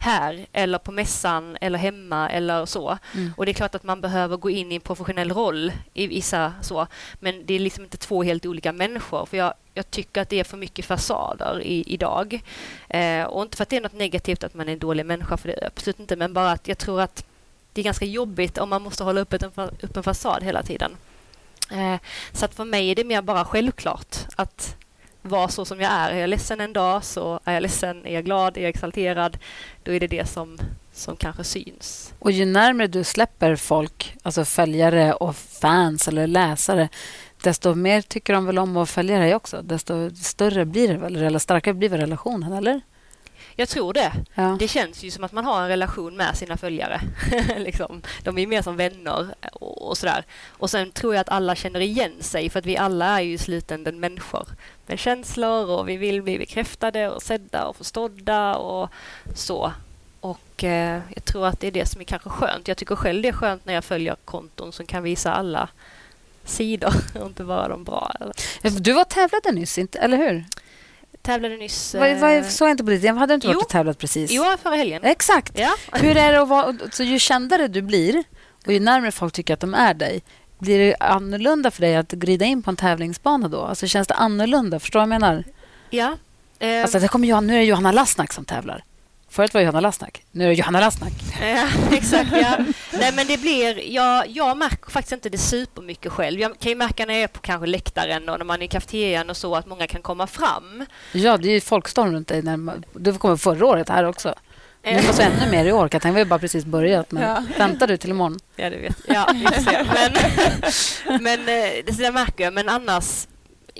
här 0.00 0.46
eller 0.52 0.78
på 0.78 0.92
mässan 0.92 1.56
eller 1.60 1.78
hemma 1.78 2.30
eller 2.30 2.66
så. 2.66 2.98
Mm. 3.14 3.32
Och 3.36 3.46
det 3.46 3.50
är 3.50 3.54
klart 3.54 3.74
att 3.74 3.82
man 3.82 4.00
behöver 4.00 4.36
gå 4.36 4.50
in 4.50 4.72
i 4.72 4.74
en 4.74 4.80
professionell 4.80 5.32
roll 5.32 5.72
i 5.94 6.06
vissa 6.06 6.52
så, 6.62 6.86
men 7.20 7.46
det 7.46 7.54
är 7.54 7.58
liksom 7.58 7.84
inte 7.84 7.96
två 7.96 8.22
helt 8.22 8.46
olika 8.46 8.72
människor. 8.72 9.26
För 9.26 9.36
jag, 9.36 9.54
jag 9.74 9.90
tycker 9.90 10.22
att 10.22 10.28
det 10.28 10.40
är 10.40 10.44
för 10.44 10.56
mycket 10.56 10.84
fasader 10.84 11.62
i, 11.62 11.84
idag. 11.86 12.42
Eh, 12.88 13.24
och 13.24 13.42
inte 13.42 13.56
för 13.56 13.62
att 13.62 13.68
det 13.68 13.76
är 13.76 13.80
något 13.80 13.92
negativt 13.92 14.44
att 14.44 14.54
man 14.54 14.68
är 14.68 14.72
en 14.72 14.78
dålig 14.78 15.06
människa, 15.06 15.36
för 15.36 15.48
det 15.48 15.62
är 15.62 15.66
absolut 15.66 16.00
inte, 16.00 16.16
men 16.16 16.32
bara 16.32 16.50
att 16.50 16.68
jag 16.68 16.78
tror 16.78 17.00
att 17.00 17.24
det 17.72 17.80
är 17.80 17.84
ganska 17.84 18.04
jobbigt 18.04 18.58
om 18.58 18.70
man 18.70 18.82
måste 18.82 19.04
hålla 19.04 19.20
upp, 19.20 19.32
ett, 19.32 19.42
upp 19.82 19.96
en 19.96 20.02
fasad 20.02 20.42
hela 20.42 20.62
tiden. 20.62 20.96
Eh, 21.70 21.96
så 22.32 22.44
att 22.44 22.54
för 22.54 22.64
mig 22.64 22.90
är 22.90 22.94
det 22.94 23.04
mer 23.04 23.22
bara 23.22 23.44
självklart 23.44 24.16
att 24.36 24.76
vara 25.22 25.48
så 25.48 25.64
som 25.64 25.80
jag 25.80 25.92
är. 25.92 26.10
Är 26.10 26.20
jag 26.20 26.30
ledsen 26.30 26.60
en 26.60 26.72
dag 26.72 27.04
så 27.04 27.40
är 27.44 27.52
jag 27.54 27.62
ledsen. 27.62 28.06
Är 28.06 28.14
jag 28.14 28.24
glad, 28.24 28.56
är 28.56 28.60
jag 28.60 28.68
exalterad, 28.68 29.38
då 29.82 29.92
är 29.92 30.00
det 30.00 30.06
det 30.06 30.28
som, 30.28 30.58
som 30.92 31.16
kanske 31.16 31.44
syns. 31.44 32.14
Och 32.18 32.32
ju 32.32 32.44
närmare 32.44 32.86
du 32.86 33.04
släpper 33.04 33.56
folk, 33.56 34.16
alltså 34.22 34.44
följare 34.44 35.12
och 35.12 35.36
fans 35.36 36.08
eller 36.08 36.26
läsare 36.26 36.88
desto 37.42 37.74
mer 37.74 38.02
tycker 38.02 38.32
de 38.32 38.46
väl 38.46 38.58
om 38.58 38.76
att 38.76 38.90
följa 38.90 39.18
dig 39.18 39.34
också. 39.34 39.62
Desto 39.62 40.10
större 40.14 40.64
blir 40.64 40.88
det 40.88 40.96
väl, 40.96 41.16
eller 41.16 41.38
starkare 41.38 41.74
blir 41.74 41.88
väl 41.88 42.00
relationen, 42.00 42.52
eller? 42.52 42.80
Jag 43.56 43.68
tror 43.68 43.92
det. 43.92 44.12
Ja. 44.34 44.56
Det 44.58 44.68
känns 44.68 45.02
ju 45.02 45.10
som 45.10 45.24
att 45.24 45.32
man 45.32 45.44
har 45.44 45.62
en 45.62 45.68
relation 45.68 46.16
med 46.16 46.36
sina 46.36 46.56
följare. 46.56 47.00
liksom. 47.56 48.02
De 48.22 48.38
är 48.38 48.46
mer 48.46 48.62
som 48.62 48.76
vänner 48.76 49.34
och, 49.52 49.88
och 49.88 49.98
sådär. 49.98 50.24
Och 50.48 50.70
sen 50.70 50.90
tror 50.90 51.14
jag 51.14 51.20
att 51.20 51.28
alla 51.28 51.54
känner 51.54 51.80
igen 51.80 52.12
sig 52.20 52.50
för 52.50 52.58
att 52.58 52.66
vi 52.66 52.76
alla 52.76 53.06
är 53.06 53.20
ju 53.20 53.32
i 53.32 53.38
slutändan 53.38 54.00
människor 54.00 54.46
med 54.86 54.98
känslor 54.98 55.70
och 55.70 55.88
vi 55.88 55.96
vill 55.96 56.22
bli 56.22 56.38
bekräftade 56.38 57.10
och 57.10 57.22
sedda 57.22 57.64
och 57.64 57.76
förstådda 57.76 58.56
och 58.56 58.88
så. 59.34 59.72
Och 60.20 60.64
eh, 60.64 61.00
jag 61.14 61.24
tror 61.24 61.46
att 61.46 61.60
det 61.60 61.66
är 61.66 61.70
det 61.70 61.86
som 61.86 62.00
är 62.00 62.04
kanske 62.04 62.30
skönt. 62.30 62.68
Jag 62.68 62.76
tycker 62.76 62.96
själv 62.96 63.22
det 63.22 63.28
är 63.28 63.32
skönt 63.32 63.66
när 63.66 63.74
jag 63.74 63.84
följer 63.84 64.16
konton 64.24 64.72
som 64.72 64.86
kan 64.86 65.02
visa 65.02 65.32
alla 65.32 65.68
sidor 66.44 66.92
och 67.20 67.26
inte 67.26 67.44
bara 67.44 67.68
de 67.68 67.84
bra. 67.84 68.12
Eller. 68.20 68.80
Du 68.80 68.92
var 68.92 69.04
tävlade 69.04 69.52
nyss, 69.52 69.78
inte, 69.78 69.98
eller 69.98 70.16
hur? 70.16 70.44
Tävlade 71.30 71.56
nyss... 71.56 71.94
Vad, 71.94 72.16
vad, 72.16 72.36
eh, 72.36 72.44
så 72.44 72.64
jag 72.64 72.70
inte 72.70 72.84
på 72.84 72.90
ditt. 72.90 73.08
Hade 73.08 73.26
du 73.26 73.34
inte 73.34 73.46
varit 73.46 73.54
jo. 73.54 73.60
och 73.60 73.68
tävlat 73.68 73.98
precis? 73.98 74.30
Jo, 74.30 74.44
förra 74.62 74.74
helgen. 74.74 75.04
Exakt. 75.04 75.58
Ja. 75.58 75.74
Hur 75.92 76.16
är 76.16 76.32
det 76.32 76.42
att 76.42 76.48
vara... 76.48 76.74
Så 76.92 77.02
ju 77.02 77.18
kändare 77.18 77.68
du 77.68 77.82
blir 77.82 78.24
och 78.66 78.72
ju 78.72 78.80
närmare 78.80 79.12
folk 79.12 79.32
tycker 79.32 79.54
att 79.54 79.60
de 79.60 79.74
är 79.74 79.94
dig 79.94 80.22
blir 80.60 80.78
det 80.78 80.96
annorlunda 81.00 81.70
för 81.70 81.80
dig 81.80 81.96
att 81.96 82.12
glida 82.12 82.44
in 82.44 82.62
på 82.62 82.70
en 82.70 82.76
tävlingsbana 82.76 83.48
då? 83.48 83.60
Alltså 83.60 83.86
Känns 83.86 84.08
det 84.08 84.14
annorlunda? 84.14 84.80
Förstår 84.80 85.00
du 85.00 85.06
vad 85.06 85.14
jag 85.14 85.20
menar? 85.20 85.44
Ja. 85.90 86.16
Eh, 86.58 86.82
Alltså, 86.82 86.98
det 86.98 87.08
kommer 87.08 87.28
Johan, 87.28 87.46
nu 87.46 87.54
är 87.54 87.58
det 87.58 87.64
Johanna 87.64 87.92
Lassnack 87.92 88.32
som 88.32 88.44
tävlar. 88.44 88.84
Förut 89.30 89.54
var 89.54 89.60
det 89.60 89.64
Johanna 89.64 89.80
Lassnack. 89.80 90.22
Nu 90.32 90.44
är 90.44 90.48
det 90.48 90.54
Johanna 90.54 90.80
Lassnack. 90.80 91.12
Ja, 91.40 91.68
exakt. 91.96 92.30
Ja. 92.32 92.56
Nej, 92.92 93.12
men 93.14 93.26
det 93.26 93.40
blir, 93.40 93.92
jag, 93.94 94.28
jag 94.28 94.56
märker 94.58 94.90
faktiskt 94.90 95.12
inte 95.12 95.28
det 95.28 95.38
supermycket 95.38 96.12
själv. 96.12 96.40
Jag 96.40 96.58
kan 96.58 96.70
ju 96.70 96.76
märka 96.76 97.06
när 97.06 97.14
jag 97.14 97.22
är 97.22 97.26
på 97.26 97.40
kanske 97.40 97.66
läktaren 97.66 98.28
och 98.28 98.38
när 98.38 98.44
man 98.44 98.60
är 98.60 98.64
i 98.64 98.68
kafeterian 98.68 99.30
och 99.30 99.36
så 99.36 99.56
att 99.56 99.66
många 99.66 99.86
kan 99.86 100.02
komma 100.02 100.26
fram. 100.26 100.86
Ja, 101.12 101.36
det 101.36 101.48
är 101.48 101.52
ju 101.52 101.60
folkstorm 101.60 102.12
runt 102.12 102.28
dig. 102.28 102.42
När 102.42 102.56
man, 102.56 102.84
det 102.92 103.18
kom 103.18 103.38
förra 103.38 103.66
året 103.66 103.88
här 103.88 104.04
också. 104.04 104.34
Var 104.84 105.12
så 105.12 105.22
ännu 105.22 105.50
mer 105.50 105.64
i 105.64 105.72
år. 105.72 105.82
Jag 105.82 105.90
tänkte, 105.90 106.10
vi 106.10 106.18
har 106.18 106.24
bara 106.26 106.38
precis 106.38 106.64
börjat. 106.64 107.10
Men 107.12 107.22
Ja. 107.22 107.44
väntar 107.58 107.86
du 107.86 107.96
till 107.96 108.10
imorgon? 108.10 108.38
Ja, 108.56 108.70
det 108.70 108.76
vet 108.76 108.96
Ja, 109.08 109.26
får 109.26 109.62
se. 109.62 109.86
Men, 111.06 111.22
men 111.22 111.40
eh, 111.48 111.84
det 111.96 112.12
märker 112.12 112.44
jag. 112.44 112.52
Men 112.52 112.68
annars, 112.68 113.26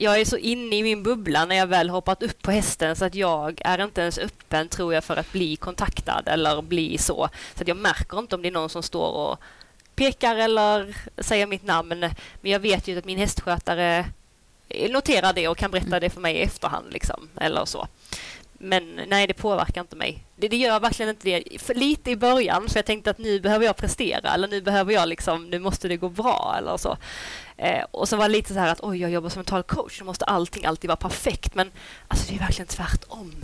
jag 0.03 0.21
är 0.21 0.25
så 0.25 0.37
inne 0.37 0.77
i 0.77 0.83
min 0.83 1.03
bubbla 1.03 1.45
när 1.45 1.57
jag 1.57 1.67
väl 1.67 1.91
hoppat 1.91 2.23
upp 2.23 2.43
på 2.43 2.51
hästen 2.51 2.97
så 2.97 3.05
att 3.05 3.15
jag 3.15 3.61
är 3.65 3.85
inte 3.85 4.01
ens 4.01 4.19
öppen, 4.19 4.69
tror 4.69 4.95
jag, 4.95 5.05
för 5.05 5.17
att 5.17 5.33
bli 5.33 5.57
kontaktad 5.57 6.23
eller 6.27 6.63
bli 6.63 6.99
så. 6.99 7.29
Så 7.55 7.63
att 7.63 7.69
jag 7.69 7.77
märker 7.77 8.19
inte 8.19 8.35
om 8.35 8.43
det 8.43 8.49
är 8.49 8.53
någon 8.53 8.69
som 8.69 8.83
står 8.83 9.13
och 9.13 9.39
pekar 9.95 10.37
eller 10.37 10.97
säger 11.19 11.47
mitt 11.47 11.65
namn. 11.65 11.99
Men 12.41 12.53
jag 12.53 12.61
vet 12.61 12.89
ju 12.89 12.99
att 12.99 13.05
min 13.05 13.19
hästskötare 13.19 14.07
noterar 14.89 15.33
det 15.33 15.49
och 15.49 15.57
kan 15.57 15.71
berätta 15.71 16.01
det 16.01 16.11
för 16.11 16.21
mig 16.21 16.35
i 16.35 16.43
efterhand. 16.43 16.93
Liksom, 16.93 17.29
eller 17.37 17.65
så. 17.65 17.89
Men 18.63 19.01
nej, 19.09 19.27
det 19.27 19.35
påverkar 19.35 19.81
inte 19.81 19.97
mig. 19.97 20.25
Det, 20.37 20.49
det 20.49 20.57
gör 20.57 20.81
verkligen 20.81 21.11
inte 21.11 21.31
det. 21.31 21.59
För 21.59 21.75
lite 21.75 22.11
i 22.11 22.17
början, 22.17 22.69
för 22.69 22.79
jag 22.79 22.87
tänkte 22.87 23.11
att 23.11 23.19
nu 23.19 23.41
behöver 23.41 23.67
jag 23.67 23.77
prestera 23.77 24.35
eller 24.35 24.49
nu 24.49 24.61
behöver 24.61 24.93
jag 24.93 25.09
liksom, 25.09 25.51
nu 25.51 25.59
måste 25.59 25.89
det 25.89 25.97
gå 25.97 26.09
bra 26.09 26.55
eller 26.59 26.77
så. 26.77 26.97
Eh, 27.63 27.85
och 27.91 28.09
så 28.09 28.17
var 28.17 28.29
det 28.29 28.33
lite 28.33 28.55
så 28.55 28.61
här 28.61 28.73
att 28.73 28.81
oj, 28.83 29.01
jag 29.01 29.11
jobbar 29.11 29.29
som 29.29 29.39
mental 29.39 29.63
coach, 29.63 29.99
då 29.99 30.05
måste 30.05 30.25
allting 30.25 30.65
alltid 30.65 30.89
vara 30.89 30.97
perfekt. 30.97 31.55
Men 31.55 31.73
alltså, 32.09 32.27
det 32.29 32.37
är 32.37 32.39
verkligen 32.39 32.67
tvärtom. 32.67 33.35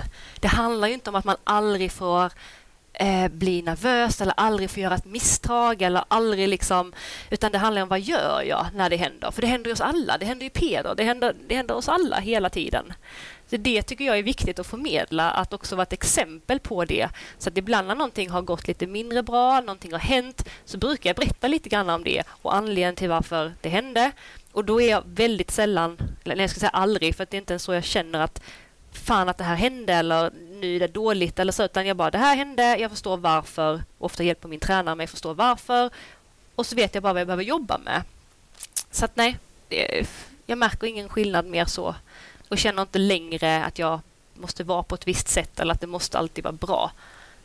Det 0.40 0.48
handlar 0.48 0.88
ju 0.88 0.94
inte 0.94 1.10
om 1.10 1.16
att 1.16 1.24
man 1.24 1.36
aldrig 1.44 1.92
får 1.92 2.32
eh, 2.92 3.28
bli 3.28 3.62
nervös 3.62 4.20
eller 4.20 4.34
aldrig 4.36 4.70
få 4.70 4.80
göra 4.80 4.94
ett 4.94 5.04
misstag 5.04 5.82
eller 5.82 6.04
aldrig 6.08 6.48
liksom, 6.48 6.92
utan 7.30 7.52
det 7.52 7.58
handlar 7.58 7.82
om 7.82 7.88
vad 7.88 8.00
gör 8.00 8.42
jag 8.42 8.66
när 8.74 8.90
det 8.90 8.96
händer? 8.96 9.30
För 9.30 9.42
det 9.42 9.48
händer 9.48 9.68
ju 9.68 9.72
oss 9.72 9.80
alla. 9.80 10.18
Det 10.18 10.26
händer 10.26 10.44
ju 10.44 10.50
Peder. 10.50 10.94
Det 10.94 11.04
händer, 11.04 11.34
det 11.48 11.54
händer 11.54 11.74
oss 11.74 11.88
alla 11.88 12.18
hela 12.18 12.50
tiden. 12.50 12.92
Så 13.50 13.56
det 13.56 13.82
tycker 13.82 14.04
jag 14.04 14.18
är 14.18 14.22
viktigt 14.22 14.58
att 14.58 14.66
förmedla, 14.66 15.30
att 15.30 15.52
också 15.52 15.76
vara 15.76 15.82
ett 15.82 15.92
exempel 15.92 16.60
på 16.60 16.84
det. 16.84 17.08
Så 17.38 17.48
att 17.48 17.58
ibland 17.58 17.88
när 17.88 17.94
någonting 17.94 18.30
har 18.30 18.42
gått 18.42 18.68
lite 18.68 18.86
mindre 18.86 19.22
bra, 19.22 19.60
någonting 19.60 19.92
har 19.92 19.98
hänt, 19.98 20.48
så 20.64 20.78
brukar 20.78 21.10
jag 21.10 21.16
berätta 21.16 21.48
lite 21.48 21.68
grann 21.68 21.90
om 21.90 22.04
det 22.04 22.22
och 22.28 22.54
anledningen 22.54 22.94
till 22.94 23.08
varför 23.08 23.52
det 23.60 23.68
hände. 23.68 24.12
Och 24.52 24.64
då 24.64 24.80
är 24.80 24.90
jag 24.90 25.02
väldigt 25.06 25.50
sällan, 25.50 25.98
eller 26.24 26.40
jag 26.40 26.50
ska 26.50 26.60
säga 26.60 26.70
aldrig, 26.70 27.16
för 27.16 27.22
att 27.22 27.30
det 27.30 27.36
är 27.36 27.38
inte 27.38 27.52
ens 27.52 27.62
så 27.62 27.72
jag 27.72 27.84
känner 27.84 28.20
att 28.20 28.42
fan 28.92 29.28
att 29.28 29.38
det 29.38 29.44
här 29.44 29.56
hände 29.56 29.92
eller 29.92 30.30
nu 30.50 30.76
är 30.76 30.80
det 30.80 30.88
dåligt 30.88 31.38
eller 31.38 31.52
så, 31.52 31.64
utan 31.64 31.86
jag 31.86 31.96
bara 31.96 32.10
det 32.10 32.18
här 32.18 32.36
hände, 32.36 32.76
jag 32.76 32.90
förstår 32.90 33.16
varför. 33.16 33.82
Ofta 33.98 34.22
hjälper 34.22 34.48
min 34.48 34.60
tränare 34.60 34.94
mig 34.94 35.06
förstå 35.06 35.32
varför 35.32 35.90
och 36.56 36.66
så 36.66 36.76
vet 36.76 36.94
jag 36.94 37.02
bara 37.02 37.12
vad 37.12 37.20
jag 37.20 37.26
behöver 37.26 37.44
jobba 37.44 37.78
med. 37.78 38.02
Så 38.90 39.04
att 39.04 39.16
nej, 39.16 39.38
det, 39.68 40.06
jag 40.46 40.58
märker 40.58 40.86
ingen 40.86 41.08
skillnad 41.08 41.46
mer 41.46 41.64
så 41.64 41.94
och 42.48 42.58
känner 42.58 42.82
inte 42.82 42.98
längre 42.98 43.64
att 43.64 43.78
jag 43.78 44.00
måste 44.34 44.64
vara 44.64 44.82
på 44.82 44.94
ett 44.94 45.06
visst 45.08 45.28
sätt 45.28 45.60
eller 45.60 45.74
att 45.74 45.80
det 45.80 45.86
måste 45.86 46.18
alltid 46.18 46.44
vara 46.44 46.52
bra. 46.52 46.90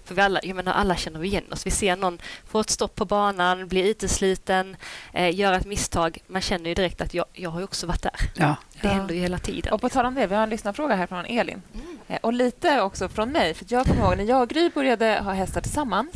För 0.05 0.15
vi 0.15 0.21
alla, 0.21 0.39
jag 0.43 0.55
menar, 0.55 0.73
alla 0.73 0.95
känner 0.95 1.19
vi 1.19 1.27
igen 1.27 1.43
oss. 1.51 1.65
Vi 1.65 1.71
ser 1.71 1.95
någon 1.95 2.19
få 2.47 2.59
ett 2.59 2.69
stopp 2.69 2.95
på 2.95 3.05
banan, 3.05 3.67
bli 3.67 3.89
utesluten, 3.89 4.75
eh, 5.13 5.35
göra 5.35 5.55
ett 5.55 5.65
misstag. 5.65 6.17
Man 6.27 6.41
känner 6.41 6.69
ju 6.69 6.73
direkt 6.73 7.01
att 7.01 7.13
jag, 7.13 7.25
jag 7.33 7.49
har 7.49 7.59
ju 7.59 7.63
också 7.63 7.87
varit 7.87 8.01
där. 8.01 8.15
Ja. 8.35 8.55
Det 8.81 8.87
händer 8.87 9.15
ju 9.15 9.21
hela 9.21 9.37
tiden. 9.37 9.73
Och 9.73 9.81
på 9.81 9.89
tal 9.89 10.05
om 10.05 10.15
det, 10.15 10.27
vi 10.27 10.35
har 10.35 10.43
en 10.43 10.49
lyssnarfråga 10.49 10.95
här 10.95 11.07
från 11.07 11.25
Elin. 11.25 11.61
Eh, 12.07 12.17
Och 12.23 12.33
lite 12.33 12.81
också 12.81 13.09
från 13.09 13.29
mig. 13.31 13.53
För 13.53 13.65
jag 13.69 13.85
kommer 13.87 14.01
ihåg 14.01 14.17
när 14.17 14.23
jag 14.23 14.41
och 14.41 14.49
Gry 14.49 14.69
började 14.69 15.19
ha 15.19 15.31
hästar 15.33 15.61
tillsammans. 15.61 16.15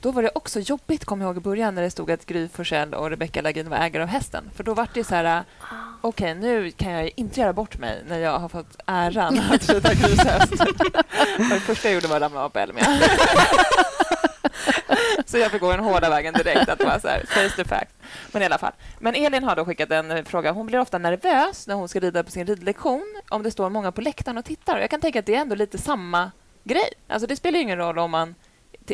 Då 0.00 0.10
var 0.12 0.22
det 0.22 0.30
också 0.34 0.60
jobbigt, 0.60 1.04
kommer 1.04 1.24
jag 1.24 1.28
ihåg 1.30 1.36
i 1.36 1.40
början, 1.40 1.74
när 1.74 1.82
det 1.82 1.90
stod 1.90 2.10
att 2.10 2.26
Gry 2.26 2.48
Forssell 2.48 2.94
och 2.94 3.10
Rebecca 3.10 3.40
Lagin 3.42 3.68
var 3.68 3.76
ägare 3.76 4.02
av 4.02 4.08
hästen. 4.08 4.50
För 4.54 4.64
då 4.64 4.74
var 4.74 4.88
det 4.94 5.04
så 5.04 5.14
här, 5.14 5.44
okej, 6.08 6.34
nu 6.34 6.70
kan 6.70 6.92
jag 6.92 7.10
inte 7.16 7.40
göra 7.40 7.52
bort 7.52 7.78
mig 7.78 8.02
när 8.08 8.18
jag 8.18 8.38
har 8.38 8.48
fått 8.48 8.76
äran 8.86 9.38
att 9.52 9.68
rida 9.68 9.94
Grys 9.94 10.18
häst. 10.18 10.52
Och 11.38 11.48
det 11.50 11.60
första 11.60 11.88
jag 11.88 11.94
gjorde 11.94 12.08
var 12.08 12.16
att 12.16 12.22
ramla 12.22 12.44
av 12.44 12.48
på 12.48 12.58
Elmia. 12.58 12.84
Så 15.26 15.38
jag 15.38 15.50
fick 15.50 15.60
gå 15.60 15.70
den 15.70 15.84
hårda 15.84 16.10
vägen 16.10 16.34
direkt, 16.34 16.68
att 16.68 16.84
vara 16.84 17.00
så 17.00 17.08
här, 17.08 17.24
face 17.26 17.56
the 17.56 17.64
fact. 17.64 17.90
Men 18.32 18.42
i 18.42 18.44
alla 18.44 18.58
fall. 18.58 18.72
Men 18.98 19.14
Elin 19.14 19.44
har 19.44 19.56
då 19.56 19.64
skickat 19.64 19.90
en 19.90 20.24
fråga. 20.24 20.52
Hon 20.52 20.66
blir 20.66 20.78
ofta 20.78 20.98
nervös 20.98 21.66
när 21.66 21.74
hon 21.74 21.88
ska 21.88 22.00
rida 22.00 22.24
på 22.24 22.30
sin 22.30 22.46
ridlektion 22.46 23.22
om 23.28 23.42
det 23.42 23.50
står 23.50 23.70
många 23.70 23.92
på 23.92 24.00
läktaren 24.00 24.38
och 24.38 24.44
tittar. 24.44 24.78
Jag 24.78 24.90
kan 24.90 25.00
tänka 25.00 25.18
att 25.18 25.26
det 25.26 25.34
är 25.34 25.40
ändå 25.40 25.54
lite 25.54 25.78
samma 25.78 26.30
grej. 26.64 26.88
Alltså 27.08 27.26
det 27.26 27.36
spelar 27.36 27.56
ju 27.56 27.62
ingen 27.62 27.78
roll 27.78 27.98
om 27.98 28.10
man 28.10 28.34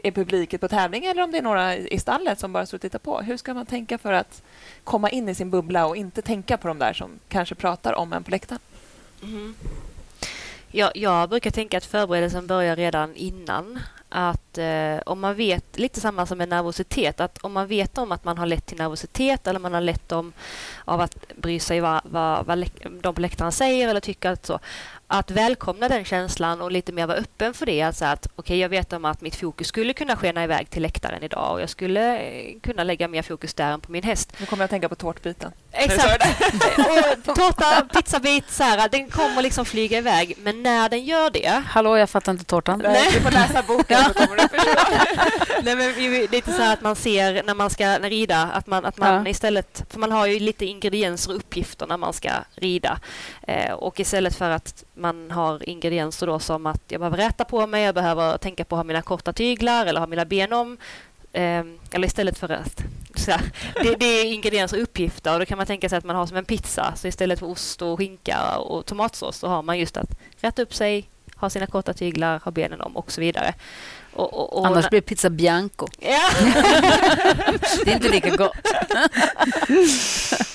är 0.04 0.10
publiken 0.10 0.58
på 0.58 0.68
tävling 0.68 1.04
eller 1.04 1.22
om 1.22 1.30
det 1.32 1.38
är 1.38 1.42
några 1.42 1.76
i 1.76 1.98
stallet 1.98 2.38
som 2.38 2.52
bara 2.52 2.66
står 2.66 2.78
och 2.78 2.82
tittar 2.82 2.98
på. 2.98 3.20
Hur 3.20 3.36
ska 3.36 3.54
man 3.54 3.66
tänka 3.66 3.98
för 3.98 4.12
att 4.12 4.42
komma 4.84 5.10
in 5.10 5.28
i 5.28 5.34
sin 5.34 5.50
bubbla 5.50 5.86
och 5.86 5.96
inte 5.96 6.22
tänka 6.22 6.56
på 6.56 6.68
de 6.68 6.78
där 6.78 6.92
som 6.92 7.10
kanske 7.28 7.54
pratar 7.54 7.92
om 7.92 8.12
en 8.12 8.24
på 8.24 8.30
läktaren? 8.30 8.60
Mm-hmm. 9.20 9.32
Mm. 9.32 9.54
Jag, 10.74 10.96
jag 10.96 11.28
brukar 11.28 11.50
tänka 11.50 11.76
att 11.76 11.84
förberedelsen 11.84 12.46
börjar 12.46 12.76
redan 12.76 13.16
innan. 13.16 13.80
att 14.08 14.58
eh, 14.58 14.98
om 15.06 15.20
man 15.20 15.34
vet, 15.34 15.78
lite 15.78 16.00
samma 16.00 16.26
som 16.26 16.38
med 16.38 16.48
nervositet, 16.48 17.20
att 17.20 17.38
om 17.38 17.52
man 17.52 17.66
vet 17.66 17.98
om 17.98 18.12
att 18.12 18.24
man 18.24 18.38
har 18.38 18.46
lätt 18.46 18.66
till 18.66 18.78
nervositet 18.78 19.46
eller 19.46 19.60
man 19.60 19.74
har 19.74 19.80
lätt 19.80 20.12
om 20.12 20.32
av 20.84 21.00
att 21.00 21.16
bry 21.36 21.60
sig 21.60 21.80
vad, 21.80 22.00
vad, 22.04 22.46
vad 22.46 22.70
de 23.00 23.14
på 23.14 23.20
läktaren 23.20 23.52
säger 23.52 23.88
eller 23.88 24.00
tycker 24.00 24.30
att 24.30 24.46
så, 24.46 24.58
att 25.12 25.30
välkomna 25.30 25.88
den 25.88 26.04
känslan 26.04 26.60
och 26.60 26.72
lite 26.72 26.92
mer 26.92 27.06
vara 27.06 27.18
öppen 27.18 27.54
för 27.54 27.66
det. 27.66 27.82
Alltså 27.82 28.04
att 28.04 28.28
okay, 28.36 28.56
jag 28.56 28.68
vet 28.68 28.92
om 28.92 29.04
att 29.04 29.20
mitt 29.20 29.36
fokus 29.36 29.66
skulle 29.66 29.92
kunna 29.92 30.16
skena 30.16 30.44
iväg 30.44 30.70
till 30.70 30.82
läktaren 30.82 31.22
idag 31.22 31.52
och 31.52 31.60
jag 31.60 31.68
skulle 31.68 32.18
eh, 32.18 32.60
kunna 32.60 32.84
lägga 32.84 33.08
mer 33.08 33.22
fokus 33.22 33.54
där 33.54 33.72
än 33.72 33.80
på 33.80 33.92
min 33.92 34.02
häst. 34.02 34.32
Nu 34.40 34.46
kommer 34.46 34.62
jag 34.62 34.64
att 34.64 34.70
tänka 34.70 34.88
på 34.88 34.94
tårtbiten. 34.94 35.52
Exakt. 35.72 36.26
och 37.28 37.34
tårta, 37.34 37.88
pizzabit, 37.94 38.50
så 38.50 38.62
här, 38.62 38.88
den 38.88 39.10
kommer 39.10 39.42
liksom 39.42 39.64
flyga 39.64 39.98
iväg. 39.98 40.36
Men 40.42 40.62
när 40.62 40.88
den 40.88 41.04
gör 41.04 41.30
det... 41.30 41.62
Hallå, 41.66 41.96
jag 41.96 42.10
fattar 42.10 42.32
inte 42.32 42.44
tårtan. 42.44 42.78
Nej. 42.78 43.08
Du 43.12 43.20
får 43.20 43.30
läsa 43.30 43.62
boken 43.62 44.04
så 44.04 44.14
kommer 44.14 44.36
du 44.36 44.48
förstå. 44.48 44.70
Nej, 45.62 45.76
men 45.76 46.26
lite 46.30 46.52
så 46.52 46.62
här 46.62 46.72
att 46.72 46.80
man 46.80 46.96
ser 46.96 47.42
när 47.42 47.54
man 47.54 47.70
ska 47.70 47.98
rida, 47.98 48.42
att 48.42 48.66
man, 48.66 48.84
att 48.84 48.98
man 48.98 49.24
ja. 49.24 49.30
istället... 49.30 49.84
För 49.90 49.98
man 49.98 50.12
har 50.12 50.26
ju 50.26 50.38
lite 50.38 50.66
ingredienser 50.66 51.30
och 51.30 51.36
uppgifter 51.36 51.86
när 51.86 51.96
man 51.96 52.12
ska 52.12 52.30
rida. 52.54 52.98
Eh, 53.42 53.72
och 53.72 54.00
istället 54.00 54.34
för 54.36 54.50
att 54.50 54.84
man 55.02 55.30
har 55.30 55.68
ingredienser 55.68 56.26
då 56.26 56.38
som 56.38 56.66
att 56.66 56.82
jag 56.88 57.00
behöver 57.00 57.16
räta 57.16 57.44
på 57.44 57.66
mig, 57.66 57.84
jag 57.84 57.94
behöver 57.94 58.38
tänka 58.38 58.64
på 58.64 58.76
att 58.76 58.78
ha 58.78 58.84
mina 58.84 59.02
korta 59.02 59.32
tyglar 59.32 59.86
eller 59.86 60.00
ha 60.00 60.06
mina 60.06 60.24
ben 60.24 60.52
om. 60.52 60.78
Eh, 61.32 61.64
eller 61.90 62.06
istället 62.06 62.38
för 62.38 62.48
att... 62.48 62.82
Så 63.14 63.30
det, 63.82 63.94
det, 63.94 64.06
är 64.06 64.24
ingredienser 64.24 64.76
och 64.76 64.82
uppgifter 64.82 65.32
och 65.32 65.38
då 65.38 65.46
kan 65.46 65.58
man 65.58 65.66
tänka 65.66 65.88
sig 65.88 65.98
att 65.98 66.04
man 66.04 66.16
har 66.16 66.26
som 66.26 66.36
en 66.36 66.44
pizza. 66.44 66.92
Så 66.96 67.08
istället 67.08 67.38
för 67.38 67.46
ost 67.46 67.82
och 67.82 67.98
skinka 67.98 68.56
och 68.58 68.86
tomatsås 68.86 69.36
så 69.36 69.48
har 69.48 69.62
man 69.62 69.78
just 69.78 69.96
att 69.96 70.18
rätta 70.40 70.62
upp 70.62 70.74
sig, 70.74 71.08
ha 71.46 71.50
sina 71.50 71.66
korta 71.66 71.92
tyglar, 71.92 72.40
ha 72.44 72.50
benen 72.50 72.80
om 72.80 72.96
och 72.96 73.12
så 73.12 73.20
vidare. 73.20 73.54
Och, 74.12 74.34
och, 74.34 74.58
och 74.58 74.66
Annars 74.66 74.88
blir 74.88 75.00
det 75.00 75.06
pizza 75.06 75.30
bianco. 75.30 75.86
Ja. 76.00 76.28
det 77.84 77.90
är 77.90 77.94
inte 77.94 78.08
lika 78.08 78.36
gott. 78.36 78.56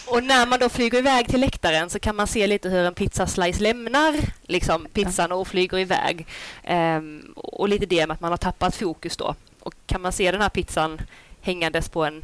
och 0.07 0.23
när 0.23 0.45
man 0.45 0.59
då 0.59 0.69
flyger 0.69 0.97
iväg 0.97 1.27
till 1.27 1.41
läktaren 1.41 1.89
så 1.89 1.99
kan 1.99 2.15
man 2.15 2.27
se 2.27 2.47
lite 2.47 2.69
hur 2.69 2.85
en 2.85 2.93
pizzaslice 2.93 3.59
lämnar 3.59 4.15
liksom, 4.43 4.87
pizzan 4.93 5.31
och 5.31 5.47
flyger 5.47 5.77
iväg. 5.77 6.27
Um, 6.69 7.33
och 7.35 7.69
lite 7.69 7.85
det 7.85 8.07
med 8.07 8.13
att 8.13 8.21
man 8.21 8.31
har 8.31 8.37
tappat 8.37 8.75
fokus 8.75 9.17
då. 9.17 9.35
Och 9.59 9.73
kan 9.85 10.01
man 10.01 10.11
se 10.11 10.31
den 10.31 10.41
här 10.41 10.49
pizzan 10.49 11.01
hängandes 11.41 11.89
på 11.89 12.05
en 12.05 12.23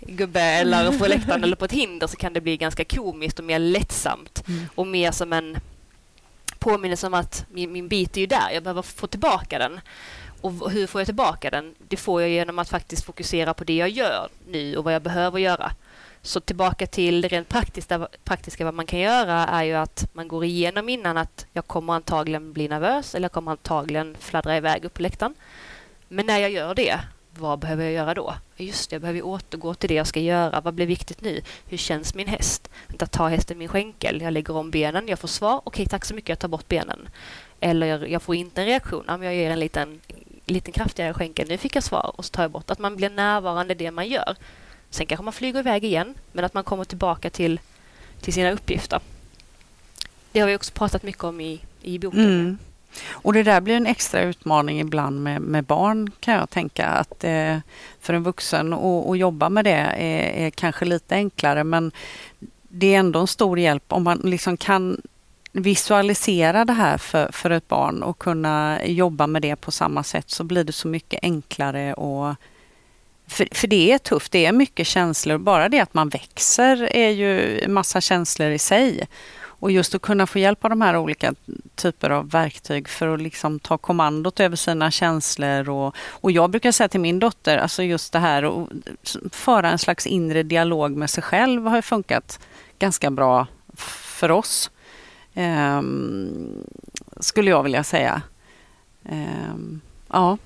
gubbe 0.00 0.40
eller 0.40 0.98
på 0.98 1.06
läktaren 1.06 1.44
eller 1.44 1.56
på 1.56 1.64
ett 1.64 1.72
hinder 1.72 2.06
så 2.06 2.16
kan 2.16 2.32
det 2.32 2.40
bli 2.40 2.56
ganska 2.56 2.84
komiskt 2.84 3.38
och 3.38 3.44
mer 3.44 3.58
lättsamt 3.58 4.48
mm. 4.48 4.66
och 4.74 4.86
mer 4.86 5.10
som 5.10 5.32
en 5.32 5.58
påminnelse 6.60 7.06
om 7.06 7.14
att 7.14 7.44
min, 7.50 7.72
min 7.72 7.88
bit 7.88 8.16
är 8.16 8.20
ju 8.20 8.26
där, 8.26 8.50
jag 8.50 8.62
behöver 8.62 8.82
få 8.82 9.06
tillbaka 9.06 9.58
den. 9.58 9.80
Och 10.40 10.70
hur 10.70 10.86
får 10.86 11.00
jag 11.00 11.06
tillbaka 11.06 11.50
den? 11.50 11.74
Det 11.88 11.96
får 11.96 12.20
jag 12.20 12.30
genom 12.30 12.58
att 12.58 12.68
faktiskt 12.68 13.04
fokusera 13.04 13.54
på 13.54 13.64
det 13.64 13.76
jag 13.76 13.88
gör 13.88 14.28
nu 14.48 14.76
och 14.76 14.84
vad 14.84 14.94
jag 14.94 15.02
behöver 15.02 15.38
göra. 15.38 15.72
Så 16.22 16.40
tillbaka 16.40 16.86
till 16.86 17.20
det 17.20 17.28
rent 17.28 17.48
praktiska, 17.48 18.08
praktiska 18.24 18.64
vad 18.64 18.74
man 18.74 18.86
kan 18.86 18.98
göra 18.98 19.46
är 19.46 19.64
ju 19.64 19.74
att 19.74 20.08
man 20.12 20.28
går 20.28 20.44
igenom 20.44 20.88
innan 20.88 21.16
att 21.16 21.46
jag 21.52 21.66
kommer 21.66 21.92
antagligen 21.92 22.52
bli 22.52 22.68
nervös 22.68 23.14
eller 23.14 23.24
jag 23.24 23.32
kommer 23.32 23.50
antagligen 23.50 24.16
fladdra 24.20 24.56
iväg 24.56 24.84
upp 24.84 24.94
på 24.94 25.02
läktaren. 25.02 25.34
Men 26.08 26.26
när 26.26 26.38
jag 26.38 26.50
gör 26.50 26.74
det, 26.74 27.00
vad 27.34 27.58
behöver 27.58 27.84
jag 27.84 27.92
göra 27.92 28.14
då? 28.14 28.34
Just 28.56 28.90
det, 28.90 28.94
jag 28.94 29.00
behöver 29.00 29.22
återgå 29.22 29.74
till 29.74 29.88
det 29.88 29.94
jag 29.94 30.06
ska 30.06 30.20
göra. 30.20 30.60
Vad 30.60 30.74
blir 30.74 30.86
viktigt 30.86 31.20
nu? 31.20 31.40
Hur 31.66 31.76
känns 31.76 32.14
min 32.14 32.28
häst? 32.28 32.70
Vänta, 32.86 33.06
ta 33.06 33.28
hästen 33.28 33.58
min 33.58 33.68
skänkel. 33.68 34.20
Jag 34.20 34.32
lägger 34.32 34.56
om 34.56 34.70
benen. 34.70 35.08
Jag 35.08 35.18
får 35.18 35.28
svar. 35.28 35.60
Okej, 35.64 35.86
tack 35.86 36.04
så 36.04 36.14
mycket. 36.14 36.28
Jag 36.28 36.38
tar 36.38 36.48
bort 36.48 36.68
benen. 36.68 37.08
Eller 37.60 38.06
jag 38.06 38.22
får 38.22 38.34
inte 38.34 38.60
en 38.60 38.66
reaktion. 38.66 39.04
Ja, 39.06 39.16
men 39.16 39.26
jag 39.26 39.36
ger 39.36 39.50
en 39.50 39.60
liten 39.60 40.00
liten 40.50 40.72
kraftigare 40.72 41.14
skänkel. 41.14 41.48
Nu 41.48 41.58
fick 41.58 41.76
jag 41.76 41.82
svar 41.82 42.12
och 42.16 42.24
så 42.24 42.30
tar 42.30 42.42
jag 42.42 42.50
bort. 42.50 42.70
Att 42.70 42.78
man 42.78 42.96
blir 42.96 43.10
närvarande 43.10 43.74
det 43.74 43.90
man 43.90 44.08
gör. 44.08 44.36
Sen 44.90 45.06
kanske 45.06 45.24
man 45.24 45.32
flyger 45.32 45.60
iväg 45.60 45.84
igen, 45.84 46.14
men 46.32 46.44
att 46.44 46.54
man 46.54 46.64
kommer 46.64 46.84
tillbaka 46.84 47.30
till, 47.30 47.60
till 48.20 48.32
sina 48.32 48.50
uppgifter. 48.50 49.00
Det 50.32 50.40
har 50.40 50.48
vi 50.48 50.56
också 50.56 50.72
pratat 50.72 51.02
mycket 51.02 51.24
om 51.24 51.40
i, 51.40 51.60
i 51.82 51.98
boken. 51.98 52.20
Mm. 52.20 52.58
Och 53.10 53.32
det 53.32 53.42
där 53.42 53.60
blir 53.60 53.76
en 53.76 53.86
extra 53.86 54.22
utmaning 54.22 54.80
ibland 54.80 55.22
med, 55.22 55.40
med 55.40 55.64
barn 55.64 56.10
kan 56.20 56.34
jag 56.34 56.50
tänka. 56.50 56.86
att 56.86 57.24
eh, 57.24 57.56
För 58.00 58.14
en 58.14 58.22
vuxen 58.22 58.72
att 58.72 59.18
jobba 59.18 59.48
med 59.48 59.64
det 59.64 59.70
är, 59.70 60.46
är, 60.46 60.50
kanske 60.50 60.84
lite 60.84 61.14
enklare 61.14 61.64
men 61.64 61.92
det 62.68 62.94
är 62.94 62.98
ändå 62.98 63.20
en 63.20 63.26
stor 63.26 63.58
hjälp 63.58 63.84
om 63.88 64.02
man 64.02 64.18
liksom 64.18 64.56
kan 64.56 65.00
visualisera 65.52 66.64
det 66.64 66.72
här 66.72 66.98
för, 66.98 67.32
för 67.32 67.50
ett 67.50 67.68
barn 67.68 68.02
och 68.02 68.18
kunna 68.18 68.86
jobba 68.86 69.26
med 69.26 69.42
det 69.42 69.56
på 69.56 69.70
samma 69.70 70.02
sätt 70.02 70.30
så 70.30 70.44
blir 70.44 70.64
det 70.64 70.72
så 70.72 70.88
mycket 70.88 71.20
enklare 71.22 71.94
och 71.94 72.34
för, 73.30 73.48
för 73.52 73.66
det 73.66 73.92
är 73.92 73.98
tufft, 73.98 74.32
det 74.32 74.46
är 74.46 74.52
mycket 74.52 74.86
känslor. 74.86 75.38
Bara 75.38 75.68
det 75.68 75.80
att 75.80 75.94
man 75.94 76.08
växer 76.08 76.96
är 76.96 77.10
ju 77.10 77.60
massa 77.68 78.00
känslor 78.00 78.50
i 78.50 78.58
sig. 78.58 79.08
Och 79.60 79.70
just 79.70 79.94
att 79.94 80.02
kunna 80.02 80.26
få 80.26 80.38
hjälp 80.38 80.64
av 80.64 80.70
de 80.70 80.80
här 80.80 80.96
olika 80.96 81.34
typer 81.82 82.10
av 82.10 82.30
verktyg 82.30 82.88
för 82.88 83.14
att 83.14 83.20
liksom 83.20 83.58
ta 83.58 83.78
kommandot 83.78 84.40
över 84.40 84.56
sina 84.56 84.90
känslor. 84.90 85.68
Och, 85.68 85.96
och 86.10 86.30
jag 86.30 86.50
brukar 86.50 86.72
säga 86.72 86.88
till 86.88 87.00
min 87.00 87.18
dotter, 87.18 87.58
alltså 87.58 87.82
just 87.82 88.12
det 88.12 88.18
här 88.18 88.42
att 88.42 89.16
föra 89.32 89.70
en 89.70 89.78
slags 89.78 90.06
inre 90.06 90.42
dialog 90.42 90.96
med 90.96 91.10
sig 91.10 91.22
själv 91.22 91.66
har 91.66 91.82
funkat 91.82 92.38
ganska 92.78 93.10
bra 93.10 93.46
för 94.20 94.30
oss. 94.30 94.70
Um, 95.34 96.64
skulle 97.20 97.50
jag 97.50 97.62
vilja 97.62 97.84
säga. 97.84 98.22
Um, 99.02 99.80
ja. 100.08 100.38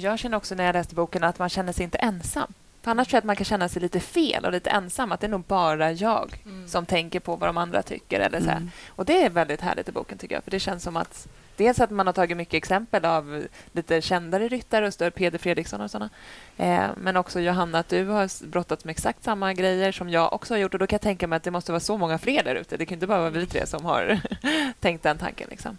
Jag 0.00 0.18
känner 0.18 0.36
också 0.36 0.54
när 0.54 0.64
jag 0.64 0.72
läste 0.72 0.94
boken 0.94 1.24
att 1.24 1.38
man 1.38 1.48
känner 1.48 1.72
sig 1.72 1.84
inte 1.84 1.98
ensam. 1.98 2.52
För 2.82 2.90
annars 2.90 3.08
tror 3.08 3.16
jag 3.16 3.20
att 3.20 3.24
man 3.24 3.36
kan 3.36 3.44
känna 3.44 3.68
sig 3.68 3.82
lite 3.82 4.00
fel 4.00 4.44
och 4.44 4.52
lite 4.52 4.70
ensam. 4.70 5.12
Att 5.12 5.20
det 5.20 5.26
är 5.26 5.28
nog 5.28 5.44
bara 5.44 5.92
jag 5.92 6.42
mm. 6.44 6.68
som 6.68 6.86
tänker 6.86 7.20
på 7.20 7.36
vad 7.36 7.48
de 7.48 7.56
andra 7.56 7.82
tycker. 7.82 8.20
Eller 8.20 8.40
så 8.40 8.50
mm. 8.50 8.70
Och 8.88 9.04
Det 9.04 9.22
är 9.22 9.30
väldigt 9.30 9.60
härligt 9.60 9.88
i 9.88 9.92
boken, 9.92 10.18
tycker 10.18 10.34
jag. 10.34 10.44
För 10.44 10.50
Det 10.50 10.60
känns 10.60 10.82
som 10.82 10.96
att 10.96 11.28
dels 11.56 11.80
att 11.80 11.90
man 11.90 12.06
har 12.06 12.14
tagit 12.14 12.36
mycket 12.36 12.54
exempel 12.54 13.04
av 13.04 13.44
lite 13.72 14.00
kändare 14.00 14.48
ryttare 14.48 14.86
och 14.86 14.94
större 14.94 15.10
Peder 15.10 15.38
Fredriksson 15.38 15.80
och 15.80 15.90
såna. 15.90 16.10
Eh, 16.56 16.86
men 16.96 17.16
också 17.16 17.40
Johanna, 17.40 17.78
att 17.78 17.88
du 17.88 18.04
har 18.04 18.46
brottats 18.46 18.84
med 18.84 18.90
exakt 18.90 19.24
samma 19.24 19.54
grejer 19.54 19.92
som 19.92 20.10
jag 20.10 20.32
också 20.32 20.54
har 20.54 20.58
gjort. 20.58 20.74
Och 20.74 20.80
Då 20.80 20.86
kan 20.86 20.94
jag 20.94 21.00
tänka 21.00 21.26
mig 21.26 21.36
att 21.36 21.42
det 21.42 21.50
måste 21.50 21.72
vara 21.72 21.80
så 21.80 21.96
många 21.98 22.18
fler 22.18 22.44
där 22.44 22.54
ute. 22.54 22.76
Det 22.76 22.86
kan 22.86 22.96
inte 22.96 23.06
bara 23.06 23.18
vara 23.18 23.30
vi 23.30 23.46
tre 23.46 23.66
som 23.66 23.84
har 23.84 24.20
tänkt 24.80 25.02
den 25.02 25.18
tanken. 25.18 25.46
Liksom. 25.50 25.78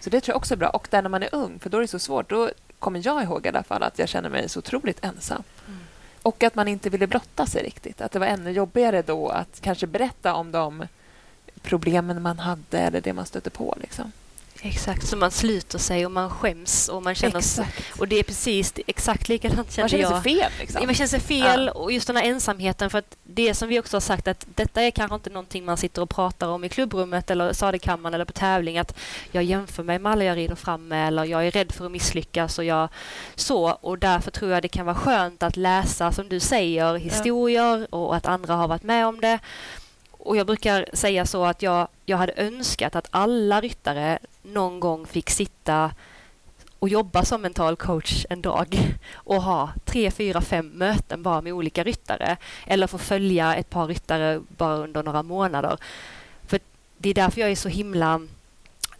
Så 0.00 0.10
det 0.10 0.20
tror 0.20 0.32
jag 0.32 0.36
också 0.36 0.54
är 0.54 0.58
bra. 0.58 0.68
Och 0.68 0.88
där 0.90 1.02
när 1.02 1.10
man 1.10 1.22
är 1.22 1.34
ung, 1.34 1.58
för 1.58 1.70
då 1.70 1.76
är 1.76 1.80
det 1.80 1.88
så 1.88 1.98
svårt. 1.98 2.30
Då 2.30 2.50
kommer 2.78 3.00
jag 3.04 3.22
ihåg 3.22 3.46
i 3.46 3.48
alla 3.48 3.62
fall 3.62 3.82
att 3.82 3.98
jag 3.98 4.08
känner 4.08 4.30
mig 4.30 4.48
så 4.48 4.58
otroligt 4.58 5.04
ensam. 5.04 5.42
Mm. 5.66 5.80
Och 6.24 6.42
att 6.42 6.54
man 6.54 6.68
inte 6.68 6.90
ville 6.90 7.06
blotta 7.06 7.46
sig 7.46 7.62
riktigt. 7.62 8.00
Att 8.00 8.12
det 8.12 8.18
var 8.18 8.26
ännu 8.26 8.50
jobbigare 8.50 9.02
då 9.02 9.28
att 9.28 9.60
kanske 9.60 9.86
berätta 9.86 10.34
om 10.34 10.52
de 10.52 10.86
problemen 11.62 12.22
man 12.22 12.38
hade 12.38 12.78
eller 12.78 13.00
det 13.00 13.12
man 13.12 13.26
stötte 13.26 13.50
på. 13.50 13.76
Liksom. 13.80 14.12
Exakt, 14.66 15.06
så 15.06 15.16
man 15.16 15.30
sluter 15.30 15.78
sig 15.78 16.06
och 16.06 16.12
man 16.12 16.30
skäms 16.30 16.88
och 16.88 17.02
man 17.02 17.14
känner 17.14 17.38
exakt. 17.38 17.82
och 17.98 18.08
det 18.08 18.18
är 18.18 18.22
precis 18.22 18.74
exakt 18.86 19.28
likadant 19.28 19.72
känner 19.72 19.98
jag. 19.98 20.10
Man 20.10 20.22
känner 20.22 20.22
sig 20.22 20.32
fel. 20.38 20.52
Liksom. 20.60 20.86
Man 20.86 20.94
känner 20.94 21.08
sig 21.08 21.20
fel 21.20 21.66
ja. 21.66 21.72
och 21.72 21.92
just 21.92 22.06
den 22.06 22.16
här 22.16 22.24
ensamheten 22.24 22.90
för 22.90 22.98
att 22.98 23.16
det 23.22 23.54
som 23.54 23.68
vi 23.68 23.80
också 23.80 23.96
har 23.96 24.00
sagt 24.00 24.28
att 24.28 24.46
detta 24.54 24.82
är 24.82 24.90
kanske 24.90 25.14
inte 25.14 25.30
någonting 25.30 25.64
man 25.64 25.76
sitter 25.76 26.02
och 26.02 26.10
pratar 26.10 26.48
om 26.48 26.64
i 26.64 26.68
klubbrummet 26.68 27.30
eller 27.30 27.52
sadekammaren 27.52 28.14
eller 28.14 28.24
på 28.24 28.32
tävling 28.32 28.78
att 28.78 28.94
jag 29.32 29.44
jämför 29.44 29.82
mig 29.82 29.98
med 29.98 30.12
alla 30.12 30.24
jag 30.24 30.36
rider 30.36 30.54
fram 30.54 30.88
med 30.88 31.08
eller 31.08 31.24
jag 31.24 31.46
är 31.46 31.50
rädd 31.50 31.72
för 31.72 31.86
att 31.86 31.92
misslyckas 31.92 32.58
och 32.58 32.64
jag 32.64 32.88
så 33.34 33.70
och 33.70 33.98
därför 33.98 34.30
tror 34.30 34.50
jag 34.50 34.62
det 34.62 34.68
kan 34.68 34.86
vara 34.86 34.96
skönt 34.96 35.42
att 35.42 35.56
läsa 35.56 36.12
som 36.12 36.28
du 36.28 36.40
säger 36.40 36.94
historier 36.94 37.78
ja. 37.90 37.98
och 37.98 38.16
att 38.16 38.26
andra 38.26 38.54
har 38.54 38.68
varit 38.68 38.82
med 38.82 39.06
om 39.06 39.20
det 39.20 39.38
och 40.24 40.36
jag 40.36 40.46
brukar 40.46 40.86
säga 40.92 41.26
så 41.26 41.44
att 41.44 41.62
jag, 41.62 41.88
jag 42.06 42.16
hade 42.16 42.32
önskat 42.36 42.96
att 42.96 43.08
alla 43.10 43.60
ryttare 43.60 44.18
någon 44.42 44.80
gång 44.80 45.06
fick 45.06 45.30
sitta 45.30 45.90
och 46.78 46.88
jobba 46.88 47.24
som 47.24 47.42
mental 47.42 47.76
coach 47.76 48.26
en 48.30 48.42
dag 48.42 48.96
och 49.14 49.42
ha 49.42 49.72
tre, 49.84 50.10
fyra, 50.10 50.40
fem 50.40 50.68
möten 50.68 51.22
bara 51.22 51.40
med 51.40 51.52
olika 51.52 51.84
ryttare 51.84 52.36
eller 52.66 52.86
få 52.86 52.98
följa 52.98 53.54
ett 53.54 53.70
par 53.70 53.86
ryttare 53.86 54.40
bara 54.56 54.76
under 54.76 55.02
några 55.02 55.22
månader. 55.22 55.78
För 56.46 56.60
Det 56.98 57.10
är 57.10 57.14
därför 57.14 57.40
jag 57.40 57.50
är 57.50 57.56
så 57.56 57.68
himla 57.68 58.20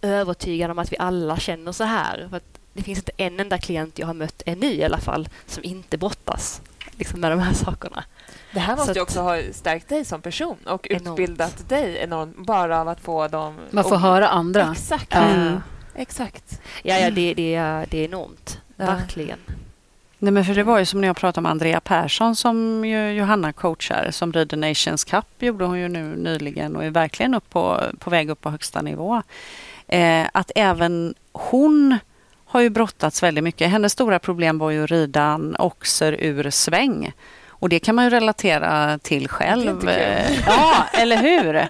övertygad 0.02 0.70
om 0.70 0.78
att 0.78 0.92
vi 0.92 0.96
alla 0.98 1.38
känner 1.38 1.72
så 1.72 1.84
här. 1.84 2.26
För 2.30 2.40
det 2.72 2.82
finns 2.82 2.98
inte 2.98 3.12
en 3.16 3.40
enda 3.40 3.58
klient 3.58 3.98
jag 3.98 4.06
har 4.06 4.14
mött 4.14 4.42
ännu 4.46 4.72
i 4.72 4.84
alla 4.84 4.98
fall 4.98 5.28
som 5.46 5.64
inte 5.64 5.98
brottas 5.98 6.60
liksom, 6.98 7.20
med 7.20 7.32
de 7.32 7.38
här 7.38 7.52
sakerna. 7.52 8.04
Det 8.52 8.60
här 8.60 8.76
måste 8.76 8.92
ju 8.92 9.00
också 9.00 9.20
ha 9.20 9.38
stärkt 9.52 9.88
dig 9.88 10.04
som 10.04 10.22
person 10.22 10.56
och 10.66 10.86
enormt. 10.90 11.08
utbildat 11.08 11.68
dig 11.68 11.98
enormt 12.02 12.36
bara 12.36 12.80
av 12.80 12.88
att 12.88 13.00
få 13.00 13.28
dem... 13.28 13.56
Man 13.70 13.84
får 13.84 13.92
och, 13.92 14.00
höra 14.00 14.28
andra. 14.28 14.72
Exakt. 14.72 15.14
Mm. 15.14 15.60
Exakt. 15.94 16.60
Ja, 16.82 16.98
ja 16.98 17.10
det, 17.10 17.34
det, 17.34 17.56
det 17.90 17.98
är 17.98 18.04
enormt. 18.04 18.60
Ja. 18.76 18.86
Verkligen. 18.86 19.38
Nej, 20.18 20.32
men 20.32 20.44
för 20.44 20.54
det 20.54 20.62
var 20.62 20.78
ju 20.78 20.86
som 20.86 21.00
när 21.00 21.08
jag 21.08 21.16
pratade 21.16 21.42
med 21.42 21.50
Andrea 21.50 21.80
Persson 21.80 22.36
som 22.36 22.84
ju 22.84 23.12
Johanna 23.12 23.52
coachar 23.52 24.10
som 24.10 24.32
rider 24.32 24.56
Nations 24.56 25.04
Cup 25.04 25.26
gjorde 25.38 25.64
hon 25.64 25.78
ju 25.78 25.88
nu 25.88 26.16
nyligen 26.16 26.76
och 26.76 26.84
är 26.84 26.90
verkligen 26.90 27.34
upp 27.34 27.50
på, 27.50 27.80
på 27.98 28.10
väg 28.10 28.30
upp 28.30 28.40
på 28.40 28.50
högsta 28.50 28.82
nivå. 28.82 29.22
Eh, 29.88 30.26
att 30.32 30.50
även 30.54 31.14
hon 31.32 31.98
har 32.54 32.60
ju 32.60 32.70
brottats 32.70 33.22
väldigt 33.22 33.44
mycket. 33.44 33.70
Hennes 33.70 33.92
stora 33.92 34.18
problem 34.18 34.58
var 34.58 34.70
ju 34.70 34.84
att 34.84 34.90
rida 34.90 35.22
en 35.22 35.56
oxer 35.58 36.16
ur 36.20 36.50
sväng. 36.50 37.12
Och 37.48 37.68
det 37.68 37.78
kan 37.78 37.94
man 37.94 38.04
ju 38.04 38.10
relatera 38.10 38.98
till 38.98 39.28
själv. 39.28 39.90
Ja, 40.46 40.74
eller 40.92 41.16
hur? 41.16 41.68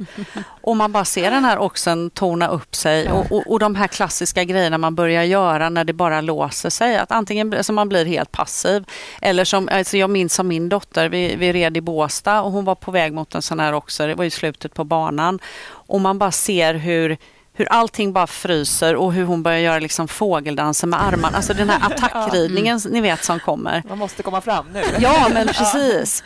Och 0.60 0.76
man 0.76 0.92
bara 0.92 1.04
ser 1.04 1.30
den 1.30 1.44
här 1.44 1.58
oxen 1.58 2.10
tona 2.10 2.48
upp 2.48 2.74
sig 2.74 3.10
och, 3.10 3.32
och, 3.32 3.52
och, 3.52 3.58
de 3.58 3.74
här 3.74 3.86
klassiska 3.86 4.44
grejerna 4.44 4.78
man 4.78 4.94
börjar 4.94 5.22
göra 5.22 5.68
när 5.68 5.84
det 5.84 5.92
bara 5.92 6.20
låser 6.20 6.70
sig. 6.70 6.96
Att 6.96 7.12
antingen 7.12 7.54
alltså 7.54 7.72
man 7.72 7.88
blir 7.88 8.04
helt 8.04 8.32
passiv 8.32 8.84
eller 9.22 9.44
som, 9.44 9.68
alltså 9.72 9.96
jag 9.96 10.10
minns 10.10 10.34
som 10.34 10.48
min 10.48 10.68
dotter, 10.68 11.08
vi, 11.08 11.36
vi 11.36 11.52
red 11.52 11.76
i 11.76 11.80
Båsta 11.80 12.42
och 12.42 12.52
hon 12.52 12.64
var 12.64 12.74
på 12.74 12.90
väg 12.90 13.12
mot 13.12 13.34
en 13.34 13.42
sån 13.42 13.60
här 13.60 13.74
oxer, 13.74 14.08
det 14.08 14.14
var 14.14 14.24
i 14.24 14.30
slutet 14.30 14.74
på 14.74 14.84
banan. 14.84 15.38
Och 15.66 16.00
man 16.00 16.18
bara 16.18 16.32
ser 16.32 16.74
hur 16.74 17.16
hur 17.56 17.72
allting 17.72 18.12
bara 18.12 18.26
fryser 18.26 18.96
och 18.96 19.12
hur 19.12 19.24
hon 19.24 19.42
börjar 19.42 19.58
göra 19.58 19.78
liksom 19.78 20.08
fågeldanser 20.08 20.86
med 20.86 21.02
armarna. 21.02 21.36
Alltså 21.36 21.54
den 21.54 21.70
här 21.70 21.86
attackridningen 21.92 22.80
ni 22.90 23.00
vet 23.00 23.24
som 23.24 23.40
kommer. 23.40 23.82
Man 23.88 23.98
måste 23.98 24.22
komma 24.22 24.40
fram 24.40 24.66
nu. 24.72 24.82
Ja, 24.98 25.28
men 25.34 25.46
precis. 25.54 26.24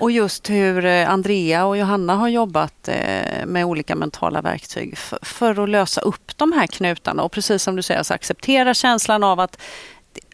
Och 0.00 0.10
just 0.10 0.50
hur 0.50 0.84
eh, 0.84 1.10
Andrea 1.10 1.66
och 1.66 1.76
Johanna 1.76 2.14
har 2.14 2.28
jobbat 2.28 2.88
eh, 2.88 3.46
med 3.46 3.64
olika 3.64 3.94
mentala 3.94 4.40
verktyg 4.40 4.98
för 5.22 5.62
att 5.62 5.68
lösa 5.68 6.00
upp 6.00 6.38
de 6.38 6.52
här 6.52 6.66
knutarna. 6.66 7.22
Och 7.22 7.32
precis 7.32 7.62
som 7.62 7.76
du 7.76 7.82
säger, 7.82 7.98
alltså 7.98 8.14
acceptera 8.14 8.74
känslan 8.74 9.24
av 9.24 9.40
att 9.40 9.60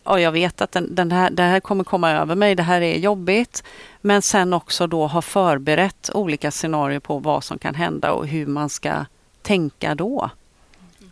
ja, 0.05 0.21
jag 0.21 0.33
vet 0.33 0.61
att 0.61 0.73
den, 0.73 0.95
den 0.95 1.13
här, 1.13 1.31
det 1.31 1.43
här 1.43 1.61
kommer 1.61 1.85
komma 1.85 2.11
över 2.11 2.35
mig, 2.35 2.55
det 2.55 2.63
här 2.63 2.81
är 2.81 2.99
jobbigt. 2.99 3.63
Men 4.01 4.23
sen 4.23 4.53
också 4.53 4.87
då 4.87 5.07
ha 5.07 5.23
förberett 5.23 6.11
olika 6.15 6.51
scenarier 6.51 7.01
på 7.01 7.19
vad 7.19 7.45
som 7.45 7.59
kan 7.59 7.75
hända 7.75 8.13
och 8.13 8.27
hur 8.27 8.47
man 8.47 8.69
ska 8.69 9.05
tänka 9.49 9.95
då 9.95 10.31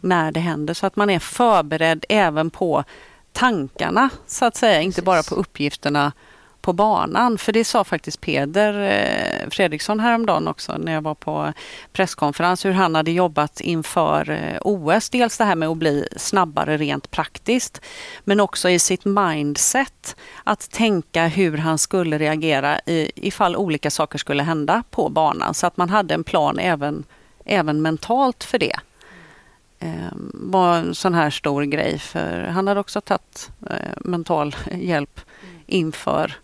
när 0.01 0.33
det 0.33 0.41
händer 0.41 0.75
så 0.75 0.87
att 0.87 0.97
man 0.97 1.11
är 1.11 1.19
förberedd 1.19 2.05
även 2.09 2.51
på 2.51 2.85
tankarna 3.33 4.11
så 4.27 4.45
att 4.45 4.57
säga, 4.57 4.79
Precis. 4.79 4.87
inte 4.87 5.03
bara 5.03 5.23
på 5.23 5.35
uppgifterna 5.35 6.13
på 6.61 6.73
banan. 6.73 7.39
För 7.39 7.53
det 7.53 7.65
sa 7.65 7.85
faktiskt 7.85 8.21
Peder 8.21 8.81
eh, 8.83 9.51
Fredriksson 9.51 10.01
häromdagen 10.01 10.49
också 10.49 10.79
när 10.79 10.93
jag 10.93 11.03
var 11.03 11.15
på 11.15 11.53
presskonferens 11.93 12.65
hur 12.65 12.73
han 12.73 12.95
hade 12.95 13.11
jobbat 13.11 13.61
inför 13.61 14.31
eh, 14.31 14.59
OS. 14.61 15.11
Dels 15.11 15.39
det 15.39 15.45
här 15.45 15.57
med 15.57 15.69
att 15.69 15.77
bli 15.77 16.09
snabbare 16.17 16.77
rent 16.77 17.11
praktiskt 17.11 17.81
men 18.25 18.41
också 18.41 18.69
i 18.71 18.79
sitt 18.79 19.05
mindset 19.05 20.17
att 20.45 20.71
tänka 20.71 21.27
hur 21.27 21.59
han 21.59 21.79
skulle 21.79 22.19
reagera 22.19 22.81
ifall 23.15 23.57
olika 23.57 23.91
saker 23.91 24.19
skulle 24.19 24.43
hända 24.43 24.83
på 24.91 25.09
banan 25.09 25.55
så 25.55 25.67
att 25.67 25.77
man 25.77 25.91
hade 25.91 26.15
en 26.15 26.25
plan 26.25 26.59
även 26.59 27.05
även 27.47 27.83
mentalt 27.83 28.45
för 28.45 28.59
det. 28.59 28.77
Eh, 29.79 30.13
var 30.33 30.77
en 30.77 30.95
sån 30.95 31.15
här 31.15 31.31
stor 31.31 31.63
grej 31.63 31.99
för 31.99 32.43
han 32.43 32.67
hade 32.67 32.81
också 32.81 33.01
tagit 33.01 33.51
eh, 33.71 33.93
mental 34.05 34.57
hjälp 34.73 35.21
inför 35.67 36.37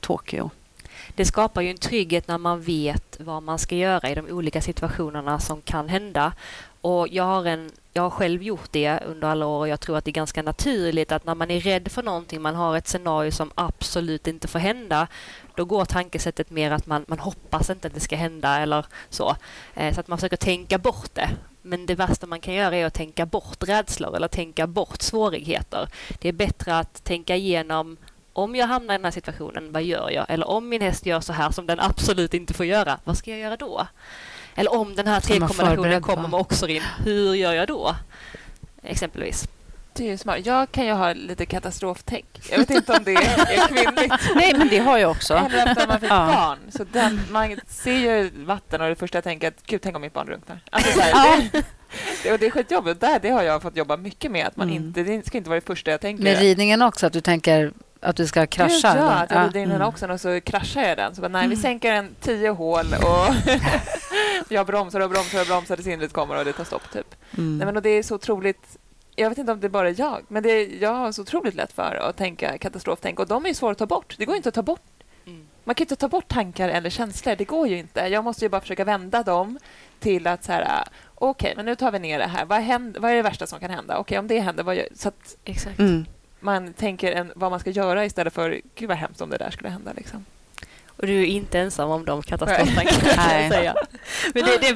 Tokyo. 0.00 0.50
Det 1.14 1.24
skapar 1.24 1.60
ju 1.62 1.70
en 1.70 1.76
trygghet 1.76 2.28
när 2.28 2.38
man 2.38 2.60
vet 2.60 3.16
vad 3.20 3.42
man 3.42 3.58
ska 3.58 3.76
göra 3.76 4.10
i 4.10 4.14
de 4.14 4.30
olika 4.30 4.60
situationerna 4.60 5.38
som 5.38 5.60
kan 5.62 5.88
hända. 5.88 6.32
Och 6.80 7.08
jag 7.08 7.24
har, 7.24 7.44
en, 7.44 7.70
jag 7.92 8.02
har 8.02 8.10
själv 8.10 8.42
gjort 8.42 8.68
det 8.70 8.98
under 9.06 9.28
alla 9.28 9.46
år 9.46 9.58
och 9.58 9.68
jag 9.68 9.80
tror 9.80 9.96
att 9.96 10.04
det 10.04 10.10
är 10.10 10.12
ganska 10.12 10.42
naturligt 10.42 11.12
att 11.12 11.24
när 11.24 11.34
man 11.34 11.50
är 11.50 11.60
rädd 11.60 11.88
för 11.92 12.02
någonting, 12.02 12.42
man 12.42 12.54
har 12.54 12.76
ett 12.76 12.88
scenario 12.88 13.30
som 13.30 13.50
absolut 13.54 14.26
inte 14.26 14.48
får 14.48 14.58
hända, 14.58 15.08
då 15.60 15.64
går 15.64 15.84
tankesättet 15.84 16.50
mer 16.50 16.70
att 16.70 16.86
man, 16.86 17.04
man 17.08 17.18
hoppas 17.18 17.70
inte 17.70 17.88
att 17.88 17.94
det 17.94 18.00
ska 18.00 18.16
hända 18.16 18.58
eller 18.58 18.86
så. 19.10 19.36
Eh, 19.74 19.94
så 19.94 20.00
att 20.00 20.08
man 20.08 20.18
försöker 20.18 20.36
tänka 20.36 20.78
bort 20.78 21.14
det. 21.14 21.30
Men 21.62 21.86
det 21.86 21.94
värsta 21.94 22.26
man 22.26 22.40
kan 22.40 22.54
göra 22.54 22.76
är 22.76 22.86
att 22.86 22.94
tänka 22.94 23.26
bort 23.26 23.68
rädslor 23.68 24.16
eller 24.16 24.28
tänka 24.28 24.66
bort 24.66 25.02
svårigheter. 25.02 25.88
Det 26.18 26.28
är 26.28 26.32
bättre 26.32 26.76
att 26.78 27.04
tänka 27.04 27.36
igenom 27.36 27.96
om 28.32 28.56
jag 28.56 28.66
hamnar 28.66 28.94
i 28.94 28.98
den 28.98 29.04
här 29.04 29.10
situationen, 29.10 29.72
vad 29.72 29.82
gör 29.82 30.10
jag? 30.10 30.26
Eller 30.28 30.48
om 30.48 30.68
min 30.68 30.82
häst 30.82 31.06
gör 31.06 31.20
så 31.20 31.32
här 31.32 31.50
som 31.50 31.66
den 31.66 31.80
absolut 31.80 32.34
inte 32.34 32.54
får 32.54 32.66
göra, 32.66 32.98
vad 33.04 33.16
ska 33.18 33.30
jag 33.30 33.40
göra 33.40 33.56
då? 33.56 33.86
Eller 34.54 34.74
om 34.74 34.94
den 34.94 35.06
här 35.06 35.20
trekombinationen 35.20 36.02
kommer 36.02 36.28
med 36.28 36.40
oxerin, 36.40 36.82
hur 37.04 37.34
gör 37.34 37.52
jag 37.52 37.68
då? 37.68 37.96
Exempelvis. 38.82 39.48
Det 39.92 40.10
är 40.10 40.16
smart. 40.16 40.46
Jag 40.46 40.72
kan 40.72 40.86
ju 40.86 40.92
ha 40.92 41.12
lite 41.12 41.46
katastroftänk. 41.46 42.26
Jag 42.50 42.58
vet 42.58 42.70
inte 42.70 42.92
om 42.92 43.04
det 43.04 43.14
är 43.14 43.68
kvinnligt. 43.68 44.14
Nej, 44.34 44.54
men 44.58 44.68
det 44.68 44.78
har 44.78 44.98
jag 44.98 45.10
också. 45.10 45.34
Eller 45.34 45.66
efter 45.66 45.86
man 45.86 46.00
fick 46.00 46.10
ja. 46.10 46.26
barn. 46.26 46.58
Så 46.70 46.84
den, 46.92 47.20
man 47.30 47.60
ser 47.66 47.98
ju 47.98 48.30
vatten 48.44 48.80
och 48.80 48.88
det 48.88 48.96
första 48.96 49.16
jag 49.16 49.24
tänker 49.24 49.46
är 49.46 49.50
att 49.50 49.66
gud, 49.66 49.82
tänk 49.82 49.96
om 49.96 50.02
mitt 50.02 50.12
barn 50.12 50.26
drunknar. 50.26 50.60
Alltså, 50.70 51.00
ja. 51.00 51.40
det, 52.22 52.32
och 52.32 52.38
det 52.38 52.46
är 52.46 52.50
skitjobbigt. 52.50 53.00
Det, 53.00 53.18
det 53.22 53.30
har 53.30 53.42
jag 53.42 53.62
fått 53.62 53.76
jobba 53.76 53.96
mycket 53.96 54.30
med. 54.30 54.46
Att 54.46 54.56
man 54.56 54.70
mm. 54.70 54.84
inte, 54.84 55.02
det 55.02 55.26
ska 55.26 55.38
inte 55.38 55.50
vara 55.50 55.60
det 55.60 55.66
första 55.66 55.90
jag 55.90 56.00
tänker. 56.00 56.24
Med 56.24 56.38
ridningen 56.38 56.82
också, 56.82 57.06
att 57.06 57.12
du 57.12 57.20
tänker 57.20 57.72
att 58.00 58.16
du 58.16 58.26
ska 58.26 58.46
krascha? 58.46 58.96
Ja, 58.96 59.10
att 59.10 59.30
jag 59.30 59.46
rider 59.48 59.60
in 59.60 59.68
den 59.68 59.82
också 59.82 60.06
och 60.06 60.20
så 60.20 60.40
kraschar 60.40 60.82
jag 60.82 60.96
den. 60.96 61.14
Så 61.14 61.20
bara, 61.20 61.28
nej, 61.28 61.40
vi 61.40 61.54
mm. 61.54 61.62
sänker 61.62 61.92
en 61.92 62.14
tio 62.20 62.50
hål 62.50 62.86
och 62.94 63.34
jag 64.48 64.66
bromsar 64.66 65.00
och 65.00 65.10
bromsar 65.10 65.40
och 65.40 65.46
bromsar 65.46 65.76
tills 65.76 65.88
hindret 65.88 66.12
kommer 66.12 66.38
och 66.38 66.44
det 66.44 66.52
tar 66.52 66.64
stopp. 66.64 66.92
Typ. 66.92 67.14
Mm. 67.38 67.58
Nej, 67.58 67.66
men, 67.66 67.76
och 67.76 67.82
det 67.82 67.90
är 67.90 68.02
så 68.02 68.14
otroligt 68.14 68.78
jag 69.20 69.28
vet 69.28 69.38
inte 69.38 69.52
om 69.52 69.60
det 69.60 69.66
är 69.66 69.68
bara 69.68 69.88
är 69.88 69.94
jag, 69.98 70.24
men 70.28 70.42
det 70.42 70.50
är, 70.50 70.82
jag 70.82 70.94
har 70.94 71.12
så 71.12 71.22
otroligt 71.22 71.54
lätt 71.54 71.72
för 71.72 71.94
att 71.94 72.16
tänka 72.16 72.58
katastroftänk 72.58 73.20
och 73.20 73.26
de 73.26 73.46
är 73.46 73.54
svåra 73.54 73.72
att 73.72 73.78
ta 73.78 73.86
bort. 73.86 74.14
Det 74.18 74.24
går 74.24 74.36
inte 74.36 74.48
att 74.48 74.54
ta 74.54 74.62
bort. 74.62 74.82
Mm. 75.26 75.46
Man 75.64 75.74
kan 75.74 75.84
inte 75.84 75.96
ta 75.96 76.08
bort 76.08 76.28
tankar 76.28 76.68
eller 76.68 76.90
känslor. 76.90 77.36
Det 77.36 77.44
går 77.44 77.68
ju 77.68 77.78
inte. 77.78 78.00
Jag 78.00 78.24
måste 78.24 78.44
ju 78.44 78.48
bara 78.48 78.60
försöka 78.60 78.84
vända 78.84 79.22
dem 79.22 79.58
till 79.98 80.26
att 80.26 80.44
så 80.44 80.52
här, 80.52 80.84
okej, 81.14 81.28
okay, 81.30 81.56
men 81.56 81.66
nu 81.66 81.74
tar 81.74 81.92
vi 81.92 81.98
ner 81.98 82.18
det 82.18 82.26
här. 82.26 82.44
Vad, 82.44 82.60
händer, 82.60 83.00
vad 83.00 83.10
är 83.10 83.14
det 83.14 83.22
värsta 83.22 83.46
som 83.46 83.60
kan 83.60 83.70
hända? 83.70 83.94
Okej, 83.94 84.00
okay, 84.00 84.18
om 84.18 84.28
det 84.28 84.40
händer, 84.40 84.62
vad 84.62 84.76
gör, 84.76 84.88
så 84.94 85.08
att 85.08 85.36
Exakt. 85.44 85.78
Mm. 85.78 86.04
man 86.40 86.72
tänker 86.72 87.12
en, 87.12 87.32
vad 87.36 87.50
man 87.50 87.60
ska 87.60 87.70
göra 87.70 88.04
istället 88.04 88.32
för 88.32 88.60
gud 88.74 88.88
vad 88.88 88.98
hemskt 88.98 89.20
om 89.20 89.30
det 89.30 89.38
där 89.38 89.50
skulle 89.50 89.68
hända. 89.68 89.92
Liksom. 89.96 90.24
Och 91.00 91.06
du 91.06 91.22
är 91.22 91.26
inte 91.26 91.58
ensam 91.58 91.90
om 91.90 92.04
de 92.04 92.22
katastroftankarna. 92.22 93.74
Men 94.34 94.44
det, 94.44 94.58
det 94.60 94.74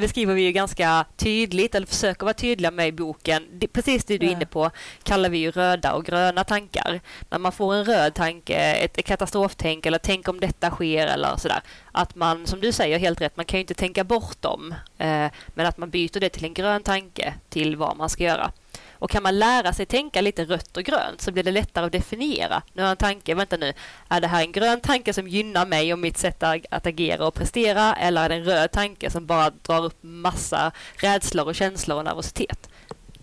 beskriver 0.00 0.34
vi 0.34 0.42
ju 0.42 0.52
ganska 0.52 1.04
tydligt, 1.16 1.74
eller 1.74 1.86
försöker 1.86 2.26
vara 2.26 2.34
tydliga 2.34 2.70
med 2.70 2.88
i 2.88 2.92
boken. 2.92 3.46
Det, 3.52 3.68
precis 3.68 4.04
det 4.04 4.18
du 4.18 4.26
är 4.26 4.30
inne 4.30 4.46
på 4.46 4.70
kallar 5.02 5.28
vi 5.28 5.38
ju 5.38 5.50
röda 5.50 5.92
och 5.92 6.04
gröna 6.04 6.44
tankar. 6.44 7.00
När 7.30 7.38
man 7.38 7.52
får 7.52 7.74
en 7.74 7.84
röd 7.84 8.14
tanke, 8.14 8.56
ett, 8.56 8.98
ett 8.98 9.06
katastroftänk 9.06 9.86
eller 9.86 9.98
tänk 9.98 10.28
om 10.28 10.40
detta 10.40 10.70
sker 10.70 11.06
eller 11.06 11.36
sådär. 11.36 11.60
Att 11.92 12.14
man, 12.14 12.46
som 12.46 12.60
du 12.60 12.72
säger 12.72 12.98
helt 12.98 13.20
rätt, 13.20 13.36
man 13.36 13.44
kan 13.46 13.58
ju 13.58 13.60
inte 13.60 13.74
tänka 13.74 14.04
bort 14.04 14.42
dem. 14.42 14.74
Eh, 14.98 15.26
men 15.46 15.66
att 15.66 15.78
man 15.78 15.90
byter 15.90 16.20
det 16.20 16.28
till 16.28 16.44
en 16.44 16.54
grön 16.54 16.82
tanke 16.82 17.34
till 17.48 17.76
vad 17.76 17.96
man 17.96 18.08
ska 18.08 18.24
göra. 18.24 18.52
Och 19.00 19.10
kan 19.10 19.22
man 19.22 19.38
lära 19.38 19.72
sig 19.72 19.86
tänka 19.86 20.20
lite 20.20 20.44
rött 20.44 20.76
och 20.76 20.82
grönt 20.82 21.20
så 21.20 21.32
blir 21.32 21.42
det 21.42 21.50
lättare 21.50 21.86
att 21.86 21.92
definiera. 21.92 22.62
Nu 22.72 22.82
har 22.82 22.90
en 22.90 22.96
tanke, 22.96 23.34
vänta 23.34 23.56
nu, 23.56 23.72
är 24.08 24.20
det 24.20 24.26
här 24.26 24.42
en 24.42 24.52
grön 24.52 24.80
tanke 24.80 25.12
som 25.12 25.28
gynnar 25.28 25.66
mig 25.66 25.92
och 25.92 25.98
mitt 25.98 26.18
sätt 26.18 26.42
att 26.42 26.86
agera 26.86 27.26
och 27.26 27.34
prestera 27.34 27.94
eller 27.94 28.24
är 28.24 28.28
det 28.28 28.34
en 28.34 28.44
röd 28.44 28.70
tanke 28.70 29.10
som 29.10 29.26
bara 29.26 29.50
drar 29.50 29.84
upp 29.84 29.98
massa 30.00 30.72
rädslor 30.96 31.46
och 31.46 31.54
känslor 31.54 31.98
och 31.98 32.04
nervositet? 32.04 32.68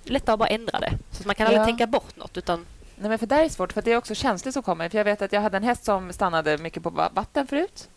Lättare 0.03 0.33
att 0.33 0.39
bara 0.39 0.49
ändra 0.49 0.79
det. 0.79 0.93
Så 1.11 1.27
man 1.27 1.35
kan 1.35 1.47
aldrig 1.47 1.61
ja. 1.61 1.65
tänka 1.65 1.87
bort 1.87 2.15
något 2.15 2.37
utan 2.37 2.65
Nej, 2.99 3.09
men 3.09 3.19
för 3.19 3.27
det 3.27 3.35
är 3.35 3.49
svårt, 3.49 3.73
för 3.73 3.81
det 3.81 3.91
är 3.91 3.97
också 3.97 4.15
känslor 4.15 4.51
som 4.51 4.63
kommer. 4.63 4.89
För 4.89 4.97
Jag 4.97 5.05
vet 5.05 5.21
att 5.21 5.31
jag 5.31 5.41
hade 5.41 5.57
en 5.57 5.63
häst 5.63 5.85
som 5.85 6.13
stannade 6.13 6.57
mycket 6.57 6.83
på 6.83 6.89
vatten 6.89 7.47
förut. 7.47 7.89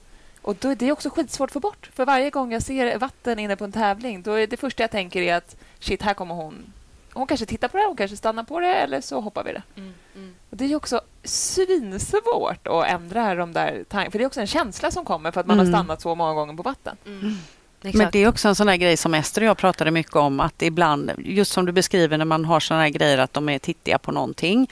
Och 0.43 0.57
då, 0.61 0.75
Det 0.75 0.89
är 0.89 0.93
också 0.93 1.11
skitsvårt 1.11 1.49
att 1.49 1.53
få 1.53 1.61
bort. 1.61 1.91
För 1.95 2.07
varje 2.07 2.31
gång 2.31 2.53
jag 2.53 2.63
ser 2.63 2.99
vatten 2.99 3.39
inne 3.39 3.57
på 3.57 3.65
en 3.65 3.73
tävling 3.73 4.23
då 4.23 4.33
är 4.33 4.47
det 4.47 4.57
första 4.57 4.83
jag 4.83 4.91
tänker 4.91 5.23
är 5.23 5.35
att 5.35 5.57
shit, 5.79 6.03
här 6.03 6.15
kommer 6.15 6.35
hon 6.35 6.73
hon 7.13 7.27
kanske 7.27 7.47
tittar 7.47 7.69
på 7.69 7.77
det, 7.77 7.85
hon 7.87 7.97
kanske 7.97 8.17
stannar 8.17 8.45
på 8.45 8.61
det 8.61 8.75
eller 8.75 9.01
så 9.01 9.21
hoppar 9.21 9.45
vi 9.45 9.53
det. 9.53 9.63
Mm, 9.77 9.93
mm. 10.15 10.35
Och 10.51 10.57
det 10.57 10.65
är 10.65 10.77
också 10.77 11.01
svinsvårt 11.25 12.67
att 12.67 12.87
ändra 12.87 13.35
de 13.35 13.53
där 13.53 13.85
tankarna. 13.89 14.11
För 14.11 14.19
det 14.19 14.25
är 14.25 14.27
också 14.27 14.41
en 14.41 14.47
känsla 14.47 14.91
som 14.91 15.05
kommer 15.05 15.31
för 15.31 15.41
att 15.41 15.47
man 15.47 15.61
mm. 15.61 15.73
har 15.73 15.81
stannat 15.81 16.01
så 16.01 16.15
många 16.15 16.35
gånger 16.35 16.55
på 16.55 16.63
vatten. 16.63 16.97
Mm. 17.07 17.37
Men 17.83 18.09
det 18.13 18.19
är 18.19 18.29
också 18.29 18.49
en 18.49 18.55
sån 18.55 18.69
här 18.69 18.77
grej 18.77 18.97
som 18.97 19.15
Ester 19.15 19.41
och 19.41 19.47
jag 19.47 19.59
pratade 19.59 19.91
mycket 19.91 20.17
om 20.17 20.41
att 20.41 20.63
ibland, 20.63 21.11
just 21.19 21.53
som 21.53 21.67
du 21.67 21.73
beskriver 21.73 22.19
när 22.19 22.25
man 22.25 22.45
har 22.45 22.61
såna 22.61 22.81
här 22.81 22.89
grejer 22.89 23.19
att 23.19 23.33
de 23.33 23.49
är 23.49 23.59
tittiga 23.59 23.99
på 23.99 24.13
någonting. 24.13 24.71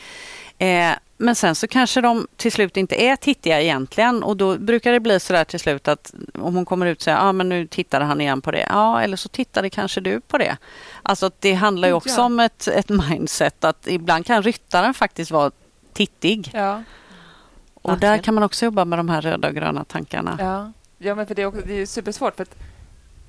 Eh, 0.59 0.93
men 1.21 1.35
sen 1.35 1.55
så 1.55 1.67
kanske 1.67 2.01
de 2.01 2.27
till 2.37 2.53
slut 2.53 2.77
inte 2.77 3.03
är 3.03 3.17
tittiga 3.17 3.61
egentligen 3.61 4.23
och 4.23 4.37
då 4.37 4.59
brukar 4.59 4.93
det 4.93 5.01
bli 5.01 5.21
så 5.21 5.33
där 5.33 5.45
till 5.45 5.61
slut 5.61 5.89
att 5.89 6.15
om 6.35 6.55
hon 6.55 6.65
kommer 6.65 6.87
ut 6.87 6.99
och 6.99 7.03
säger 7.03 7.19
ah, 7.19 7.33
men 7.33 7.49
nu 7.49 7.67
tittade 7.67 8.05
han 8.05 8.21
igen 8.21 8.41
på 8.41 8.51
det. 8.51 8.67
Ja, 8.71 9.03
eller 9.03 9.17
så 9.17 9.29
tittade 9.29 9.71
kanske 9.71 10.01
du 10.01 10.21
på 10.21 10.39
det. 10.39 10.57
Alltså 11.03 11.31
det 11.39 11.53
handlar 11.53 11.89
ju 11.89 11.95
också 11.95 12.21
ja. 12.21 12.25
om 12.25 12.41
ett, 12.41 12.69
ett 12.69 12.89
mindset 12.89 13.65
att 13.65 13.87
ibland 13.87 14.27
kan 14.27 14.43
ryttaren 14.43 14.95
faktiskt 14.95 15.31
vara 15.31 15.51
tittig. 15.93 16.51
Ja. 16.55 16.83
Och 17.75 17.91
Verkligen. 17.91 18.13
där 18.13 18.23
kan 18.23 18.35
man 18.35 18.45
också 18.45 18.65
jobba 18.65 18.85
med 18.85 18.99
de 18.99 19.09
här 19.09 19.21
röda 19.21 19.49
och 19.49 19.55
gröna 19.55 19.85
tankarna. 19.85 20.37
Ja, 20.39 20.73
ja 20.99 21.15
men 21.15 21.27
för 21.27 21.35
det 21.35 21.43
är, 21.43 21.47
också, 21.47 21.61
det 21.67 21.75
är 21.75 21.87
supersvårt. 21.87 22.37
För 22.37 22.43
att 22.43 22.57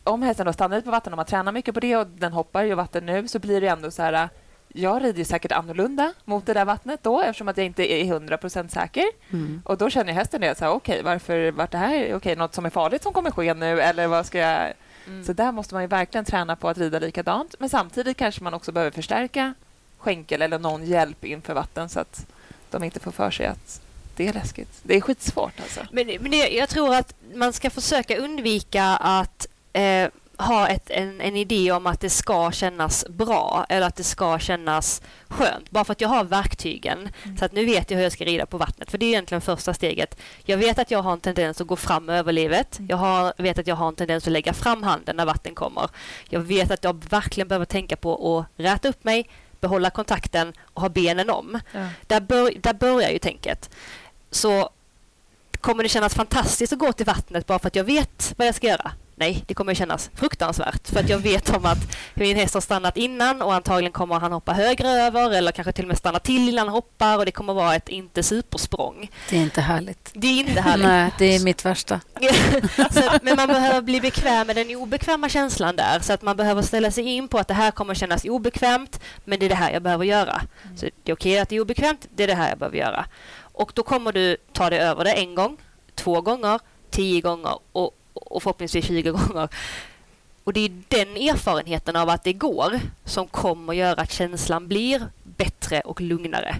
om 0.03 0.21
hästen 0.21 0.45
då 0.45 0.53
stannar 0.53 0.81
på 0.81 0.91
vatten 0.91 1.13
och 1.13 1.17
man 1.17 1.25
tränar 1.25 1.51
mycket 1.51 1.73
på 1.73 1.79
det 1.79 1.97
och 1.97 2.07
den 2.07 2.33
hoppar 2.33 2.65
i 2.65 2.73
vatten 2.73 3.05
nu 3.05 3.27
så 3.27 3.39
blir 3.39 3.61
det 3.61 3.67
ändå 3.67 3.91
så 3.91 4.01
här 4.01 4.29
jag 4.73 5.03
rider 5.03 5.23
säkert 5.23 5.51
annorlunda 5.51 6.13
mot 6.25 6.45
det 6.45 6.53
där 6.53 6.65
vattnet 6.65 7.03
då 7.03 7.21
eftersom 7.21 7.47
att 7.47 7.57
jag 7.57 7.65
inte 7.65 7.93
är 7.93 8.03
100% 8.03 8.67
säker. 8.67 9.05
Mm. 9.29 9.61
Och 9.65 9.77
Då 9.77 9.89
känner 9.89 10.13
hästen 10.13 10.41
det. 10.41 10.57
Så 10.57 10.65
här, 10.65 10.71
okay, 10.71 11.01
varför 11.01 11.51
vart 11.51 11.71
det 11.71 11.77
här 11.77 12.15
okay, 12.15 12.35
något 12.35 12.55
som 12.55 12.65
är 12.65 12.69
farligt 12.69 13.03
som 13.03 13.13
kommer 13.13 13.31
ske 13.31 13.53
nu? 13.53 13.81
Eller 13.81 14.07
vad 14.07 14.25
ska 14.25 14.37
jag... 14.37 14.73
Mm. 15.07 15.25
Så 15.25 15.33
där 15.33 15.51
måste 15.51 15.73
man 15.73 15.83
ju 15.83 15.87
verkligen 15.87 16.25
träna 16.25 16.55
på 16.55 16.69
att 16.69 16.77
rida 16.77 16.99
likadant. 16.99 17.55
Men 17.59 17.69
samtidigt 17.69 18.17
kanske 18.17 18.43
man 18.43 18.53
också 18.53 18.71
behöver 18.71 18.91
förstärka 18.91 19.53
skänkel 19.97 20.41
eller 20.41 20.59
någon 20.59 20.85
hjälp 20.85 21.25
inför 21.25 21.53
vatten 21.53 21.89
så 21.89 21.99
att 21.99 22.25
de 22.69 22.83
inte 22.83 22.99
får 22.99 23.11
för 23.11 23.31
sig 23.31 23.45
att 23.45 23.81
det 24.15 24.27
är 24.27 24.33
läskigt. 24.33 24.79
Det 24.83 24.97
är 24.97 25.01
skitsvårt 25.01 25.59
alltså. 25.59 25.79
Men, 25.91 26.07
men 26.19 26.31
det, 26.31 26.37
jag 26.37 26.69
tror 26.69 26.95
att 26.95 27.13
man 27.33 27.53
ska 27.53 27.69
försöka 27.69 28.17
undvika 28.17 28.83
att 28.85 29.47
eh, 29.73 30.07
ha 30.39 30.67
ett, 30.67 30.89
en, 30.89 31.21
en 31.21 31.35
idé 31.35 31.71
om 31.71 31.87
att 31.87 31.99
det 31.99 32.09
ska 32.09 32.51
kännas 32.51 33.05
bra 33.09 33.65
eller 33.69 33.87
att 33.87 33.95
det 33.95 34.03
ska 34.03 34.39
kännas 34.39 35.01
skönt. 35.27 35.71
Bara 35.71 35.85
för 35.85 35.91
att 35.91 36.01
jag 36.01 36.09
har 36.09 36.23
verktygen. 36.23 37.09
Mm. 37.23 37.37
Så 37.37 37.45
att 37.45 37.51
nu 37.51 37.65
vet 37.65 37.91
jag 37.91 37.97
hur 37.97 38.03
jag 38.03 38.11
ska 38.11 38.25
rida 38.25 38.45
på 38.45 38.57
vattnet. 38.57 38.91
För 38.91 38.97
det 38.97 39.05
är 39.05 39.07
egentligen 39.07 39.41
första 39.41 39.73
steget. 39.73 40.17
Jag 40.45 40.57
vet 40.57 40.79
att 40.79 40.91
jag 40.91 41.01
har 41.01 41.13
en 41.13 41.19
tendens 41.19 41.61
att 41.61 41.67
gå 41.67 41.75
fram 41.75 42.09
över 42.09 42.31
livet. 42.31 42.79
Mm. 42.79 42.89
Jag 42.89 42.97
har, 42.97 43.33
vet 43.37 43.59
att 43.59 43.67
jag 43.67 43.75
har 43.75 43.87
en 43.87 43.95
tendens 43.95 44.27
att 44.27 44.33
lägga 44.33 44.53
fram 44.53 44.83
handen 44.83 45.15
när 45.15 45.25
vatten 45.25 45.55
kommer. 45.55 45.89
Jag 46.29 46.39
vet 46.39 46.71
att 46.71 46.83
jag 46.83 47.05
verkligen 47.09 47.47
behöver 47.47 47.65
tänka 47.65 47.95
på 47.95 48.37
att 48.39 48.45
räta 48.59 48.89
upp 48.89 49.03
mig, 49.03 49.29
behålla 49.59 49.89
kontakten 49.89 50.53
och 50.73 50.81
ha 50.81 50.89
benen 50.89 51.29
om. 51.29 51.59
Ja. 51.71 51.87
Där, 52.07 52.21
bör, 52.21 52.53
där 52.61 52.73
börjar 52.73 53.09
ju 53.09 53.19
tänket. 53.19 53.69
Så 54.31 54.69
kommer 55.61 55.83
det 55.83 55.89
kännas 55.89 56.13
fantastiskt 56.13 56.73
att 56.73 56.79
gå 56.79 56.93
till 56.93 57.05
vattnet 57.05 57.47
bara 57.47 57.59
för 57.59 57.67
att 57.67 57.75
jag 57.75 57.83
vet 57.83 58.33
vad 58.37 58.47
jag 58.47 58.55
ska 58.55 58.67
göra? 58.67 58.91
Nej, 59.19 59.43
det 59.47 59.53
kommer 59.53 59.73
kännas 59.73 60.09
fruktansvärt 60.15 60.87
för 60.87 60.99
att 60.99 61.09
jag 61.09 61.17
vet 61.17 61.55
om 61.55 61.65
att 61.65 61.77
min 62.13 62.35
häst 62.37 62.53
har 62.53 62.61
stannat 62.61 62.97
innan 62.97 63.41
och 63.41 63.53
antagligen 63.53 63.91
kommer 63.91 64.19
han 64.19 64.31
hoppa 64.31 64.53
högre 64.53 64.89
över 64.89 65.31
eller 65.31 65.51
kanske 65.51 65.71
till 65.71 65.85
och 65.85 65.87
med 65.87 65.97
stanna 65.97 66.19
till 66.19 66.49
innan 66.49 66.67
han 66.67 66.75
hoppar 66.75 67.17
och 67.17 67.25
det 67.25 67.31
kommer 67.31 67.53
vara 67.53 67.75
ett 67.75 67.89
inte 67.89 68.23
supersprång. 68.23 69.11
Det 69.29 69.37
är 69.37 69.41
inte 69.41 69.61
härligt. 69.61 70.11
Det 70.13 70.27
är 70.27 70.39
inte 70.39 70.61
härligt. 70.61 70.87
Nej, 70.87 71.11
det 71.17 71.35
är 71.35 71.43
mitt 71.43 71.65
värsta. 71.65 71.99
så, 72.91 73.01
men 73.21 73.35
man 73.35 73.47
behöver 73.47 73.81
bli 73.81 74.01
bekväm 74.01 74.47
med 74.47 74.55
den 74.55 74.75
obekväma 74.75 75.29
känslan 75.29 75.75
där. 75.75 75.99
Så 75.99 76.13
att 76.13 76.21
man 76.21 76.37
behöver 76.37 76.61
ställa 76.61 76.91
sig 76.91 77.03
in 77.03 77.27
på 77.27 77.37
att 77.37 77.47
det 77.47 77.53
här 77.53 77.71
kommer 77.71 77.93
kännas 77.93 78.25
obekvämt, 78.25 78.99
men 79.25 79.39
det 79.39 79.45
är 79.45 79.49
det 79.49 79.55
här 79.55 79.71
jag 79.71 79.81
behöver 79.81 80.05
göra. 80.05 80.41
Så 80.75 80.85
det 81.03 81.11
är 81.11 81.15
okej 81.15 81.39
att 81.39 81.49
det 81.49 81.55
är 81.55 81.61
obekvämt, 81.61 82.07
det 82.15 82.23
är 82.23 82.27
det 82.27 82.35
här 82.35 82.49
jag 82.49 82.57
behöver 82.57 82.77
göra. 82.77 83.05
Och 83.39 83.71
då 83.75 83.83
kommer 83.83 84.11
du 84.11 84.37
ta 84.53 84.69
dig 84.69 84.79
över 84.79 85.03
det 85.03 85.11
en 85.11 85.35
gång, 85.35 85.57
två 85.95 86.21
gånger, 86.21 86.59
tio 86.91 87.21
gånger 87.21 87.59
och, 87.71 87.91
och 88.29 88.43
förhoppningsvis 88.43 88.85
20 88.85 89.11
gånger. 89.11 89.49
Och 90.43 90.53
det 90.53 90.59
är 90.59 90.71
den 90.87 91.17
erfarenheten 91.17 91.95
av 91.95 92.09
att 92.09 92.23
det 92.23 92.33
går 92.33 92.79
som 93.05 93.27
kommer 93.27 93.73
göra 93.73 94.01
att 94.01 94.11
känslan 94.11 94.67
blir 94.67 95.07
bättre 95.23 95.81
och 95.81 96.01
lugnare. 96.01 96.55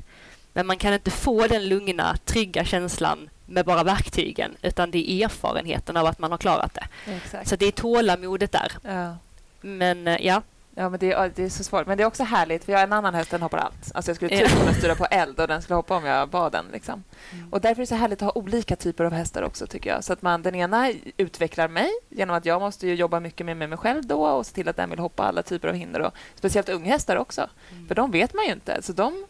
Men 0.53 0.67
man 0.67 0.77
kan 0.77 0.93
inte 0.93 1.11
få 1.11 1.47
den 1.47 1.69
lugna, 1.69 2.17
trygga 2.25 2.65
känslan 2.65 3.29
med 3.45 3.65
bara 3.65 3.83
verktygen 3.83 4.55
utan 4.61 4.91
det 4.91 5.11
är 5.11 5.25
erfarenheten 5.25 5.97
av 5.97 6.05
att 6.05 6.19
man 6.19 6.31
har 6.31 6.37
klarat 6.37 6.73
det. 6.73 6.87
Exakt. 7.11 7.49
Så 7.49 7.55
det 7.55 7.65
är 7.65 7.71
tålamodet 7.71 8.51
där. 8.51 8.71
Ja. 8.83 9.15
Men 9.61 10.07
eh, 10.07 10.25
ja, 10.25 10.41
Ja, 10.79 10.89
men 10.89 10.99
det, 10.99 11.11
är- 11.11 11.31
det 11.35 11.43
är 11.43 11.49
så 11.49 11.63
svårt. 11.63 11.87
Men 11.87 11.97
det 11.97 12.03
är 12.03 12.07
också 12.07 12.23
härligt, 12.23 12.63
för 12.65 12.71
jag 12.71 12.81
en 12.81 12.93
annan 12.93 13.15
häst, 13.15 13.31
den 13.31 13.41
hoppar 13.41 13.57
allt. 13.57 13.91
Alltså 13.93 14.09
jag 14.09 14.15
skulle 14.15 14.37
typ 14.39 14.59
kunna 14.59 14.73
styra 14.73 14.95
på 14.95 15.05
eld 15.05 15.39
och 15.39 15.47
den 15.47 15.61
skulle 15.61 15.75
hoppa 15.75 15.95
om 15.95 16.05
jag 16.05 16.29
bad 16.29 16.51
den. 16.51 16.65
Liksom. 16.73 17.03
Och 17.51 17.61
därför 17.61 17.81
är 17.81 17.83
det 17.83 17.87
så 17.87 17.95
härligt 17.95 18.21
att 18.21 18.25
ha 18.35 18.41
olika 18.41 18.75
typer 18.75 19.03
av 19.03 19.13
hästar 19.13 19.41
också, 19.41 19.67
tycker 19.67 19.89
jag. 19.89 20.03
Så 20.03 20.13
att 20.13 20.21
man, 20.21 20.41
den 20.41 20.55
ena 20.55 20.91
utvecklar 21.17 21.67
mig 21.67 21.89
genom 22.09 22.35
att 22.35 22.45
jag 22.45 22.61
måste 22.61 22.87
jobba 22.87 23.19
mycket 23.19 23.45
mer 23.45 23.55
med 23.55 23.69
mig 23.69 23.77
själv 23.77 24.05
då 24.05 24.25
och 24.25 24.45
se 24.45 24.53
till 24.55 24.69
att 24.69 24.75
den 24.75 24.89
vill 24.89 24.99
hoppa 24.99 25.23
alla 25.23 25.43
typer 25.43 25.67
av 25.67 25.75
hinder. 25.75 25.99
Och 25.99 26.13
speciellt 26.35 26.69
unghästar 26.69 27.15
också, 27.15 27.49
för 27.87 27.95
de 27.95 28.11
vet 28.11 28.33
man 28.33 28.45
ju 28.45 28.51
inte. 28.51 28.81
Så 28.81 28.93
de, 28.93 29.25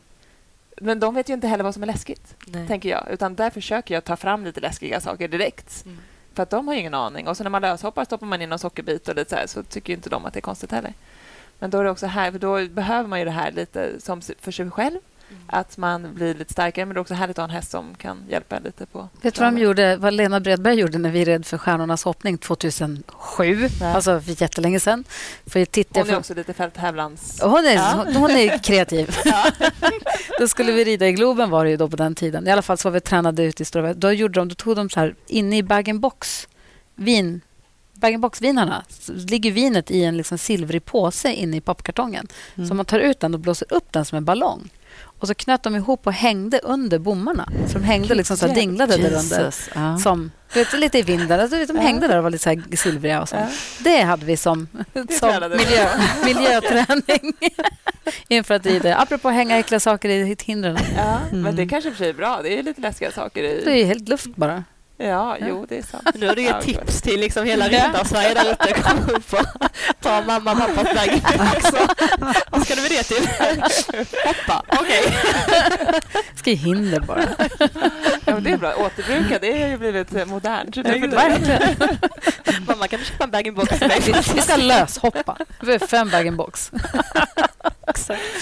men 0.77 0.99
de 0.99 1.15
vet 1.15 1.29
ju 1.29 1.33
inte 1.33 1.47
heller 1.47 1.63
vad 1.63 1.73
som 1.73 1.83
är 1.83 1.87
läskigt, 1.87 2.35
nej. 2.47 2.67
tänker 2.67 2.89
jag. 2.89 3.07
Utan 3.11 3.35
där 3.35 3.49
försöker 3.49 3.93
jag 3.93 4.03
ta 4.03 4.15
fram 4.15 4.45
lite 4.45 4.59
läskiga 4.59 5.01
saker 5.01 5.27
direkt. 5.27 5.85
Mm. 5.85 5.97
För 6.33 6.43
att 6.43 6.49
de 6.49 6.67
har 6.67 6.73
ju 6.75 6.79
ingen 6.79 6.93
aning. 6.93 7.27
Och 7.27 7.37
så 7.37 7.43
när 7.43 7.49
man 7.49 7.61
löshoppar 7.61 8.05
stoppar 8.05 8.27
man 8.27 8.41
in 8.41 8.49
någon 8.49 8.59
sockerbit 8.59 9.07
och 9.07 9.15
lite 9.15 9.29
så, 9.29 9.35
här, 9.35 9.47
så 9.47 9.63
tycker 9.63 9.93
inte 9.93 10.09
de 10.09 10.25
att 10.25 10.33
det 10.33 10.39
är 10.39 10.41
konstigt 10.41 10.71
heller. 10.71 10.93
Men 11.59 11.69
då 11.69 11.77
är 11.79 11.83
det 11.83 11.89
också 11.91 12.05
här, 12.05 12.31
för 12.31 12.39
då 12.39 12.67
behöver 12.67 13.09
man 13.09 13.19
ju 13.19 13.25
det 13.25 13.31
här 13.31 13.51
lite 13.51 13.89
som 14.01 14.21
för 14.41 14.51
sig 14.51 14.71
själv. 14.71 14.97
Att 15.47 15.77
man 15.77 16.13
blir 16.13 16.33
lite 16.33 16.53
starkare, 16.53 16.85
men 16.85 16.93
det 16.93 16.97
är 16.97 17.01
också 17.01 17.13
härligt 17.13 17.39
att 17.39 17.41
ha 17.41 17.43
en 17.43 17.55
häst 17.55 17.71
som 17.71 17.95
kan 17.95 18.23
hjälpa 18.29 18.57
en 18.57 18.63
lite 18.63 18.85
på 18.85 18.99
Vet 18.99 19.09
du 19.11 19.19
vad, 19.21 19.33
de 19.33 19.33
planen. 19.33 19.57
gjorde, 19.57 19.95
vad 19.97 20.13
Lena 20.13 20.39
Bredberg 20.39 20.75
gjorde 20.79 20.97
när 20.97 21.09
vi 21.11 21.25
red 21.25 21.45
för 21.45 21.57
Stjärnornas 21.57 22.03
hoppning 22.03 22.37
2007? 22.37 23.67
Ja. 23.81 23.87
Alltså 23.93 24.21
för 24.21 24.41
jättelänge 24.41 24.79
sedan. 24.79 25.03
För 25.45 25.59
jag 25.59 25.71
tittade 25.71 25.99
Hon 25.99 26.07
är 26.09 26.13
för- 26.13 26.19
också 26.19 26.33
lite 26.33 26.53
fälttävlans... 26.53 27.39
Hon 27.43 27.65
är, 27.65 27.73
Ja. 27.75 28.03
hon, 28.05 28.15
hon 28.15 28.31
är 28.31 28.57
kreativ. 28.57 29.17
då 30.39 30.47
skulle 30.47 30.71
vi 30.71 30.83
rida 30.83 31.07
i 31.07 31.11
Globen 31.13 31.49
var 31.49 31.63
det 31.65 31.71
ju 31.71 31.77
då 31.77 31.89
på 31.89 31.95
den 31.95 32.15
tiden. 32.15 32.47
I 32.47 32.51
alla 32.51 32.61
fall 32.61 32.77
så 32.77 32.89
var 32.89 32.93
vi 32.93 32.99
tränade 32.99 33.43
ute 33.43 33.63
i 33.63 33.65
Stora 33.65 33.93
Då, 33.93 34.11
gjorde 34.11 34.39
de, 34.39 34.47
då 34.49 34.55
tog 34.55 34.75
de 34.75 34.89
så 34.89 34.99
här 34.99 35.15
inne 35.27 35.57
i 35.57 35.63
bag-in-box 35.63 36.47
vin 36.95 37.41
bag-in-box-vinarna 37.99 38.83
ligger 39.07 39.51
vinet 39.51 39.91
i 39.91 40.03
en 40.03 40.17
liksom 40.17 40.37
silvrig 40.37 40.85
påse 40.85 41.33
inne 41.33 41.57
i 41.57 41.61
pappkartongen. 41.61 42.27
Så 42.67 42.73
man 42.73 42.85
tar 42.85 42.99
ut 42.99 43.19
den 43.19 43.33
och 43.33 43.39
blåser 43.39 43.73
upp 43.73 43.91
den 43.91 44.05
som 44.05 44.17
en 44.17 44.25
ballong. 44.25 44.69
Och 45.19 45.27
så 45.27 45.33
knöt 45.33 45.63
de 45.63 45.75
ihop 45.75 46.07
och 46.07 46.13
hängde 46.13 46.59
under 46.63 46.99
bommarna. 46.99 47.49
Så 47.67 47.73
de 47.73 47.83
hängde 47.83 48.15
liksom 48.15 48.37
så 48.37 48.47
dinglade 48.47 48.97
där 48.97 49.05
under. 49.05 49.43
Jesus. 49.43 49.69
Ja. 49.75 49.97
Som, 49.97 50.31
vet, 50.53 50.73
lite 50.73 50.99
i 50.99 51.01
vinden. 51.01 51.39
Alltså, 51.39 51.65
de 51.73 51.79
hängde 51.79 52.07
där 52.07 52.17
och 52.17 52.23
var 52.23 52.29
lite 52.29 52.61
så 52.71 52.77
silvriga. 52.77 53.21
Och 53.21 53.29
så. 53.29 53.35
Ja. 53.35 53.47
Det 53.79 54.01
hade 54.01 54.25
vi 54.25 54.37
som, 54.37 54.67
som 55.19 55.29
miljö, 55.49 55.89
miljöträning 56.25 57.33
inför 58.27 58.53
att 58.55 58.65
rida. 58.65 58.95
Apropå 58.95 59.27
att 59.27 59.33
hänga 59.33 59.57
äckliga 59.57 59.79
saker 59.79 60.09
i 60.09 60.37
hindren. 60.45 60.77
Ja, 60.97 61.19
men 61.31 61.55
det 61.55 61.67
kanske 61.67 61.89
i 61.89 61.91
och 61.91 61.95
för 61.95 62.03
sig 62.03 62.09
är 62.09 62.13
bra. 62.13 62.39
Det 62.43 62.59
är 62.59 62.63
lite 62.63 62.81
läskiga 62.81 63.11
saker 63.11 63.43
Det 63.43 63.71
är 63.71 63.75
i... 63.75 63.83
helt 63.83 64.09
luft 64.09 64.35
bara. 64.35 64.63
Ja, 65.01 65.37
jo, 65.41 65.65
det 65.69 65.77
är 65.77 65.83
sant. 65.83 66.09
Nu 66.15 66.27
har 66.27 66.35
du 66.35 66.41
gett 66.41 66.61
tips 66.61 67.01
till 67.01 67.19
liksom 67.19 67.45
hela 67.45 67.67
Riddarsverige 67.67 68.33
där 68.33 68.51
ute. 68.51 68.73
Kom 68.73 69.09
upp 69.15 69.33
och 69.33 69.45
ta 70.01 70.21
mamma 70.21 70.51
och 70.51 70.57
pappas 70.57 70.95
bag 70.95 71.21
också. 71.57 71.87
Vad 72.51 72.65
ska 72.65 72.75
du 72.75 72.81
med 72.81 72.91
det 72.91 73.03
till? 73.03 73.29
Hoppa, 74.25 74.63
okej. 74.67 75.17
Ska 76.35 76.49
ju 76.49 76.55
hinder 76.55 76.99
bara. 76.99 77.23
Ja, 78.25 78.33
men 78.33 78.43
det 78.43 78.51
är 78.51 78.57
bra. 78.57 78.73
Återbruka, 78.75 79.39
det 79.39 79.61
har 79.61 79.67
ju 79.67 79.77
blivit 79.77 80.27
modernt. 80.27 80.77
Verkligen. 80.77 81.77
Mamma 82.67 82.87
kan 82.87 82.99
du 82.99 83.05
köpa 83.05 83.23
en 83.23 83.31
bag-in-box 83.31 83.71
Vi, 84.35 84.41
ska 84.41 84.55
löshoppa. 84.55 85.37
Vi 85.61 85.71
har 85.71 85.79
fem 85.87 86.09
bag-in-box. 86.09 86.71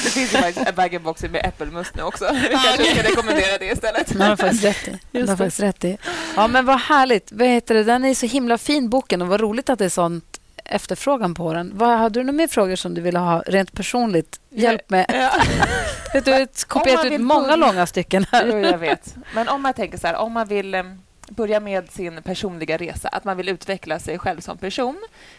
Det 0.04 0.10
finns 0.10 0.34
ju 0.34 0.38
faktiskt 0.38 0.68
en 0.68 0.76
bag-in-box 0.76 1.22
med 1.22 1.46
äppelmust 1.46 1.96
nu 1.96 2.04
också. 2.04 2.30
Vi 2.34 2.50
kanske 2.50 2.86
ska 2.86 3.04
rekommendera 3.04 3.58
det 3.60 3.66
istället. 3.66 4.18
Det 4.18 4.24
har 4.24 4.36
faktiskt 4.36 4.64
rätt 4.64 4.88
i. 5.12 5.20
Har 5.20 5.36
faktiskt 5.36 5.60
rätt 5.60 5.84
i. 5.84 5.98
Ja, 6.36 6.47
men 6.48 6.66
vad 6.66 6.80
härligt. 6.80 7.32
Vad 7.32 7.48
heter 7.48 7.76
det? 7.76 7.84
Den 7.84 8.06
är 8.06 8.14
så 8.14 8.26
himla 8.26 8.58
fin, 8.58 8.90
boken. 8.90 9.22
Och 9.22 9.28
vad 9.28 9.42
roligt 9.42 9.70
att 9.70 9.80
det 9.80 9.86
är 9.86 9.90
sånt 9.90 10.42
efterfrågan 10.66 11.34
på 11.36 11.54
den. 11.54 11.72
Vad, 11.78 11.98
hade 11.98 12.20
du 12.20 12.24
några 12.24 12.38
mer 12.38 12.48
frågor 12.48 12.76
som 12.76 12.94
du 12.94 13.02
ville 13.02 13.20
ha 13.20 13.42
rent 13.48 13.74
personligt 13.74 14.40
hjälp 14.50 14.90
med? 14.90 15.06
Ja. 15.14 15.32
Du 16.26 16.32
har 16.32 16.66
kopierat 16.68 17.06
ut 17.06 17.22
många 17.22 17.42
börja- 17.44 17.56
långa 17.56 17.86
stycken 17.86 18.26
här. 18.32 18.48
Jo, 18.48 18.58
jag 18.58 18.78
vet. 18.78 19.16
Men 19.36 19.48
om 19.48 19.62
man 19.62 19.74
tänker 19.74 19.98
så 19.98 20.08
här, 20.08 20.16
om 20.16 20.32
man 20.32 20.48
vill 20.48 20.74
eh, 20.76 20.84
börja 21.30 21.60
med 21.60 21.92
sin 21.92 22.22
personliga 22.24 22.78
resa, 22.78 23.08
att 23.08 23.24
man 23.24 23.38
vill 23.38 23.50
utveckla 23.50 24.00
sig 24.00 24.20
själv 24.20 24.40
som 24.42 24.58
person. 24.58 24.98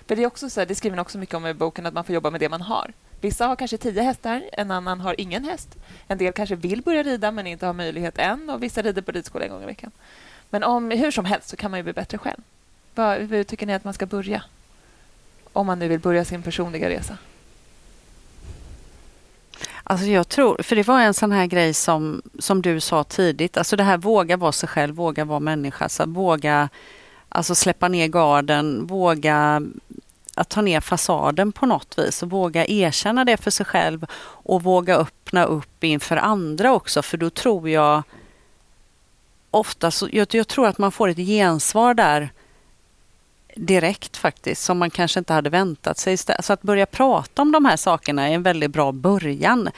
För 0.08 0.16
det 0.16 0.22
är 0.22 0.26
också 0.26 0.50
så 0.50 0.60
här, 0.60 0.66
det 0.66 0.74
skriver 0.74 0.96
man 0.96 1.02
också 1.02 1.18
mycket 1.18 1.34
om 1.34 1.46
i 1.46 1.54
boken, 1.54 1.86
att 1.86 1.94
man 1.94 2.04
får 2.04 2.14
jobba 2.14 2.30
med 2.30 2.40
det 2.40 2.48
man 2.48 2.60
har. 2.62 2.92
Vissa 3.20 3.46
har 3.46 3.56
kanske 3.56 3.76
tio 3.78 4.02
hästar, 4.02 4.42
en 4.52 4.70
annan 4.70 5.00
har 5.00 5.20
ingen 5.20 5.44
häst. 5.44 5.68
En 6.08 6.18
del 6.18 6.32
kanske 6.32 6.54
vill 6.54 6.82
börja 6.82 7.02
rida 7.02 7.30
men 7.30 7.46
inte 7.46 7.66
har 7.66 7.72
möjlighet 7.72 8.18
än 8.18 8.50
och 8.50 8.62
vissa 8.62 8.82
rider 8.82 9.02
på 9.02 9.12
ridskola 9.12 9.44
en 9.44 9.50
gång 9.50 9.62
i 9.62 9.66
veckan. 9.66 9.90
Men 10.50 10.64
om, 10.64 10.90
hur 10.90 11.10
som 11.10 11.24
helst 11.24 11.48
så 11.48 11.56
kan 11.56 11.70
man 11.70 11.78
ju 11.78 11.84
bli 11.84 11.92
bättre 11.92 12.18
själv. 12.18 12.40
Var, 12.94 13.18
hur 13.18 13.44
tycker 13.44 13.66
ni 13.66 13.74
att 13.74 13.84
man 13.84 13.94
ska 13.94 14.06
börja? 14.06 14.42
Om 15.52 15.66
man 15.66 15.78
nu 15.78 15.88
vill 15.88 16.00
börja 16.00 16.24
sin 16.24 16.42
personliga 16.42 16.88
resa. 16.88 17.18
Alltså 19.82 20.06
jag 20.06 20.28
tror, 20.28 20.62
för 20.62 20.76
det 20.76 20.82
var 20.82 21.00
en 21.00 21.14
sån 21.14 21.32
här 21.32 21.46
grej 21.46 21.74
som, 21.74 22.22
som 22.38 22.62
du 22.62 22.80
sa 22.80 23.04
tidigt, 23.04 23.56
alltså 23.56 23.76
det 23.76 23.82
här 23.82 23.96
våga 23.96 24.36
vara 24.36 24.52
sig 24.52 24.68
själv, 24.68 24.94
våga 24.94 25.24
vara 25.24 25.40
människa, 25.40 25.88
så 25.88 26.06
våga 26.06 26.68
alltså 27.28 27.54
släppa 27.54 27.88
ner 27.88 28.06
garden, 28.06 28.86
våga 28.86 29.62
att 30.34 30.48
ta 30.48 30.60
ner 30.60 30.80
fasaden 30.80 31.52
på 31.52 31.66
något 31.66 31.98
vis 31.98 32.22
och 32.22 32.30
våga 32.30 32.66
erkänna 32.66 33.24
det 33.24 33.36
för 33.36 33.50
sig 33.50 33.66
själv 33.66 34.06
och 34.22 34.62
våga 34.62 34.96
öppna 34.96 35.44
upp 35.44 35.84
inför 35.84 36.16
andra 36.16 36.72
också, 36.72 37.02
för 37.02 37.16
då 37.16 37.30
tror 37.30 37.68
jag 37.68 38.02
ofta 39.50 39.90
så, 39.90 40.08
jag, 40.12 40.26
jag 40.30 40.48
tror 40.48 40.66
att 40.66 40.78
man 40.78 40.92
får 40.92 41.08
ett 41.08 41.16
gensvar 41.16 41.94
där 41.94 42.30
direkt 43.54 44.16
faktiskt, 44.16 44.62
som 44.62 44.78
man 44.78 44.90
kanske 44.90 45.18
inte 45.18 45.32
hade 45.32 45.50
väntat 45.50 45.98
sig. 45.98 46.16
Så 46.16 46.52
att 46.52 46.62
börja 46.62 46.86
prata 46.86 47.42
om 47.42 47.52
de 47.52 47.64
här 47.64 47.76
sakerna 47.76 48.28
är 48.28 48.34
en 48.34 48.42
väldigt 48.42 48.70
bra 48.70 48.92
början 48.92 49.68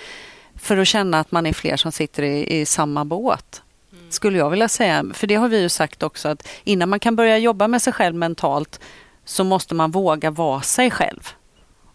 för 0.54 0.76
att 0.76 0.88
känna 0.88 1.20
att 1.20 1.32
man 1.32 1.46
är 1.46 1.52
fler 1.52 1.76
som 1.76 1.92
sitter 1.92 2.22
i, 2.22 2.60
i 2.60 2.66
samma 2.66 3.04
båt. 3.04 3.62
Skulle 4.08 4.38
jag 4.38 4.50
vilja 4.50 4.68
säga. 4.68 5.04
För 5.14 5.26
det 5.26 5.34
har 5.34 5.48
vi 5.48 5.60
ju 5.60 5.68
sagt 5.68 6.02
också 6.02 6.28
att 6.28 6.48
innan 6.64 6.88
man 6.88 7.00
kan 7.00 7.16
börja 7.16 7.38
jobba 7.38 7.68
med 7.68 7.82
sig 7.82 7.92
själv 7.92 8.14
mentalt 8.14 8.80
så 9.24 9.44
måste 9.44 9.74
man 9.74 9.90
våga 9.90 10.30
vara 10.30 10.62
sig 10.62 10.90
själv 10.90 11.28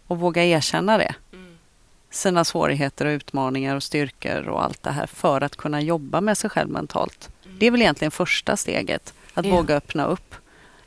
och 0.06 0.18
våga 0.18 0.44
erkänna 0.44 0.98
det. 0.98 1.14
Sina 2.10 2.44
svårigheter 2.44 3.06
och 3.06 3.10
utmaningar 3.10 3.76
och 3.76 3.82
styrkor 3.82 4.48
och 4.48 4.64
allt 4.64 4.82
det 4.82 4.90
här 4.90 5.06
för 5.06 5.40
att 5.40 5.56
kunna 5.56 5.80
jobba 5.80 6.20
med 6.20 6.38
sig 6.38 6.50
själv 6.50 6.70
mentalt. 6.70 7.30
Det 7.58 7.66
är 7.66 7.70
väl 7.70 7.82
egentligen 7.82 8.10
första 8.10 8.56
steget, 8.56 9.14
att 9.34 9.44
Ja. 9.46 9.50
våga 9.54 9.76
öppna 9.76 10.04
upp 10.06 10.34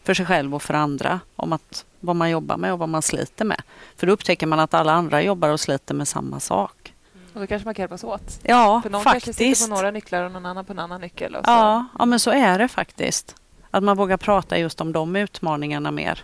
för 0.04 0.14
sig 0.14 0.26
själv 0.26 0.56
och 0.56 0.64
för 0.64 0.74
andra 0.74 1.20
om 1.36 1.54
att, 1.54 1.86
vad 2.00 2.16
man 2.16 2.30
jobbar 2.30 2.58
med 2.58 2.74
och 2.74 2.80
vad 2.80 2.90
man 2.90 3.02
sliter 3.02 3.46
med. 3.46 3.62
För 3.96 4.08
då 4.08 4.14
upptäcker 4.14 4.48
man 4.48 4.60
att 4.60 4.74
alla 4.74 4.94
andra 4.94 5.22
jobbar 5.22 5.50
och 5.50 5.60
sliter 5.60 5.94
med 5.94 6.08
samma 6.08 6.40
sak. 6.40 6.94
Och 7.34 7.40
då 7.42 7.48
kanske 7.48 7.66
man 7.66 7.76
kan 7.76 7.84
hjälpas 7.84 8.04
åt. 8.04 8.40
Ja, 8.44 8.82
För 8.84 8.90
någon 8.90 9.04
kanske 9.04 9.20
faktiskt. 9.32 9.60
sitter 9.60 9.70
på 9.70 9.76
några 9.76 9.92
nycklar 9.92 10.24
och 10.24 10.32
någon 10.32 10.46
annan 10.46 10.66
på 10.66 10.74
en 10.74 10.80
annan 10.80 11.02
nyckel. 11.02 11.36
Och 11.36 11.46
så. 11.46 11.52
Ja, 11.52 11.86
ja, 12.00 12.06
men 12.06 12.20
så 12.20 12.32
är 12.32 12.60
det 12.60 12.68
faktiskt. 12.68 13.36
Att 13.72 13.84
man 13.84 13.98
vågar 13.98 14.18
prata 14.18 14.58
just 14.58 14.82
om 14.82 14.92
de 14.92 15.16
utmaningarna 15.16 15.92
mer, 15.92 16.24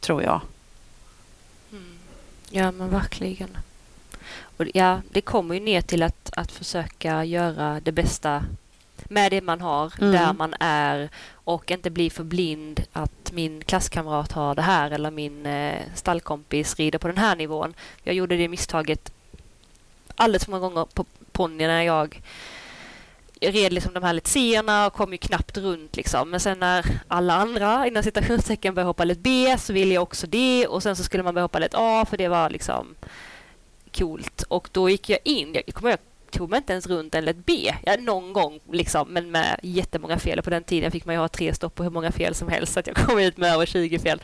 tror 0.00 0.22
jag. 0.22 0.40
Mm. 1.72 1.98
Ja, 2.50 2.70
men 2.70 2.90
verkligen. 2.90 3.56
Och 4.56 4.64
ja, 4.74 5.00
det 5.10 5.20
kommer 5.20 5.54
ju 5.54 5.60
ner 5.60 5.80
till 5.80 6.02
att, 6.02 6.30
att 6.36 6.52
försöka 6.52 7.24
göra 7.24 7.80
det 7.80 7.92
bästa 7.92 8.44
med 9.12 9.30
det 9.32 9.40
man 9.40 9.60
har, 9.60 9.92
Mm. 10.00 10.12
där 10.12 10.32
man 10.32 10.54
är 10.60 11.08
och 11.44 11.70
inte 11.70 11.90
bli 11.90 12.10
för 12.10 12.24
blind 12.24 12.84
att 12.92 13.32
min 13.32 13.64
klasskamrat 13.64 14.32
har 14.32 14.54
det 14.54 14.62
här 14.62 14.90
eller 14.90 15.10
min 15.10 15.46
eh, 15.46 15.78
stallkompis 15.94 16.76
rider 16.76 16.98
på 16.98 17.08
den 17.08 17.18
här 17.18 17.36
nivån. 17.36 17.74
Jag 18.02 18.14
gjorde 18.14 18.36
det 18.36 18.48
misstaget 18.48 19.12
alldeles 20.16 20.44
för 20.44 20.50
många 20.50 20.68
gånger 20.68 20.84
på 20.94 21.04
ponny 21.32 21.66
när 21.66 21.82
jag 21.82 22.22
jag 23.40 23.54
red 23.54 23.72
liksom 23.72 23.92
de 23.94 24.02
här 24.02 24.12
letséerna 24.12 24.86
och 24.86 24.92
kom 24.92 25.12
ju 25.12 25.18
knappt 25.18 25.56
runt 25.58 25.96
liksom. 25.96 26.30
Men 26.30 26.40
sen 26.40 26.58
när 26.58 27.00
alla 27.08 27.34
andra 27.34 27.86
inom 27.86 28.02
citationstecken 28.02 28.74
började 28.74 28.88
hoppa 28.88 29.04
lätt 29.04 29.18
B 29.18 29.56
så 29.58 29.72
ville 29.72 29.94
jag 29.94 30.02
också 30.02 30.26
det 30.26 30.66
och 30.66 30.82
sen 30.82 30.96
så 30.96 31.04
skulle 31.04 31.22
man 31.22 31.34
börja 31.34 31.44
hoppa 31.44 31.58
lätt 31.58 31.74
A 31.74 32.06
för 32.10 32.16
det 32.16 32.28
var 32.28 32.50
liksom 32.50 32.94
coolt. 33.94 34.42
Och 34.42 34.68
då 34.72 34.90
gick 34.90 35.08
jag 35.10 35.18
in, 35.24 35.54
jag 35.54 35.74
kommer 35.74 35.90
ihåg, 35.90 35.98
tog 36.32 36.50
mig 36.50 36.56
inte 36.56 36.72
ens 36.72 36.86
runt 36.86 37.14
en 37.14 37.24
lätt 37.24 37.46
B. 37.46 37.74
Ja, 37.82 37.96
någon 38.00 38.32
gång 38.32 38.60
liksom, 38.70 39.08
men 39.08 39.30
med 39.30 39.60
jättemånga 39.62 40.18
fel. 40.18 40.38
Och 40.38 40.44
på 40.44 40.50
den 40.50 40.64
tiden 40.64 40.90
fick 40.90 41.04
man 41.04 41.14
ju 41.14 41.20
ha 41.20 41.28
tre 41.28 41.54
stopp 41.54 41.74
på 41.74 41.82
hur 41.82 41.90
många 41.90 42.12
fel 42.12 42.34
som 42.34 42.48
helst 42.48 42.72
så 42.72 42.80
att 42.80 42.86
jag 42.86 42.96
kom 42.96 43.18
ut 43.18 43.36
med 43.36 43.52
över 43.52 43.66
20 43.66 43.98
fel. 43.98 44.22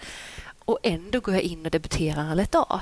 Och 0.65 0.79
ändå 0.83 1.21
går 1.21 1.35
jag 1.35 1.43
in 1.43 1.65
och 1.65 1.71
debuterar 1.71 2.31
en 2.31 2.37
lätt 2.37 2.55
A. 2.55 2.81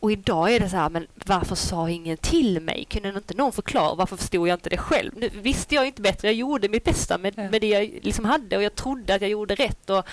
Och 0.00 0.12
idag 0.12 0.54
är 0.54 0.60
det 0.60 0.68
så 0.68 0.76
här, 0.76 0.90
men 0.90 1.06
varför 1.26 1.54
sa 1.54 1.90
ingen 1.90 2.16
till 2.16 2.60
mig? 2.60 2.86
Kunde 2.90 3.08
inte 3.08 3.34
någon 3.34 3.52
förklara? 3.52 3.94
Varför 3.94 4.16
förstod 4.16 4.48
jag 4.48 4.56
inte 4.56 4.70
det 4.70 4.76
själv? 4.76 5.12
Nu 5.16 5.28
visste 5.28 5.74
jag 5.74 5.86
inte 5.86 6.02
bättre. 6.02 6.28
Jag 6.28 6.34
gjorde 6.34 6.68
mitt 6.68 6.84
bästa 6.84 7.18
med, 7.18 7.36
med 7.36 7.60
det 7.60 7.68
jag 7.68 7.98
liksom 8.02 8.24
hade 8.24 8.56
och 8.56 8.62
jag 8.62 8.74
trodde 8.74 9.14
att 9.14 9.20
jag 9.20 9.30
gjorde 9.30 9.54
rätt 9.54 9.90
och 9.90 10.04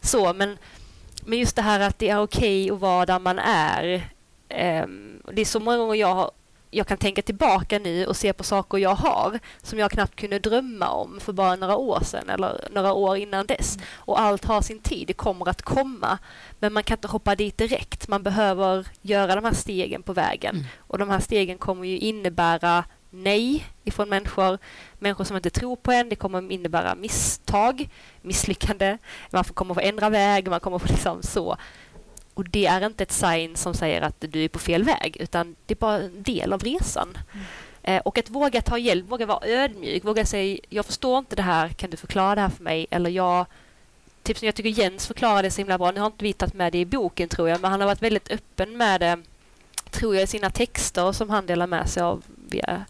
så. 0.00 0.32
Men, 0.32 0.58
men 1.24 1.38
just 1.38 1.56
det 1.56 1.62
här 1.62 1.80
att 1.80 1.98
det 1.98 2.08
är 2.08 2.20
okej 2.20 2.70
att 2.70 2.80
vara 2.80 3.06
där 3.06 3.18
man 3.18 3.38
är. 3.38 4.08
Och 5.24 5.34
det 5.34 5.40
är 5.40 5.44
så 5.44 5.60
många 5.60 5.76
gånger 5.76 5.94
jag 5.94 6.14
har 6.14 6.30
jag 6.70 6.86
kan 6.86 6.98
tänka 6.98 7.22
tillbaka 7.22 7.78
nu 7.78 8.06
och 8.06 8.16
se 8.16 8.32
på 8.32 8.44
saker 8.44 8.78
jag 8.78 8.94
har 8.94 9.38
som 9.62 9.78
jag 9.78 9.90
knappt 9.90 10.16
kunde 10.16 10.38
drömma 10.38 10.88
om 10.88 11.20
för 11.20 11.32
bara 11.32 11.56
några 11.56 11.76
år 11.76 12.00
sedan 12.04 12.30
eller 12.30 12.68
några 12.70 12.92
år 12.92 13.16
innan 13.16 13.46
dess. 13.46 13.78
Och 13.94 14.20
allt 14.20 14.44
har 14.44 14.62
sin 14.62 14.78
tid, 14.78 15.06
det 15.06 15.12
kommer 15.12 15.48
att 15.48 15.62
komma. 15.62 16.18
Men 16.58 16.72
man 16.72 16.82
kan 16.82 16.96
inte 16.96 17.08
hoppa 17.08 17.34
dit 17.34 17.58
direkt. 17.58 18.08
Man 18.08 18.22
behöver 18.22 18.86
göra 19.02 19.34
de 19.34 19.44
här 19.44 19.54
stegen 19.54 20.02
på 20.02 20.12
vägen. 20.12 20.54
Mm. 20.54 20.66
Och 20.78 20.98
de 20.98 21.10
här 21.10 21.20
stegen 21.20 21.58
kommer 21.58 21.84
ju 21.84 21.98
innebära 21.98 22.84
nej 23.10 23.66
ifrån 23.84 24.08
människor. 24.08 24.58
Människor 24.98 25.24
som 25.24 25.36
inte 25.36 25.50
tror 25.50 25.76
på 25.76 25.92
en. 25.92 26.08
Det 26.08 26.16
kommer 26.16 26.52
innebära 26.52 26.94
misstag, 26.94 27.88
misslyckande. 28.22 28.98
Man 29.30 29.44
kommer 29.44 29.74
få 29.74 29.80
ändra 29.80 30.10
väg, 30.10 30.48
man 30.48 30.60
kommer 30.60 30.78
få 30.78 30.88
liksom 30.88 31.22
så. 31.22 31.56
Och 32.38 32.48
det 32.48 32.66
är 32.66 32.86
inte 32.86 33.02
ett 33.02 33.12
sign 33.12 33.56
som 33.56 33.74
säger 33.74 34.02
att 34.02 34.14
du 34.18 34.44
är 34.44 34.48
på 34.48 34.58
fel 34.58 34.82
väg, 34.82 35.16
utan 35.20 35.56
det 35.66 35.74
är 35.74 35.78
bara 35.78 35.96
en 35.96 36.22
del 36.22 36.52
av 36.52 36.60
resan. 36.60 37.18
Eh, 37.82 38.02
och 38.04 38.18
att 38.18 38.30
våga 38.30 38.62
ta 38.62 38.78
hjälp, 38.78 39.08
våga 39.08 39.26
vara 39.26 39.46
ödmjuk, 39.46 40.04
våga 40.04 40.24
säga 40.26 40.58
jag 40.68 40.86
förstår 40.86 41.18
inte 41.18 41.36
det 41.36 41.42
här, 41.42 41.68
kan 41.68 41.90
du 41.90 41.96
förklara 41.96 42.34
det 42.34 42.40
här 42.40 42.48
för 42.48 42.64
mig? 42.64 42.86
Eller 42.90 43.10
jag, 43.10 43.46
typ 44.22 44.38
som 44.38 44.46
jag 44.46 44.54
tycker 44.54 44.70
Jens 44.70 45.06
förklarade 45.06 45.42
det 45.42 45.50
så 45.50 45.60
himla 45.60 45.78
bra, 45.78 45.90
nu 45.90 46.00
har 46.00 46.06
inte 46.06 46.24
vi 46.24 46.32
tagit 46.32 46.54
med 46.54 46.72
det 46.72 46.78
i 46.78 46.84
boken 46.84 47.28
tror 47.28 47.48
jag, 47.48 47.60
men 47.60 47.70
han 47.70 47.80
har 47.80 47.86
varit 47.86 48.02
väldigt 48.02 48.30
öppen 48.30 48.76
med 48.76 49.00
det, 49.00 49.22
tror 49.90 50.14
jag, 50.14 50.24
i 50.24 50.26
sina 50.26 50.50
texter 50.50 51.12
som 51.12 51.30
han 51.30 51.46
delar 51.46 51.66
med 51.66 51.88
sig 51.88 52.02
av 52.02 52.22
via 52.50 52.84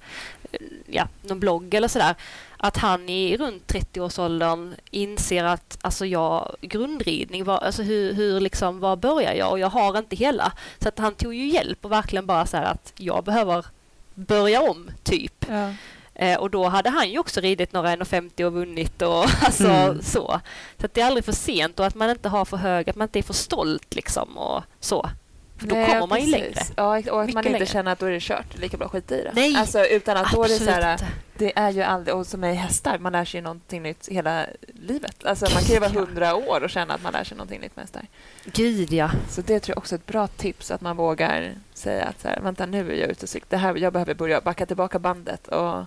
ja, 0.91 1.09
någon 1.23 1.41
blogg 1.41 1.75
eller 1.75 1.89
sådär. 1.89 2.15
Att 2.57 2.77
han 2.77 3.09
i 3.09 3.37
runt 3.37 3.73
30-årsåldern 3.73 4.75
inser 4.91 5.45
att 5.45 5.79
alltså 5.81 6.07
jag, 6.07 6.57
grundridning, 6.61 7.45
var, 7.45 7.59
alltså 7.59 7.83
hur, 7.83 8.15
hur 8.15 8.41
liksom, 8.41 8.81
var 8.81 8.97
börjar 8.97 9.35
jag? 9.35 9.51
Och 9.51 9.59
jag 9.59 9.69
har 9.71 9.99
inte 9.99 10.17
hela. 10.17 10.53
Så 10.79 10.89
att 10.89 10.99
han 10.99 11.15
tog 11.15 11.35
ju 11.35 11.49
hjälp 11.49 11.85
och 11.85 11.93
verkligen 11.93 12.27
bara 12.27 12.47
så 12.47 12.57
här 12.57 12.65
att 12.65 12.93
jag 12.97 13.25
behöver 13.25 13.67
börja 14.15 14.63
om, 14.63 14.91
typ. 15.03 15.45
Ja. 15.49 15.73
Eh, 16.15 16.39
och 16.39 16.51
då 16.51 16.69
hade 16.69 16.91
han 16.91 17.11
ju 17.11 17.19
också 17.19 17.41
ridit 17.41 17.73
några 17.73 17.97
1,50 17.97 18.45
och 18.45 18.53
vunnit 18.53 19.03
och 19.03 19.25
alltså 19.43 19.65
Mm. 19.67 20.03
så. 20.03 20.41
Så 20.81 20.87
att 20.87 20.95
det 20.95 21.01
är 21.01 21.07
aldrig 21.07 21.25
för 21.25 21.33
sent 21.33 21.81
och 21.81 21.87
att 21.87 21.95
man 21.95 22.11
inte 22.11 22.29
har 22.29 22.45
för 22.45 22.57
hög, 22.57 22.91
att 22.91 22.97
man 22.97 23.09
inte 23.09 23.19
är 23.19 23.23
för 23.23 23.35
stolt 23.35 23.95
liksom 23.95 24.39
och 24.39 24.63
så. 24.81 25.11
För 25.59 25.67
då 25.67 25.75
Nej, 25.75 25.87
kommer 25.87 26.07
man 26.07 26.21
ju 26.21 26.31
längre. 26.31 26.63
Ja, 26.77 26.89
och 26.99 27.01
att 27.01 27.11
man 27.11 27.27
inte 27.27 27.49
längre. 27.49 27.67
känner 27.67 27.93
att 27.93 27.99
då 27.99 28.07
är 28.07 28.11
det 28.11 28.21
kört. 28.21 28.59
Lika 28.59 28.77
bra 28.77 28.87
att 28.87 28.93
skita 28.93 29.17
i 29.17 29.23
det. 29.23 29.33
Nej, 29.35 29.57
alltså, 29.57 29.85
utan 29.87 30.17
att 30.17 30.33
då 30.33 30.45
är 30.45 30.49
det 30.49 30.55
så 30.55 30.71
här, 30.71 30.99
det 31.37 31.59
är 31.59 31.71
ju 31.71 31.83
aldrig, 31.83 32.17
och 32.17 32.27
som 32.27 32.45
är 32.45 32.53
hästar, 32.53 32.99
man 32.99 33.13
lär 33.13 33.25
sig 33.25 33.41
någonting 33.41 33.83
nytt 33.83 34.09
hela 34.09 34.47
livet. 34.83 35.25
Alltså, 35.25 35.45
man 35.55 35.63
kan 35.63 35.75
ju 35.75 35.79
vara 35.81 35.91
hundra 35.91 36.35
år 36.35 36.65
och 36.65 36.71
känna 36.71 36.95
att 36.95 37.03
man 37.03 37.13
lär 37.13 37.25
sig 37.25 37.37
någonting 37.37 37.61
nytt 37.61 37.77
med 37.77 37.83
hästar. 37.83 38.07
Gud 38.45 38.93
ja. 38.93 39.11
Så 39.31 39.41
det 39.41 39.61
tror 39.61 39.73
jag 39.75 39.79
också 39.79 39.95
är 39.95 39.99
ett 39.99 40.07
bra 40.07 40.27
tips, 40.27 40.71
att 40.71 40.81
man 40.81 40.97
vågar 40.97 41.53
säga 41.75 42.05
att 42.05 42.21
så 42.21 42.29
här, 42.29 42.41
vänta 42.41 42.67
nu 42.67 42.93
är 42.93 42.97
jag 42.97 43.11
ute 43.11 43.23
och 43.23 43.29
cyklar. 43.29 43.49
Det 43.51 43.57
här, 43.57 43.75
jag 43.75 43.93
behöver 43.93 44.15
börja 44.15 44.41
backa 44.41 44.67
tillbaka 44.67 44.99
bandet. 44.99 45.49
Och, 45.49 45.85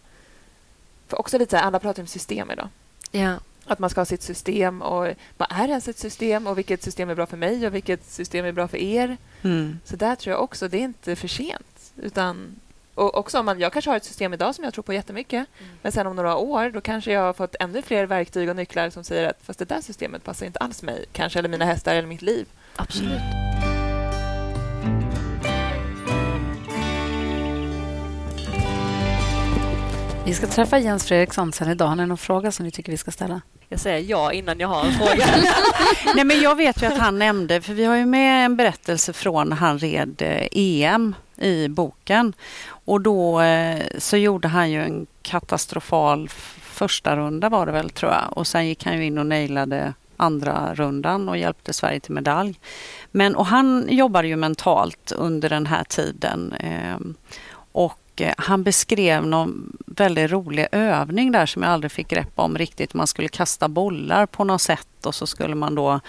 för 1.08 1.20
också 1.20 1.38
lite 1.38 1.50
så 1.52 1.58
här, 1.58 1.64
alla 1.64 1.80
pratar 1.80 2.04
om 2.04 2.08
system 2.08 2.52
idag. 2.52 2.68
ja. 3.12 3.36
Att 3.66 3.80
man 3.80 3.90
ska 3.90 4.02
ha 4.02 4.06
sitt 4.06 4.22
system 4.22 4.82
och 4.82 5.08
vad 5.38 5.52
är 5.52 5.68
ens 5.68 5.88
ett 5.88 5.98
system 5.98 6.48
och 6.48 6.58
vilket 6.58 6.84
system 6.84 7.10
är 7.10 7.16
bra 7.16 7.26
för 7.26 7.38
mig 7.38 7.68
och 7.68 7.76
vilket 7.76 8.06
system 8.06 8.46
är 8.46 8.52
bra 8.52 8.68
för 8.68 8.78
er. 8.78 9.18
Mm. 9.42 9.80
Så 9.86 9.96
där 9.96 10.16
tror 10.16 10.32
jag 10.32 10.44
också, 10.44 10.68
det 10.68 10.78
är 10.78 10.82
inte 10.82 11.16
för 11.16 11.28
sent. 11.28 11.94
Utan, 11.98 12.56
och 12.96 13.18
också 13.18 13.40
om 13.40 13.46
man, 13.46 13.60
jag 13.60 13.74
kanske 13.74 13.92
har 13.92 13.98
ett 13.98 14.06
system 14.06 14.34
idag 14.34 14.56
som 14.56 14.64
jag 14.64 14.74
tror 14.74 14.84
på 14.84 14.94
jättemycket, 14.94 15.48
men 15.82 15.92
sen 15.92 16.08
om 16.08 16.16
några 16.16 16.36
år 16.36 16.70
då 16.70 16.82
kanske 16.82 17.12
jag 17.12 17.22
har 17.22 17.34
fått 17.34 17.56
ännu 17.60 17.82
fler 17.82 18.06
verktyg 18.06 18.50
och 18.50 18.56
nycklar 18.56 18.90
som 18.90 19.04
säger 19.04 19.30
att 19.30 19.40
fast 19.44 19.60
det 19.60 19.66
där 19.66 19.82
systemet 19.82 20.24
passar 20.24 20.46
inte 20.46 20.60
alls 20.60 20.84
mig, 20.84 21.06
kanske, 21.12 21.40
eller 21.40 21.50
mina 21.50 21.66
hästar 21.66 21.96
eller 21.96 22.08
mitt 22.08 22.22
liv. 22.22 22.48
Absolut. 22.76 23.22
Vi 30.26 30.34
ska 30.34 30.48
träffa 30.48 30.80
Jens 30.80 31.06
Fredriksson 31.06 31.54
sen 31.54 31.70
idag. 31.70 31.88
Har 31.88 31.96
ni 31.96 32.06
någon 32.06 32.18
fråga 32.18 32.52
som 32.52 32.66
ni 32.66 32.72
tycker 32.72 32.92
vi 32.92 32.98
ska 32.98 33.12
ställa? 33.12 33.42
Jag 33.70 33.80
säger 33.80 34.10
ja 34.10 34.34
innan 34.34 34.60
jag 34.60 34.68
har 34.68 34.86
en 34.86 34.94
fråga. 34.94 35.26
Nej, 36.16 36.26
men 36.26 36.42
jag 36.42 36.56
vet 36.56 36.82
ju 36.82 36.86
att 36.86 36.98
han 36.98 37.20
nämnde, 37.20 37.62
för 37.62 37.74
vi 37.74 37.86
har 37.86 37.96
ju 37.96 38.06
med 38.06 38.46
en 38.46 38.56
berättelse 38.56 39.14
från 39.14 39.50
när 39.50 39.56
han 39.56 39.80
red 39.80 40.16
eh, 40.20 40.48
EM 40.52 41.16
i 41.38 41.68
boken. 41.68 42.34
Och 42.68 43.02
då 43.02 43.42
eh, 43.42 43.84
så 43.98 44.18
gjorde 44.18 44.48
han 44.48 44.72
ju 44.72 44.84
en 44.84 45.08
katastrofal 45.22 46.30
första 46.62 47.16
runda 47.16 47.50
var 47.50 47.66
det 47.66 47.72
väl 47.72 47.90
tror 47.90 48.12
jag. 48.12 48.38
Och 48.38 48.48
sen 48.48 48.68
gick 48.68 48.86
han 48.86 48.98
ju 48.98 49.06
in 49.06 49.18
och 49.18 49.26
nailade 49.26 49.94
andra 50.18 50.74
rundan 50.76 51.30
och 51.30 51.38
hjälpte 51.38 51.74
Sverige 51.74 52.00
till 52.00 52.14
medalj. 52.14 52.60
Men, 53.12 53.36
och 53.36 53.46
han 53.46 53.88
jobbade 53.90 54.28
ju 54.28 54.36
mentalt 54.36 55.12
under 55.12 55.50
den 55.50 55.66
här 55.66 55.84
tiden. 55.84 56.54
ehm, 56.60 57.16
och 57.72 57.98
eh, 58.16 58.34
han 58.38 58.64
beskrev 58.64 59.26
någon 59.26 59.78
väldigt 59.98 60.32
rolig 60.32 60.68
övning 60.72 61.32
där 61.32 61.46
som 61.46 61.64
jag 61.64 61.72
aldrig 61.72 61.92
fick 61.92 62.08
grepp 62.08 62.32
om 62.36 62.58
riktigt. 62.58 62.94
Man 62.94 63.08
skulle 63.08 63.28
kasta 63.28 63.68
bollar 63.68 64.26
på 64.26 64.44
något 64.44 64.62
sätt 64.62 65.06
och 65.06 65.16
så 65.16 65.28
skulle 65.28 65.56
man 65.56 65.76
då 65.76 66.00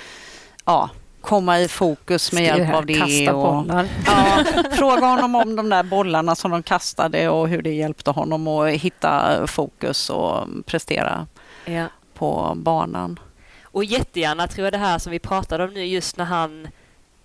ja, 0.64 0.90
komma 1.20 1.60
i 1.60 1.68
fokus 1.68 2.32
med 2.32 2.42
hjälp 2.42 2.74
av 2.74 2.86
det. 2.86 2.94
Kasta 2.94 3.34
och, 3.34 3.56
bollar. 3.56 3.88
Ja, 4.06 4.44
fråga 4.72 5.06
honom 5.06 5.34
om 5.34 5.56
de 5.56 5.68
där 5.68 5.82
bollarna 5.82 6.34
som 6.34 6.50
de 6.50 6.62
kastade 6.62 7.28
och 7.28 7.48
hur 7.48 7.62
det 7.62 7.72
hjälpte 7.72 8.10
honom 8.10 8.48
att 8.48 8.70
hitta 8.70 9.46
fokus 9.46 10.10
och 10.10 10.46
prestera 10.66 11.26
ja. 11.64 11.86
på 12.14 12.52
banan. 12.56 13.20
Och 13.64 13.84
jättegärna 13.84 14.48
tror 14.48 14.66
jag 14.66 14.72
det 14.72 14.78
här 14.78 14.98
som 14.98 15.12
vi 15.12 15.18
pratade 15.18 15.64
om 15.64 15.74
nu 15.74 15.84
just 15.84 16.16
när 16.16 16.24
han 16.24 16.68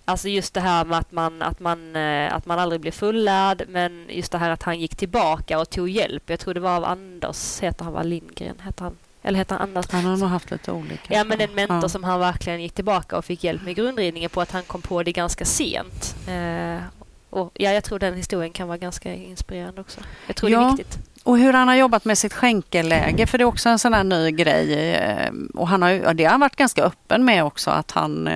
Alltså 0.08 0.28
just 0.28 0.54
det 0.54 0.60
här 0.60 0.84
med 0.84 0.98
att 0.98 1.12
man, 1.12 1.42
att 1.42 1.60
man, 1.60 1.96
eh, 1.96 2.34
att 2.34 2.46
man 2.46 2.58
aldrig 2.58 2.80
blir 2.80 2.92
fullärd 2.92 3.62
men 3.68 4.06
just 4.08 4.32
det 4.32 4.38
här 4.38 4.50
att 4.50 4.62
han 4.62 4.80
gick 4.80 4.96
tillbaka 4.96 5.58
och 5.60 5.70
tog 5.70 5.88
hjälp. 5.88 6.22
Jag 6.30 6.40
tror 6.40 6.54
det 6.54 6.60
var 6.60 6.76
av 6.76 6.84
Anders, 6.84 7.60
heter 7.60 7.84
han 7.84 7.92
va? 7.94 8.02
Lindgren? 8.02 8.54
Heter 8.64 8.84
han? 8.84 8.96
Eller 9.22 9.38
heter 9.38 9.54
han 9.54 9.68
Anders? 9.68 9.90
Han 9.90 10.04
har 10.04 10.16
nog 10.16 10.28
haft 10.28 10.50
lite 10.50 10.72
olika. 10.72 11.14
Ja, 11.14 11.24
men 11.24 11.40
en 11.40 11.54
mentor 11.54 11.78
Ja. 11.82 11.88
som 11.88 12.04
han 12.04 12.20
verkligen 12.20 12.62
gick 12.62 12.72
tillbaka 12.72 13.18
och 13.18 13.24
fick 13.24 13.44
hjälp 13.44 13.62
med 13.62 13.76
grundridningen 13.76 14.30
på 14.30 14.40
att 14.40 14.50
han 14.50 14.62
kom 14.62 14.82
på 14.82 15.02
det 15.02 15.12
ganska 15.12 15.44
sent. 15.44 16.16
Eh, 16.28 16.82
och 17.30 17.50
ja, 17.54 17.70
jag 17.72 17.84
tror 17.84 17.98
den 17.98 18.14
historien 18.14 18.52
kan 18.52 18.68
vara 18.68 18.78
ganska 18.78 19.14
inspirerande 19.14 19.80
också. 19.80 20.00
Jag 20.26 20.36
tror 20.36 20.50
det 20.50 20.54
Ja. 20.54 20.66
är 20.72 20.76
viktigt. 20.76 20.98
Och 21.24 21.38
hur 21.38 21.52
han 21.52 21.68
har 21.68 21.74
jobbat 21.74 22.04
med 22.04 22.18
sitt 22.18 22.32
skänkelläge, 22.32 23.26
för 23.26 23.38
det 23.38 23.42
är 23.44 23.46
också 23.46 23.68
en 23.68 23.78
sån 23.78 23.94
här 23.94 24.04
ny 24.04 24.30
grej. 24.30 24.94
eh, 24.94 25.30
Och 25.54 25.68
han 25.68 25.82
har, 25.82 25.90
ja, 25.90 26.14
det 26.14 26.24
har 26.24 26.30
han 26.30 26.40
varit 26.40 26.56
ganska 26.56 26.82
öppen 26.82 27.24
med 27.24 27.44
också, 27.44 27.70
att 27.70 27.90
han 27.90 28.28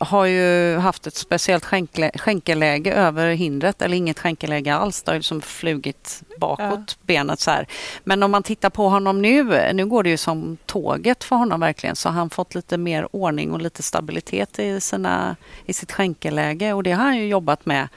har 0.00 0.26
ju 0.26 0.76
haft 0.76 1.06
ett 1.06 1.14
speciellt 1.14 1.64
skänkelä- 1.64 2.18
skänkelläge 2.18 2.92
över 2.92 3.30
hindret, 3.30 3.82
eller 3.82 3.96
inget 3.96 4.18
skänkelläge 4.18 4.74
alls. 4.74 5.02
Det 5.02 5.10
har 5.10 5.16
ju 5.16 5.22
som 5.22 5.40
flugit 5.40 6.22
bakåt 6.38 6.98
benet 7.02 7.40
så 7.40 7.50
här. 7.50 7.66
Men 8.04 8.22
om 8.22 8.30
man 8.30 8.42
tittar 8.42 8.70
på 8.70 8.88
honom 8.88 9.22
nu, 9.22 9.72
nu 9.72 9.86
går 9.86 10.02
det 10.02 10.10
ju 10.10 10.16
som 10.16 10.56
tåget 10.66 11.24
för 11.24 11.36
honom 11.36 11.60
verkligen, 11.60 11.96
så 11.96 12.08
han 12.08 12.30
fått 12.30 12.54
lite 12.54 12.78
mer 12.78 13.08
ordning 13.16 13.52
och 13.52 13.60
lite 13.60 13.82
stabilitet 13.82 14.58
i, 14.58 14.80
sina, 14.80 15.36
i 15.66 15.72
sitt 15.72 15.92
skänkelläge 15.92 16.72
och 16.72 16.82
det 16.82 16.92
har 16.92 17.04
han 17.04 17.16
ju 17.16 17.26
jobbat 17.26 17.66
med 17.66 17.88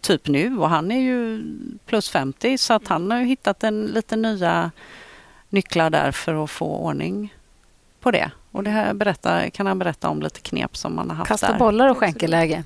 typ 0.00 0.28
nu 0.28 0.58
och 0.58 0.68
han 0.68 0.92
är 0.92 1.00
ju 1.00 1.42
plus 1.86 2.10
50 2.10 2.58
så 2.58 2.74
att 2.74 2.88
han 2.88 3.10
har 3.10 3.18
ju 3.18 3.24
hittat 3.24 3.64
en 3.64 3.86
lite 3.86 4.16
nya 4.16 4.70
nycklar 5.48 5.90
där 5.90 6.12
för 6.12 6.44
att 6.44 6.50
få 6.50 6.78
ordning 6.78 7.35
på 8.06 8.10
det. 8.10 8.30
Och 8.52 8.62
det 8.62 8.70
här 8.70 8.94
berätta, 8.94 9.50
kan 9.50 9.66
han 9.66 9.78
berätta 9.78 10.08
om 10.08 10.22
lite 10.22 10.40
knep 10.40 10.76
som 10.76 10.96
man 10.96 11.10
har 11.10 11.16
haft 11.16 11.28
Kasta 11.28 11.52
där. 11.52 11.58
bollar 11.58 11.88
och 11.88 11.98
skänkeläge. 11.98 12.64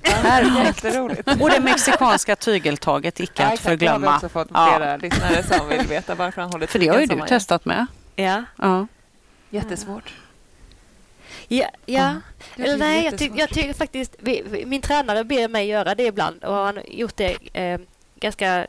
Jätteroligt. 0.65 1.27
Och 1.41 1.49
det 1.49 1.59
mexikanska 1.59 2.35
tygeltaget, 2.35 3.19
icke 3.19 3.41
Ja, 3.43 3.47
att 3.47 3.53
exakt. 3.53 3.79
Det 3.79 3.85
har 3.87 3.93
vi 3.99 3.99
förglömma. 3.99 4.15
också 4.15 4.29
fått 4.29 4.47
Ja. 4.53 4.73
flera 4.77 4.97
lyssnare 4.97 5.43
som 5.43 5.67
vill 5.69 5.87
veta 5.87 6.15
varför 6.15 6.41
han 6.41 6.51
håller 6.51 6.67
För 6.67 6.79
det 6.79 6.87
har 6.87 6.99
ju 6.99 7.05
du 7.05 7.21
testat 7.27 7.65
med. 7.65 7.85
Ja. 8.15 8.43
Ja. 8.55 8.87
Jättesvårt. 9.49 10.13
Ja, 11.47 11.67
ja. 11.85 12.13
Eller 12.55 12.77
nej, 12.77 13.05
jag, 13.19 13.31
jag 13.39 13.49
tycker 13.49 13.73
faktiskt... 13.73 14.15
Vi, 14.19 14.43
vi- 14.49 14.65
min 14.65 14.81
tränare 14.81 15.23
ber 15.23 15.47
mig 15.47 15.67
göra 15.67 15.95
det 15.95 16.03
ibland 16.05 16.43
och 16.43 16.53
han 16.53 16.77
har 16.77 16.83
gjort 16.87 17.15
det 17.17 17.35
eh, 17.53 17.79
ganska 18.19 18.65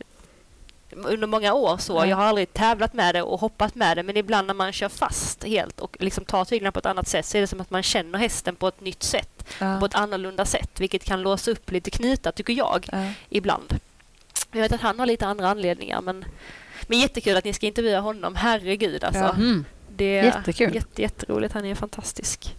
under 0.97 1.27
många 1.27 1.55
år. 1.55 1.77
så. 1.77 1.93
Ja. 1.93 2.07
Jag 2.07 2.17
har 2.17 2.25
aldrig 2.25 2.53
tävlat 2.53 2.95
med 2.95 3.15
det 3.15 3.23
och 3.23 3.41
hoppat 3.41 3.75
med 3.75 3.97
det 3.97 4.03
men 4.03 4.17
ibland 4.17 4.47
när 4.47 4.55
man 4.55 4.73
kör 4.73 4.89
fast 4.89 5.45
helt 5.45 5.81
och 5.81 5.97
liksom 6.01 6.25
tar 6.25 6.45
tyglarna 6.45 6.73
på 6.73 6.79
ett 6.79 6.87
annat 6.87 7.09
sätt 7.09 7.27
så 7.27 7.37
är 7.37 7.41
det 7.41 7.47
som 7.47 7.61
att 7.61 7.71
man 7.71 7.83
känner 7.83 8.19
hästen 8.19 8.57
på 8.57 8.69
ett 8.69 8.81
nytt 8.81 9.03
sätt, 9.03 9.45
Ja. 9.59 9.77
på 9.81 9.87
ett 9.87 9.95
annorlunda 9.95 10.45
sätt 10.45 10.81
vilket 10.81 11.05
kan 11.05 11.23
låsa 11.23 11.51
upp 11.51 11.71
lite 11.71 11.91
knutar 11.91 12.33
tycker 12.33 12.53
jag 12.53 12.89
Ja. 12.93 13.09
ibland. 13.29 13.79
Jag 14.53 14.61
vet 14.63 14.73
att 14.73 14.81
han 14.81 14.99
har 14.99 15.07
lite 15.07 15.27
andra 15.27 15.49
anledningar 15.49 16.01
men, 16.01 16.25
men 16.87 17.01
jättekul 17.01 17.37
att 17.37 17.45
ni 17.45 17.53
ska 17.53 17.67
intervjua 17.67 18.01
honom. 18.01 18.35
Herregud 18.37 19.05
alltså. 19.05 19.25
Mm. 19.25 19.65
Det 19.97 20.19
är 20.19 20.25
Jättekul. 20.25 20.75
Jätte, 20.75 21.03
jätteroligt. 21.03 21.55
Han 21.55 21.65
är 21.65 21.75
fantastisk. 21.75 22.55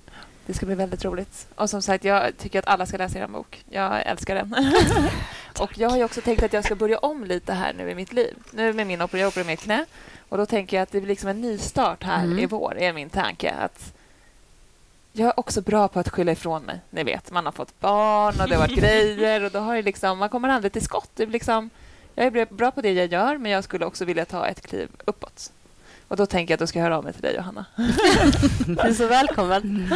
Det 0.46 0.54
ska 0.54 0.66
bli 0.66 0.76
väldigt 0.76 1.06
roligt. 1.06 1.48
Och 1.56 1.70
som 1.70 1.82
sagt, 1.82 2.04
jag 2.04 2.38
tycker 2.38 2.60
att 2.60 2.68
alla 2.68 2.86
ska 2.86 2.98
läsa 2.98 3.20
er 3.20 3.28
bok. 3.28 3.64
Jag 3.70 4.02
älskar 4.06 4.36
den. 4.36 4.56
och 5.60 5.78
jag 5.78 5.89
har 5.89 6.04
också 6.04 6.22
tänkt 6.22 6.44
att 6.44 6.54
jag 6.54 6.66
ska 6.66 6.76
börja 6.76 6.98
om 6.98 7.24
lite 7.24 7.54
här 7.54 7.74
nu 7.74 7.89
i 7.89 7.96
mitt 7.96 8.14
liv. 8.14 8.36
Nu 8.52 8.74
med 8.74 8.88
min 8.88 9.02
operation, 9.02 9.28
opererar 9.28 9.48
mitt 9.48 9.62
knä. 9.62 9.86
Och 10.30 10.38
då 10.38 10.46
tänker 10.46 10.78
jag 10.78 10.84
att 10.84 10.91
det 10.91 11.00
blir 11.02 11.10
liksom 11.10 11.30
en 11.30 11.41
nystart 11.41 12.04
här 12.04 12.24
Mm. 12.24 12.39
i 12.39 12.46
vår, 12.46 12.78
är 12.78 12.94
min 12.94 13.10
tanke. 13.10 13.52
Att 13.52 13.94
jag 15.12 15.28
är 15.28 15.39
också 15.39 15.62
bra 15.62 15.88
på 15.88 16.00
att 16.00 16.10
skylla 16.10 16.32
ifrån 16.32 16.64
mig. 16.64 16.80
Ni 16.89 17.04
vet, 17.04 17.32
man 17.32 17.46
har 17.46 17.52
fått 17.52 17.80
barn 17.80 18.41
och 18.41 18.50
det 18.50 18.56
har 18.56 18.62
varit 18.68 18.78
grejer 18.80 19.44
och 19.44 19.52
då 19.52 19.60
har 19.60 19.82
liksom, 19.82 20.18
man 20.18 20.30
kommer 20.30 20.50
aldrig 20.50 20.74
till 20.74 20.82
skott. 20.84 21.10
Det 21.16 21.26
liksom, 21.26 21.70
jag 22.16 22.26
är 22.26 22.46
bra 22.46 22.72
på 22.72 22.82
det 22.82 22.91
jag 22.91 23.08
gör, 23.08 23.38
men 23.38 23.52
jag 23.52 23.64
skulle 23.64 23.86
också 23.86 24.06
vilja 24.06 24.26
ta 24.26 24.48
ett 24.48 24.62
kliv 24.62 24.89
uppåt. 25.06 25.52
Och 26.14 26.18
då 26.18 26.26
tänker 26.26 26.51
jag 26.51 26.55
att 26.55 26.59
då 26.59 26.68
ska 26.68 26.80
jag 26.80 26.84
höra 26.84 26.97
av 26.97 27.03
mig 27.03 27.14
till 27.14 27.22
dig, 27.22 27.36
Johanna. 27.36 27.66
Du 28.68 28.80
är 28.80 28.93
så 28.93 29.07
välkommen. 29.07 29.89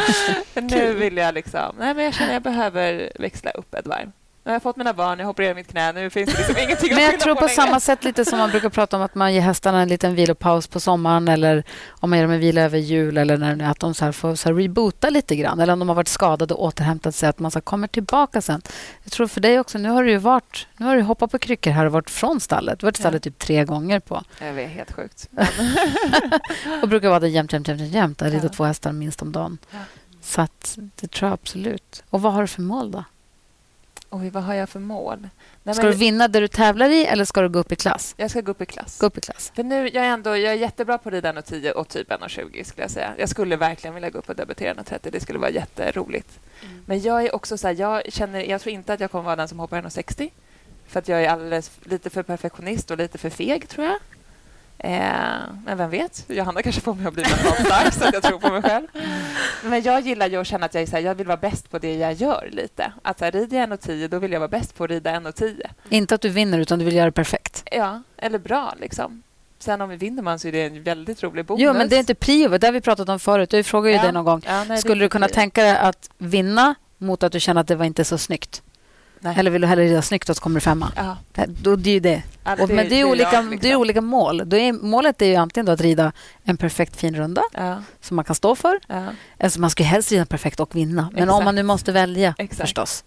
Nu 0.56 0.94
vill 0.94 1.18
jag 1.18 1.34
liksom... 1.34 1.76
Nej, 1.80 1.94
men 1.94 2.06
jag 2.06 2.14
känner 2.14 2.30
att 2.30 2.34
jag 2.34 2.42
behöver 2.44 3.12
växla 3.20 3.52
upp 3.52 3.74
ett 3.74 3.88
varv. 3.88 4.12
Nu 4.48 4.52
har 4.52 4.56
jag 4.56 4.64
fått 4.64 4.76
mina 4.76 4.94
barn, 4.94 5.20
jag 5.20 5.26
har 5.26 5.32
opererat 5.32 5.56
mitt 5.56 5.68
knä. 5.68 5.92
Nu 5.92 6.10
finns 6.10 6.32
det 6.32 6.38
liksom 6.38 6.58
ingenting 6.58 6.96
Men 6.96 7.04
jag 7.04 7.20
tror 7.20 7.36
på 7.36 7.42
längre. 7.42 7.56
samma 7.56 7.80
sätt 7.80 8.04
lite 8.04 8.26
som 8.26 8.40
man 8.40 8.50
brukar 8.50 8.70
prata 8.70 8.98
om 8.98 9.04
att 9.04 9.16
man 9.16 9.34
ger 9.34 9.42
hästarna 9.42 9.82
en 9.82 9.88
liten 9.88 10.16
vilopaus 10.16 10.68
på 10.68 10.80
sommaren 10.80 11.28
eller 11.28 11.64
om 11.90 12.10
man 12.10 12.20
ger 12.20 12.24
dem 12.26 12.34
en 12.34 12.40
vila 12.40 12.62
över 12.62 12.78
jul 12.78 13.18
eller 13.18 13.38
när 13.38 13.72
att 13.72 13.80
de 13.80 13.94
så 13.94 14.06
här 14.06 14.12
får 14.12 14.36
så 14.36 14.50
här 14.50 14.56
reboota 14.56 15.10
lite 15.10 15.36
grann 15.36 15.60
eller 15.60 15.74
om 15.74 15.80
de 15.80 15.90
har 15.90 15.96
varit 15.96 16.08
skadade 16.08 16.54
och 16.54 16.64
återhämtat 16.64 17.16
sig 17.16 17.30
att 17.30 17.40
man 17.40 17.52
så 17.52 17.62
kommer 17.62 17.88
tillbaka 17.88 18.42
sen. 18.42 18.62
Jag 19.04 19.12
tror 19.12 19.28
för 19.28 19.42
dig 19.42 19.60
också, 19.60 19.78
nu 19.78 19.90
har 19.90 20.04
du 20.04 20.12
ju 20.12 20.18
varit, 20.18 20.68
nu 20.78 20.86
har 20.86 20.96
du 20.96 21.02
hoppat 21.02 21.32
på 21.32 21.40
kryckor 21.40 21.72
här 21.72 21.86
och 21.86 21.92
varit 21.92 22.10
från 22.10 22.40
stallet. 22.40 22.80
Du 22.80 22.86
har 22.86 22.88
varit 22.88 22.98
i 23.00 23.02
stallet 23.02 23.24
typ 23.24 23.40
tre 23.40 23.66
gånger 23.66 24.00
på 24.00 24.24
Jag 24.42 24.54
vet, 24.54 24.70
helt 24.70 24.92
sjukt. 24.92 25.30
och 26.82 26.90
brukar 26.90 27.10
vara 27.10 27.20
det 27.20 27.30
jämt, 27.30 27.54
jämt, 27.54 27.68
jämt, 27.68 27.82
jämt. 27.82 28.22
Jag 28.22 28.34
Ja. 28.34 28.50
två 28.50 28.64
hästar 28.64 28.92
minst 28.92 29.22
om 29.22 29.32
dagen. 29.32 29.58
Ja. 29.72 29.78
Så 30.22 30.42
att 30.42 30.78
det 30.96 31.12
tror 31.12 31.28
jag 31.30 31.34
absolut. 31.34 32.04
Och 32.10 32.22
vad 32.22 32.34
har 32.34 32.42
du 32.42 32.48
för 32.48 32.62
mål 32.62 32.92
då? 32.92 33.04
Oj, 34.10 34.30
vad 34.30 34.44
har 34.44 34.54
jag 34.54 34.70
för 34.70 34.80
mål? 34.80 35.30
Nej, 35.64 35.76
Ska 35.76 35.84
men 35.84 35.92
du 35.92 35.98
vinna 35.98 36.28
det 36.28 36.40
du 36.40 36.48
tävlar 36.48 36.90
i 36.90 37.06
eller 37.06 37.26
ska 37.26 37.42
du 37.42 37.50
gå 37.50 37.60
upp 37.60 37.72
i 37.72 37.76
klass? 37.76 38.14
Jag 38.18 38.32
ska 38.32 38.42
gå 38.42 38.52
upp 38.52 38.62
i 38.62 38.66
klass. 38.66 39.00
Gå 39.00 39.06
upp 39.06 39.18
i 39.18 39.22
klass. 39.22 39.52
För 39.56 39.64
nu, 39.64 39.90
jag 39.94 40.06
är, 40.06 40.10
ändå, 40.10 40.30
jag 40.30 40.54
är 40.54 40.58
jättebra 40.58 40.98
på 40.98 41.10
att 41.10 41.14
rida 41.14 41.34
1,10 41.34 41.72
och 41.72 41.88
typ 41.88 42.12
1,20 42.12 42.64
skulle 42.64 42.84
jag 42.84 42.92
säga. 42.92 43.14
Jag 43.18 43.30
skulle 43.30 43.56
verkligen 43.56 43.94
vilja 43.94 44.10
gå 44.10 44.20
upp 44.20 44.30
och 44.30 44.36
debutera 44.36 44.74
1,30. 44.74 45.12
Det 45.12 45.20
skulle 45.20 45.40
vara 45.40 45.52
jätteroligt. 45.52 46.40
Men 46.86 47.02
jag 47.02 47.26
är 47.26 47.36
också 47.36 47.58
så 47.58 47.68
här, 47.68 47.76
jag 47.80 48.14
känner, 48.14 48.40
jag 48.40 48.62
tror 48.62 48.74
inte 48.74 48.94
att 48.94 49.00
jag 49.00 49.12
kommer 49.12 49.24
vara 49.24 49.36
den 49.36 49.48
som 49.48 49.60
hoppar 49.60 49.82
1,60. 49.82 50.30
För 50.88 51.00
att 51.00 51.08
jag 51.08 51.24
är 51.24 51.30
alldeles 51.30 51.72
lite 51.84 52.10
för 52.10 52.24
perfektionist 52.24 52.92
och 52.92 52.98
lite 52.98 53.18
för 53.18 53.30
feg, 53.30 53.70
tror 53.70 53.86
jag. 53.86 53.96
Eh, 54.80 55.00
men 55.66 55.78
vem 55.78 55.90
vet? 55.90 56.26
Johanna 56.28 56.62
kanske 56.62 56.82
får 56.82 56.94
mig 56.94 57.06
att 57.08 57.14
bli 57.14 57.24
mentalt 57.24 57.66
stark 57.66 57.94
så 57.94 58.04
att 58.08 58.14
jag 58.14 58.24
tror 58.24 58.40
på 58.40 58.50
mig 58.50 58.62
själv. 58.62 58.88
Men 59.64 59.82
jag 59.82 60.02
gillar 60.02 60.28
ju 60.28 60.42
att 60.42 60.48
känna 60.48 60.66
att 60.66 60.74
jag, 60.74 60.84
är 60.84 60.88
så 60.88 60.92
här, 60.96 61.04
jag 61.04 61.16
vill 61.16 61.28
vara 61.28 61.38
bäst 61.38 61.70
på 61.72 61.80
det 61.80 61.96
jag 61.96 62.14
gör 62.14 62.50
lite. 62.52 62.92
Att 63.02 63.20
så 63.20 63.26
här, 63.26 63.32
rider 63.32 63.58
jag 63.58 63.70
1,10 63.70 64.08
då 64.08 64.20
vill 64.20 64.32
jag 64.32 64.40
vara 64.40 64.48
bäst 64.48 64.76
på 64.78 64.84
att 64.84 64.90
rida 64.90 65.12
1,10. 65.12 65.62
Inte 65.90 66.16
att 66.16 66.22
du 66.22 66.30
vinner, 66.30 66.60
utan 66.60 66.80
du 66.80 66.86
vill 66.86 66.96
göra 66.96 67.06
det 67.06 67.12
perfekt. 67.12 67.64
Ja, 67.72 68.02
eller 68.18 68.40
bra 68.40 68.74
liksom. 68.80 69.24
Sen 69.60 69.82
om 69.82 69.90
vi 69.90 69.96
vinner 69.96 70.24
man 70.24 70.40
så 70.40 70.48
är 70.48 70.52
det 70.52 70.64
en 70.66 70.84
väldigt 70.84 71.24
rolig 71.24 71.46
bonus. 71.46 71.62
Jo, 71.64 71.74
men 71.74 71.90
det 71.90 71.96
är 71.96 72.00
inte 72.00 72.16
prio. 72.16 72.58
Det 72.58 72.68
har 72.68 72.72
vi 72.74 72.82
pratat 72.82 73.10
om 73.10 73.20
förut. 73.20 73.54
Jag 73.54 73.66
frågade 73.66 73.90
ju 73.92 73.96
Ja. 73.98 74.04
dig 74.04 74.12
någon 74.14 74.26
gång. 74.26 74.42
Ja, 74.46 74.58
nej, 74.58 74.68
det 74.68 74.78
Skulle 74.78 74.96
du 75.02 75.06
inte 75.06 75.12
kunna 75.12 75.28
prio. 75.28 75.34
tänka 75.36 75.64
dig 75.64 75.78
att 75.78 76.10
vinna 76.18 76.76
mot 76.98 77.24
att 77.24 77.32
du 77.32 77.40
känner 77.40 77.62
att 77.62 77.68
det 77.68 77.76
var 77.76 77.86
inte 77.86 78.04
så 78.04 78.18
snyggt? 78.18 78.62
Nej. 79.20 79.36
Eller 79.40 79.52
vill 79.52 79.62
du 79.62 79.68
hellre 79.68 79.84
rida 79.86 80.02
snyggt 80.02 80.30
och 80.30 80.36
så 80.36 80.42
kommer 80.42 80.56
du 80.56 80.62
femma? 80.62 80.92
Ja, 80.96 81.18
Det, 81.34 81.46
då, 81.46 81.76
det 81.76 81.90
är 81.90 81.94
ju 81.94 82.00
det. 82.00 82.24
ja, 82.44 82.56
Och, 82.62 82.70
men 82.70 82.90
det 82.90 82.96
är, 82.96 83.00
jag, 83.00 83.10
olika, 83.10 83.42
liksom. 83.42 83.60
det 83.62 83.72
är 83.72 83.76
olika 83.76 84.02
mål. 84.02 84.42
Då 84.46 84.58
är, 84.58 84.74
målet 84.74 85.22
är 85.22 85.26
ju 85.26 85.36
antingen 85.36 85.66
då 85.66 85.72
att 85.72 85.82
rida 85.82 86.12
en 86.44 86.58
perfekt 86.58 86.96
fin 86.96 87.16
runda 87.16 87.42
Ja, 87.54 87.82
som 88.02 88.16
man 88.16 88.26
kan 88.26 88.36
stå 88.36 88.56
för. 88.56 88.80
ja. 88.88 89.04
Alltså 89.40 89.60
man 89.60 89.70
ska 89.70 89.84
ju 89.84 89.90
helst 89.90 90.12
rida 90.12 90.26
perfekt 90.26 90.60
och 90.60 90.76
vinna. 90.76 91.10
Men 91.14 91.24
om 91.24 91.30
Exakt. 91.30 91.46
man 91.46 91.56
nu 91.56 91.64
måste 91.64 91.92
välja 91.92 92.36
Exakt. 92.38 92.62
förstås. 92.62 93.04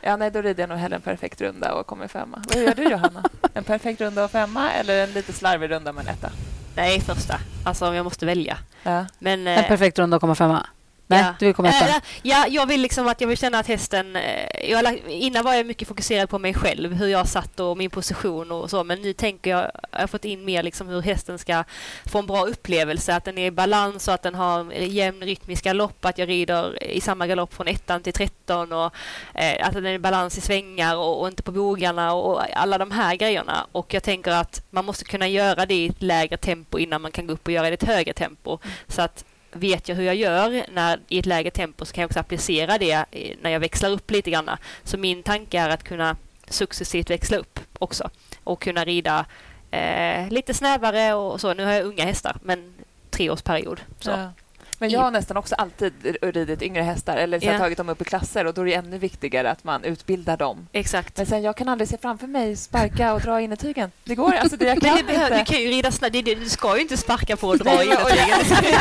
ja, 0.00 0.16
nej, 0.16 0.30
då 0.30 0.42
rider 0.42 0.62
jag 0.62 0.68
nog 0.70 0.78
hellre 0.78 0.96
en 0.96 1.02
perfekt 1.02 1.40
runda 1.40 1.74
och 1.74 1.86
kommer 1.86 2.08
femma. 2.08 2.42
Vad 2.54 2.62
gör 2.62 2.74
du, 2.74 2.82
Johanna? 2.90 3.24
En 3.54 3.64
perfekt 3.64 4.00
runda 4.00 4.24
och 4.24 4.30
femma 4.30 4.70
eller 4.72 5.04
en 5.04 5.12
lite 5.12 5.32
slarvig 5.32 5.70
runda 5.70 5.92
med 5.92 6.02
en 6.08 6.14
etta? 6.14 6.30
Nej, 6.76 7.00
första. 7.00 7.40
Alltså 7.64 7.88
om 7.88 7.94
jag 7.94 8.04
måste 8.04 8.26
välja. 8.26 8.58
Ja. 8.82 9.06
Men, 9.18 9.46
En 9.46 9.58
eh, 9.64 9.68
perfekt 9.68 9.98
runda 9.98 10.16
och 10.16 10.20
komma 10.20 10.34
femma. 10.34 10.66
Nej, 11.10 11.20
ja. 11.20 11.34
du 11.38 11.46
vill 11.46 11.54
komma 11.54 11.68
etta. 11.68 11.88
Eh, 11.88 12.02
Ja, 12.22 12.46
jag 12.48 12.66
vill 12.66 12.80
liksom 12.80 13.08
att 13.08 13.20
jag 13.20 13.28
vill 13.28 13.38
känna 13.38 13.58
att 13.58 13.66
hästen... 13.66 14.16
eh, 14.16 14.70
Jag 14.70 14.98
innan 15.08 15.44
var 15.44 15.54
jag 15.54 15.66
mycket 15.66 15.88
fokuserad 15.88 16.30
på 16.30 16.38
mig 16.38 16.54
själv, 16.54 16.92
hur 16.94 17.06
jag 17.06 17.28
satt 17.28 17.60
och 17.60 17.76
min 17.76 17.90
position 17.90 18.52
och 18.52 18.70
så. 18.70 18.84
Men 18.84 19.02
nu 19.02 19.12
tänker 19.12 19.50
jag, 19.50 19.70
jag 19.92 20.00
har 20.00 20.06
fått 20.06 20.24
in 20.24 20.44
mer 20.44 20.62
liksom 20.62 20.88
hur 20.88 21.02
hästen 21.02 21.38
ska 21.38 21.64
få 22.06 22.18
en 22.18 22.26
bra 22.26 22.44
upplevelse. 22.46 23.14
Att 23.14 23.24
den 23.24 23.38
är 23.38 23.46
i 23.46 23.50
balans 23.50 24.08
och 24.08 24.14
att 24.14 24.22
den 24.22 24.34
har 24.34 24.72
jämn 24.72 25.20
rytmisk 25.22 25.64
galopp. 25.64 26.04
Att 26.04 26.18
jag 26.18 26.28
rider 26.28 26.82
i 26.82 27.00
samma 27.00 27.26
galopp 27.26 27.54
från 27.54 27.68
ettan 27.68 28.02
till 28.02 28.12
tretton. 28.12 28.72
Och 28.72 28.94
eh, 29.34 29.66
att 29.66 29.72
den 29.74 29.86
är 29.86 29.92
i 29.92 29.98
balans 29.98 30.38
i 30.38 30.40
svängar 30.40 30.96
och, 30.96 31.20
och 31.20 31.28
inte 31.28 31.42
på 31.42 31.52
bogarna 31.52 32.12
och 32.12 32.42
alla 32.58 32.78
de 32.78 32.90
här 32.90 33.16
grejerna. 33.16 33.66
Och 33.72 33.94
jag 33.94 34.02
tänker 34.02 34.30
att 34.30 34.62
man 34.70 34.84
måste 34.84 35.04
kunna 35.04 35.28
göra 35.28 35.66
det 35.66 35.74
i 35.74 35.86
ett 35.88 36.02
lägre 36.02 36.36
tempo 36.36 36.78
innan 36.78 37.02
man 37.02 37.12
kan 37.12 37.26
gå 37.26 37.32
upp 37.32 37.46
och 37.46 37.52
göra 37.52 37.66
det 37.66 37.70
i 37.70 37.74
ett 37.74 37.84
högre 37.84 38.12
tempo. 38.12 38.58
Så 38.88 39.02
att 39.02 39.24
vet 39.58 39.88
jag 39.88 39.96
hur 39.96 40.04
jag 40.04 40.16
gör 40.16 40.64
när, 40.72 41.00
i 41.08 41.18
ett 41.18 41.26
lägre 41.26 41.50
tempo 41.50 41.84
så 41.84 41.92
kan 41.92 42.02
jag 42.02 42.08
också 42.08 42.20
applicera 42.20 42.78
det 42.78 43.04
eh, 43.10 43.36
när 43.40 43.50
jag 43.50 43.60
växlar 43.60 43.90
upp 43.90 44.10
lite 44.10 44.30
grann. 44.30 44.50
Så 44.84 44.98
min 44.98 45.22
tanke 45.22 45.58
är 45.58 45.68
att 45.68 45.84
kunna 45.84 46.16
successivt 46.48 47.10
växla 47.10 47.36
upp 47.36 47.60
också 47.78 48.10
och 48.44 48.62
kunna 48.62 48.84
rida 48.84 49.26
eh, 49.70 50.28
lite 50.28 50.54
snävare 50.54 51.14
och 51.14 51.40
så. 51.40 51.54
Nu 51.54 51.64
har 51.64 51.72
jag 51.72 51.84
unga 51.84 52.04
hästar, 52.04 52.36
men 52.42 52.74
treårsperiod. 53.10 53.80
Så. 54.00 54.10
Ja. 54.10 54.32
Men 54.80 54.90
jag 54.90 55.00
har 55.00 55.10
nästan 55.10 55.36
också 55.36 55.54
alltid 55.54 56.16
ridit 56.22 56.62
yngre 56.62 56.82
hästar 56.82 57.16
eller 57.16 57.40
så 57.40 57.46
Ja. 57.46 57.58
tagit 57.58 57.78
dem 57.78 57.88
upp 57.88 58.00
i 58.02 58.04
klasser 58.04 58.44
och 58.44 58.54
då 58.54 58.60
är 58.60 58.64
det 58.66 58.74
ännu 58.74 58.98
viktigare 58.98 59.50
att 59.50 59.64
man 59.64 59.84
utbildar 59.84 60.36
dem. 60.36 60.68
Exakt. 60.72 61.16
Men 61.16 61.26
sen 61.26 61.42
jag 61.42 61.56
kan 61.56 61.68
aldrig 61.68 61.88
se 61.88 61.98
framför 61.98 62.26
mig 62.26 62.56
sparka 62.56 63.12
och 63.14 63.20
dra 63.20 63.40
innertygen. 63.40 63.90
Det 64.04 64.14
går 64.14 64.32
alltså, 64.32 64.56
det 64.56 64.64
jag 64.64 64.80
kan 64.82 64.96
det 64.96 65.02
behöver, 65.04 65.30
du 65.30 65.38
inte. 65.40 65.52
kan 65.52 65.62
ju 65.62 65.68
rida 65.68 65.90
snabbt. 65.92 66.12
Du 66.24 66.48
ska 66.48 66.74
ju 66.76 66.82
inte 66.82 66.96
sparka 66.96 67.36
på 67.36 67.48
och 67.48 67.58
dra 67.64 67.64
Nej, 67.74 67.88
och- 67.88 68.10
innertygen. 68.10 68.38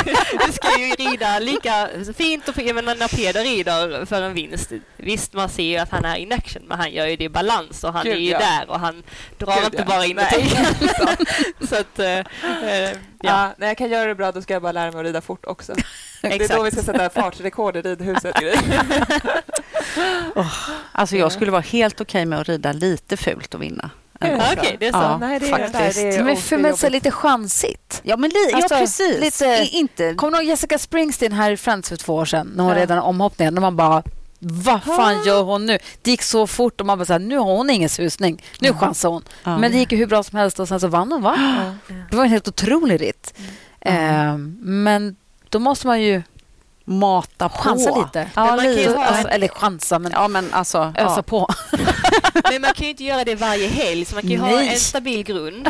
Du 0.47 0.51
ska- 0.53 0.79
ju 0.79 1.09
rida 1.09 1.39
lika 1.39 1.89
fint. 2.17 2.47
Och, 2.47 2.57
menar, 2.57 2.95
när 2.95 3.07
Peder 3.07 3.43
rider 3.43 4.05
för 4.05 4.21
en 4.21 4.33
vinst. 4.33 4.71
Visst, 4.97 5.33
man 5.33 5.49
ser 5.49 5.63
ju 5.63 5.77
att 5.77 5.89
han 5.91 6.05
är 6.05 6.15
in 6.15 6.33
action, 6.33 6.63
men 6.67 6.79
han 6.79 6.91
gör 6.91 7.05
ju 7.07 7.15
det 7.15 7.23
i 7.23 7.29
balans 7.29 7.83
och 7.83 7.93
han 7.93 8.03
Gud, 8.03 8.13
är 8.13 8.19
ju 8.19 8.29
ja. 8.31 8.39
där 8.39 8.69
och 8.69 8.79
han 8.79 9.03
drar 9.37 9.55
Gud, 9.55 9.65
inte 9.65 9.77
ja. 9.77 9.85
bara 9.85 9.97
Nej. 9.99 10.09
innertygen. 10.11 10.65
så 11.69 11.75
att, 11.75 11.99
eh, 11.99 12.23
Ja. 13.21 13.29
ja. 13.29 13.53
när 13.57 13.67
jag 13.67 13.77
kan 13.77 13.89
göra 13.89 14.07
det 14.07 14.15
bra 14.15 14.31
då 14.31 14.41
ska 14.41 14.53
jag 14.53 14.61
bara 14.61 14.71
lära 14.71 14.91
mig 14.91 14.99
att 14.99 15.05
rida 15.05 15.21
fort 15.21 15.45
också. 15.45 15.73
Det 16.21 16.27
är 16.27 16.31
Exakt. 16.31 16.53
då 16.57 16.63
vi 16.63 16.71
ska 16.71 16.81
sätta 16.81 17.09
fartrekord 17.09 17.75
i 17.75 17.81
ridhuset. 17.81 18.35
Gry. 18.35 18.53
Alltså 20.91 21.15
Ja. 21.15 21.19
jag 21.19 21.31
skulle 21.31 21.51
vara 21.51 21.61
helt 21.61 22.01
okej 22.01 22.25
med 22.25 22.39
att 22.39 22.49
rida 22.49 22.71
lite 22.71 23.17
fult 23.17 23.53
och 23.53 23.61
vinna. 23.61 23.89
Okej, 24.21 24.77
det 24.79 24.87
är 24.87 24.91
så. 24.91 24.97
Ja, 24.97 25.17
Nej, 25.17 25.39
det 25.39 25.45
är 25.47 25.49
faktiskt. 25.51 25.73
det 25.73 25.79
där, 26.03 26.11
det 26.11 26.17
är, 26.17 26.23
Men 26.23 26.35
oh, 26.35 26.39
för 26.39 26.57
mig 26.57 26.77
så 26.77 26.89
lite 26.89 27.11
chansigt. 27.11 28.01
Ja, 28.03 28.17
men 28.17 28.29
li- 28.29 28.53
Alltså, 28.53 28.73
ja 28.75 28.79
precis. 28.79 29.19
lite- 29.19 29.67
inte... 29.71 30.13
Kommer 30.13 30.31
du 30.31 30.37
ihåg 30.43 30.49
Jessica 30.49 30.77
Springsteen 30.77 31.31
här 31.31 31.51
i 31.51 31.57
Friends 31.57 31.89
för 31.89 31.95
två 31.95 32.15
år 32.15 32.25
sedan 32.25 32.51
när 32.55 32.63
hon 32.63 32.73
Ja. 32.73 32.79
redan 32.79 32.99
omhoppningen? 32.99 33.53
När 33.53 33.61
man 33.61 33.75
bara 33.75 34.03
vad 34.39 34.83
fan 34.83 35.23
gör 35.25 35.43
hon 35.43 35.65
nu? 35.65 35.77
Det 36.01 36.11
gick 36.11 36.21
så 36.21 36.47
fort 36.47 36.79
och 36.81 36.85
man 36.87 36.97
bara 36.97 37.05
så 37.05 37.13
här, 37.13 37.19
nu 37.19 37.37
har 37.37 37.45
hon 37.57 37.69
ingen 37.69 37.89
susning. 37.89 38.43
Nu 38.59 38.73
chansar 38.73 39.09
hon. 39.09 39.23
Ja. 39.43 39.57
Men 39.57 39.71
det 39.71 39.77
gick 39.77 39.91
ju 39.91 39.97
hur 39.97 40.07
bra 40.07 40.23
som 40.23 40.37
helst 40.37 40.59
och 40.59 40.67
sen 40.67 40.79
så 40.79 40.87
vann 40.87 41.11
hon 41.11 41.21
va? 41.21 41.35
Ja. 41.87 41.95
Det 42.11 42.15
var 42.17 42.23
en 42.23 42.29
helt 42.29 42.47
otrolig 42.47 43.01
ritt. 43.01 43.33
Mm. 43.81 44.27
Eh, 44.29 44.37
men 44.61 45.15
då 45.49 45.59
måste 45.59 45.87
man 45.87 46.01
ju 46.01 46.21
mata 46.85 47.49
på. 47.49 47.57
Chansa 47.57 47.97
lite. 48.05 48.29
Ja, 48.35 48.45
Men 48.45 48.55
man 48.55 48.59
kan 48.65 48.71
ju 48.71 48.77
lite. 48.77 48.91
ha 48.91 49.05
Alltså, 49.05 49.27
eller 49.27 49.47
chansa, 49.47 49.99
men 49.99 50.11
Ja, 50.11 50.27
men 50.27 50.53
alltså. 50.53 50.77
ösa 50.97 51.13
Ja. 51.17 51.21
på. 51.21 51.47
Men 52.51 52.61
man 52.61 52.73
kan 52.73 52.83
ju 52.83 52.89
inte 52.89 53.03
göra 53.03 53.23
det 53.23 53.35
varje 53.35 53.67
helg, 53.67 54.05
så 54.05 54.15
man 54.15 54.21
kan 54.21 54.31
ju 54.31 54.37
ha 54.37 54.47
Nej. 54.49 54.69
en 54.73 54.79
stabil 54.79 55.23
grund. 55.23 55.69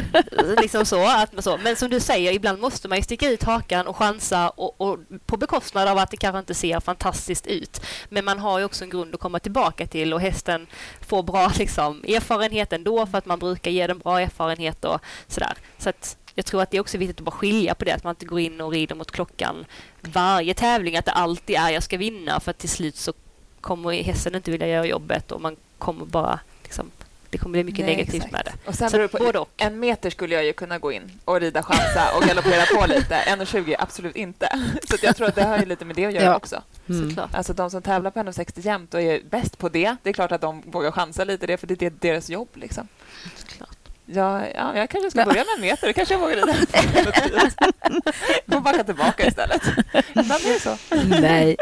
Liksom 0.62 0.86
så, 0.86 1.08
att 1.08 1.34
man 1.34 1.44
så. 1.44 1.58
Men 1.58 1.76
som 1.76 1.90
du 1.90 2.00
säger, 2.00 2.32
ibland 2.32 2.60
måste 2.62 2.88
man 2.88 2.98
ju 2.98 3.04
sticka 3.04 3.30
ut 3.30 3.44
hakan 3.44 3.88
och 3.88 3.96
chansa 3.98 4.50
och, 4.50 4.82
och 4.82 4.98
på 5.26 5.38
bekostnad 5.38 5.88
av 5.88 5.98
att 5.98 6.12
det 6.12 6.18
kanske 6.18 6.40
inte 6.40 6.54
ser 6.54 6.80
fantastiskt 6.80 7.48
ut. 7.48 7.82
Men 8.10 8.26
man 8.26 8.40
har 8.40 8.60
ju 8.60 8.66
också 8.66 8.84
en 8.84 8.90
grund 8.90 9.14
att 9.16 9.22
komma 9.22 9.40
tillbaka 9.40 9.88
till 9.88 10.14
och 10.14 10.22
hästen 10.22 10.68
får 11.08 11.24
bra 11.24 11.52
liksom, 11.58 12.04
erfarenhet 12.08 12.74
ändå 12.74 13.06
för 13.06 13.18
att 13.18 13.26
man 13.26 13.40
brukar 13.40 13.72
ge 13.72 13.88
den 13.88 14.00
bra 14.00 14.22
erfarenhet 14.22 14.86
och 14.86 15.00
sådär. 15.28 15.54
Så 15.78 15.90
att 15.90 16.18
jag 16.38 16.46
tror 16.46 16.62
att 16.62 16.72
det 16.72 16.78
är 16.78 16.82
också 16.82 16.98
viktigt 16.98 17.18
att 17.20 17.24
bara 17.26 17.32
skilja 17.32 17.76
på 17.76 17.86
det, 17.86 17.92
att 17.92 18.04
man 18.04 18.12
inte 18.12 18.26
går 18.26 18.40
in 18.40 18.62
och 18.62 18.72
rider 18.72 18.96
mot 18.96 19.12
klockan 19.12 19.66
varje 20.02 20.54
tävling, 20.54 20.98
att 20.98 21.06
det 21.06 21.12
alltid 21.12 21.56
är 21.56 21.70
jag 21.70 21.84
ska 21.84 21.98
vinna 21.98 22.40
för 22.40 22.52
att 22.52 22.58
till 22.58 22.70
slut 22.70 22.96
så 22.96 23.14
kommer 23.62 24.04
hästen 24.04 24.36
inte 24.36 24.52
vilja 24.52 24.68
göra 24.68 24.86
jobbet 24.86 25.32
och 25.32 25.42
man 25.42 25.56
kommer 25.78 26.06
bara 26.06 26.40
liksom, 26.64 26.92
det 27.30 27.38
kommer 27.38 27.52
bli 27.52 27.64
mycket 27.64 27.86
Nej, 27.86 27.96
negativt 27.96 28.16
exakt. 28.16 28.32
med 28.32 28.42
det. 28.46 28.70
Och 28.70 28.76
sen 28.76 28.90
Så 28.90 29.08
på, 29.08 29.18
både 29.18 29.40
och. 29.40 29.50
En 29.58 29.80
meter 29.80 30.10
skulle 30.10 30.36
jag 30.36 30.46
ju 30.46 30.54
kunna 30.54 30.80
gå 30.80 30.92
in 30.92 31.12
och 31.26 31.40
rida 31.40 31.64
chansa 31.64 32.16
och 32.18 32.24
galoppera 32.24 32.66
på 32.80 32.86
lite. 32.88 33.16
1,20 33.28 33.76
absolut 33.80 34.16
inte. 34.16 34.50
Så 34.90 34.96
att 34.96 35.04
jag 35.04 35.16
tror 35.16 35.28
att 35.28 35.36
det 35.36 35.44
har 35.44 35.60
ju 35.60 35.66
lite 35.66 35.86
med 35.86 35.96
det 35.96 36.06
att 36.06 36.14
göra 36.14 36.24
Ja. 36.26 36.36
också. 36.36 36.62
Mm. 36.90 37.10
Såklart. 37.10 37.36
Alltså 37.36 37.54
de 37.54 37.72
som 37.72 37.82
tävlar 37.82 38.12
på 38.12 38.20
1,60 38.20 38.66
jämt 38.66 38.94
och 38.94 39.02
är 39.02 39.22
bäst 39.30 39.58
på 39.58 39.70
det, 39.70 39.96
det 40.04 40.10
är 40.10 40.14
klart 40.14 40.32
att 40.32 40.42
de 40.42 40.62
vågar 40.66 40.92
chansa 40.92 41.24
lite 41.24 41.48
det, 41.48 41.58
för 41.58 41.68
det 41.68 41.82
är 41.82 41.90
deras 41.90 42.30
jobb. 42.30 42.50
Liksom. 42.54 42.88
Såklart. 43.36 43.77
Ja, 44.10 44.48
ja, 44.56 44.78
jag 44.78 44.90
kanske 44.90 45.12
ska 45.12 45.26
börja 45.26 45.44
med 45.44 45.56
en 45.56 45.62
meter, 45.62 45.94
kanske 45.94 46.14
jag 46.14 46.20
vågar 46.22 46.36
rida. 46.36 46.54
Får 48.48 48.60
backa 48.62 48.84
tillbaka 48.84 49.28
istället. 49.28 49.62
Ibland 50.10 50.42
blir 50.44 50.54
det 50.54 50.60
så. 50.60 50.78
Nej. 51.22 51.58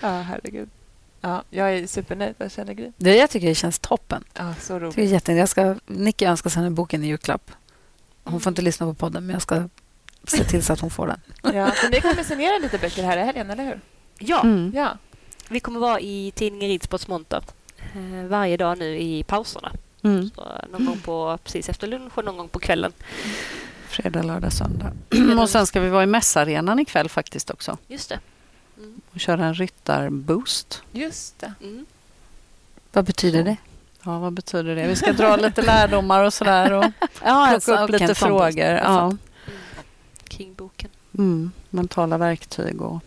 Ja, 0.00 0.20
herregud. 0.20 0.68
Ja, 1.20 1.42
jag 1.50 1.72
är 1.74 1.86
supernöjd. 1.86 2.34
Vad 2.38 2.52
känner 2.52 2.72
Gry? 2.74 2.92
Det 2.96 3.16
jag 3.16 3.30
tycker 3.30 3.46
det 3.48 3.54
känns 3.54 3.78
toppen. 3.78 4.24
Ja, 4.34 4.54
så 4.60 4.72
Jag 4.72 4.82
roligt. 4.82 4.94
tycker 4.94 5.02
det 5.02 5.08
är 5.08 5.12
jätte... 5.12 5.32
jag 5.32 5.48
ska, 5.48 5.76
Nicky 5.86 6.24
önskar 6.24 6.50
sig 6.50 6.64
en 6.64 6.74
boken 6.74 7.04
i 7.04 7.06
julklapp. 7.06 7.50
Hon 8.24 8.40
får 8.40 8.50
inte 8.50 8.62
lyssna 8.62 8.86
på 8.86 8.94
podden, 8.94 9.26
men 9.26 9.32
jag 9.34 9.42
ska 9.42 9.68
se 10.26 10.44
till 10.44 10.62
så 10.64 10.72
att 10.72 10.80
hon 10.80 10.90
får 10.90 11.06
den. 11.06 11.20
Ja, 11.42 11.72
men 11.82 11.90
ni 11.90 12.00
kommer 12.00 12.22
signera 12.24 12.58
lite 12.58 12.78
böcker 12.78 13.02
här 13.02 13.16
i 13.16 13.20
helgen, 13.20 13.50
eller 13.50 13.64
hur? 13.64 13.80
Ja, 14.18 14.40
Mm. 14.42 14.72
Ja. 14.74 14.98
vi 15.48 15.60
kommer 15.60 15.80
vara 15.80 16.00
i 16.00 16.32
tidningen 16.34 16.68
Ridsports 16.68 17.08
monter 17.08 17.42
eh, 17.94 18.26
varje 18.28 18.56
dag 18.56 18.78
nu 18.78 18.98
i 18.98 19.22
pauserna. 19.22 19.72
Mm. 20.04 20.30
Så, 20.34 20.46
någon 20.72 20.86
gång 20.86 20.98
på, 20.98 21.38
precis 21.44 21.68
efter 21.68 21.86
lunch 21.86 22.18
och 22.18 22.24
någon 22.24 22.36
gång 22.36 22.48
på 22.48 22.58
kvällen. 22.58 22.92
Fredag, 23.88 24.22
lördag, 24.22 24.52
söndag. 24.52 24.92
och 25.40 25.50
sen 25.50 25.66
ska 25.66 25.80
vi 25.80 25.88
vara 25.88 26.02
i 26.02 26.06
mässarenan 26.06 26.78
ikväll 26.78 27.08
faktiskt 27.08 27.50
också. 27.50 27.78
Just 27.88 28.08
det. 28.08 28.18
Och 29.12 29.20
köra 29.20 29.44
en 29.44 29.54
ryttarboost. 29.54 30.82
Just 30.92 31.38
det. 31.38 31.54
Mm. 31.62 31.86
Vad 32.92 33.04
betyder 33.04 33.44
det? 33.44 33.56
Ja, 34.02 34.18
vad 34.18 34.32
betyder 34.32 34.76
det? 34.76 34.86
Vi 34.86 34.96
ska 34.96 35.12
dra 35.12 35.36
lite 35.36 35.62
lärdomar 35.62 36.24
och 36.24 36.34
sådär 36.34 36.72
och 36.72 36.84
Ja, 37.24 37.58
plocka 37.64 37.84
upp 37.84 37.90
lite 37.90 38.14
frågor. 38.14 38.64
Ja. 38.64 39.16
Kring 40.24 40.54
boken. 40.54 40.90
Mm. 41.18 41.52
Mentala 41.70 42.18
verktyg 42.18 42.80
och... 42.80 43.00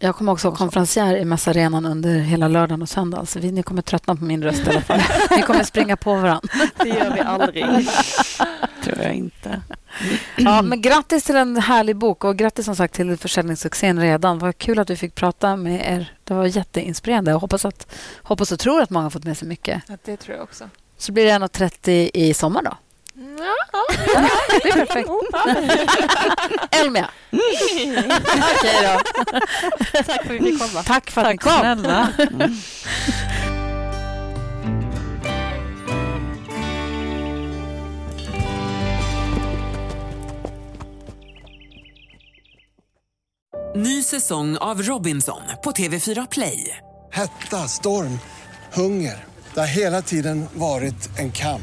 Jag 0.00 0.16
kommer 0.16 0.32
också 0.32 0.48
vara 0.48 0.58
konferencier 0.58 1.16
i 1.16 1.24
Mässarenan 1.24 1.86
under 1.86 2.18
hela 2.18 2.48
lördagen 2.48 2.82
och 2.82 2.88
söndagen. 2.88 3.26
Så 3.26 3.38
vi, 3.38 3.52
ni 3.52 3.62
kommer 3.62 3.82
tröttna 3.82 4.16
på 4.16 4.24
min 4.24 4.42
röst 4.42 4.66
i 4.66 4.70
alla 4.70 4.80
fall. 4.80 5.00
Ni 5.36 5.42
kommer 5.42 5.64
springa 5.64 5.96
på 5.96 6.14
varandra. 6.14 6.48
Det 6.82 6.88
gör 6.88 7.14
vi 7.14 7.20
aldrig. 7.20 7.64
tror 8.84 8.98
jag 9.02 9.14
inte. 9.14 9.62
Ja, 10.36 10.62
men 10.62 10.82
grattis 10.82 11.24
till 11.24 11.36
en 11.36 11.56
härlig 11.56 11.96
bok 11.96 12.24
och 12.24 12.36
grattis 12.36 12.64
som 12.64 12.76
sagt 12.76 12.94
till 12.94 13.16
försäljningssuccén 13.16 14.00
redan. 14.00 14.38
Vad 14.38 14.58
kul 14.58 14.78
att 14.78 14.90
vi 14.90 14.96
fick 14.96 15.14
prata 15.14 15.56
med 15.56 15.92
er. 15.96 16.12
Det 16.24 16.34
var 16.34 16.44
jätteinspirerande. 16.44 17.30
Jag 17.30 17.38
hoppas, 17.38 17.64
att, 17.64 17.94
hoppas 18.22 18.52
och 18.52 18.58
tror 18.58 18.82
att 18.82 18.90
många 18.90 19.04
har 19.04 19.10
fått 19.10 19.24
med 19.24 19.38
sig 19.38 19.48
mycket. 19.48 19.82
Ja, 19.88 19.96
det 20.04 20.16
tror 20.16 20.36
jag 20.36 20.44
också. 20.44 20.70
Så 20.98 21.12
blir 21.12 21.24
det 21.24 21.30
1.30 21.30 22.10
i 22.14 22.34
sommar 22.34 22.62
då? 22.62 22.76
Ja, 23.38 23.84
Det 24.62 24.68
är 24.68 24.86
perfekt. 24.86 25.08
Elmia. 26.70 27.10
Okej 27.32 28.82
då. 28.82 29.00
Tack 30.06 30.24
för 30.26 30.34
att 30.34 30.40
vi 30.40 30.50
fick 30.50 30.58
komma. 30.60 30.82
Tack 30.82 31.10
för 31.10 31.20
att 31.20 31.30
ni 31.30 31.38
kom. 31.38 31.52
snälla. 31.52 32.08
Mm. 32.18 32.54
Ny 43.76 44.02
säsong 44.02 44.56
av 44.56 44.82
Robinson 44.82 45.40
på 45.64 45.70
TV4 45.70 46.28
Play. 46.30 46.76
Hetta, 47.12 47.56
storm, 47.68 48.18
hunger. 48.72 49.24
Det 49.54 49.60
har 49.60 49.66
hela 49.66 50.02
tiden 50.02 50.46
varit 50.54 51.18
en 51.18 51.32
kamp. 51.32 51.62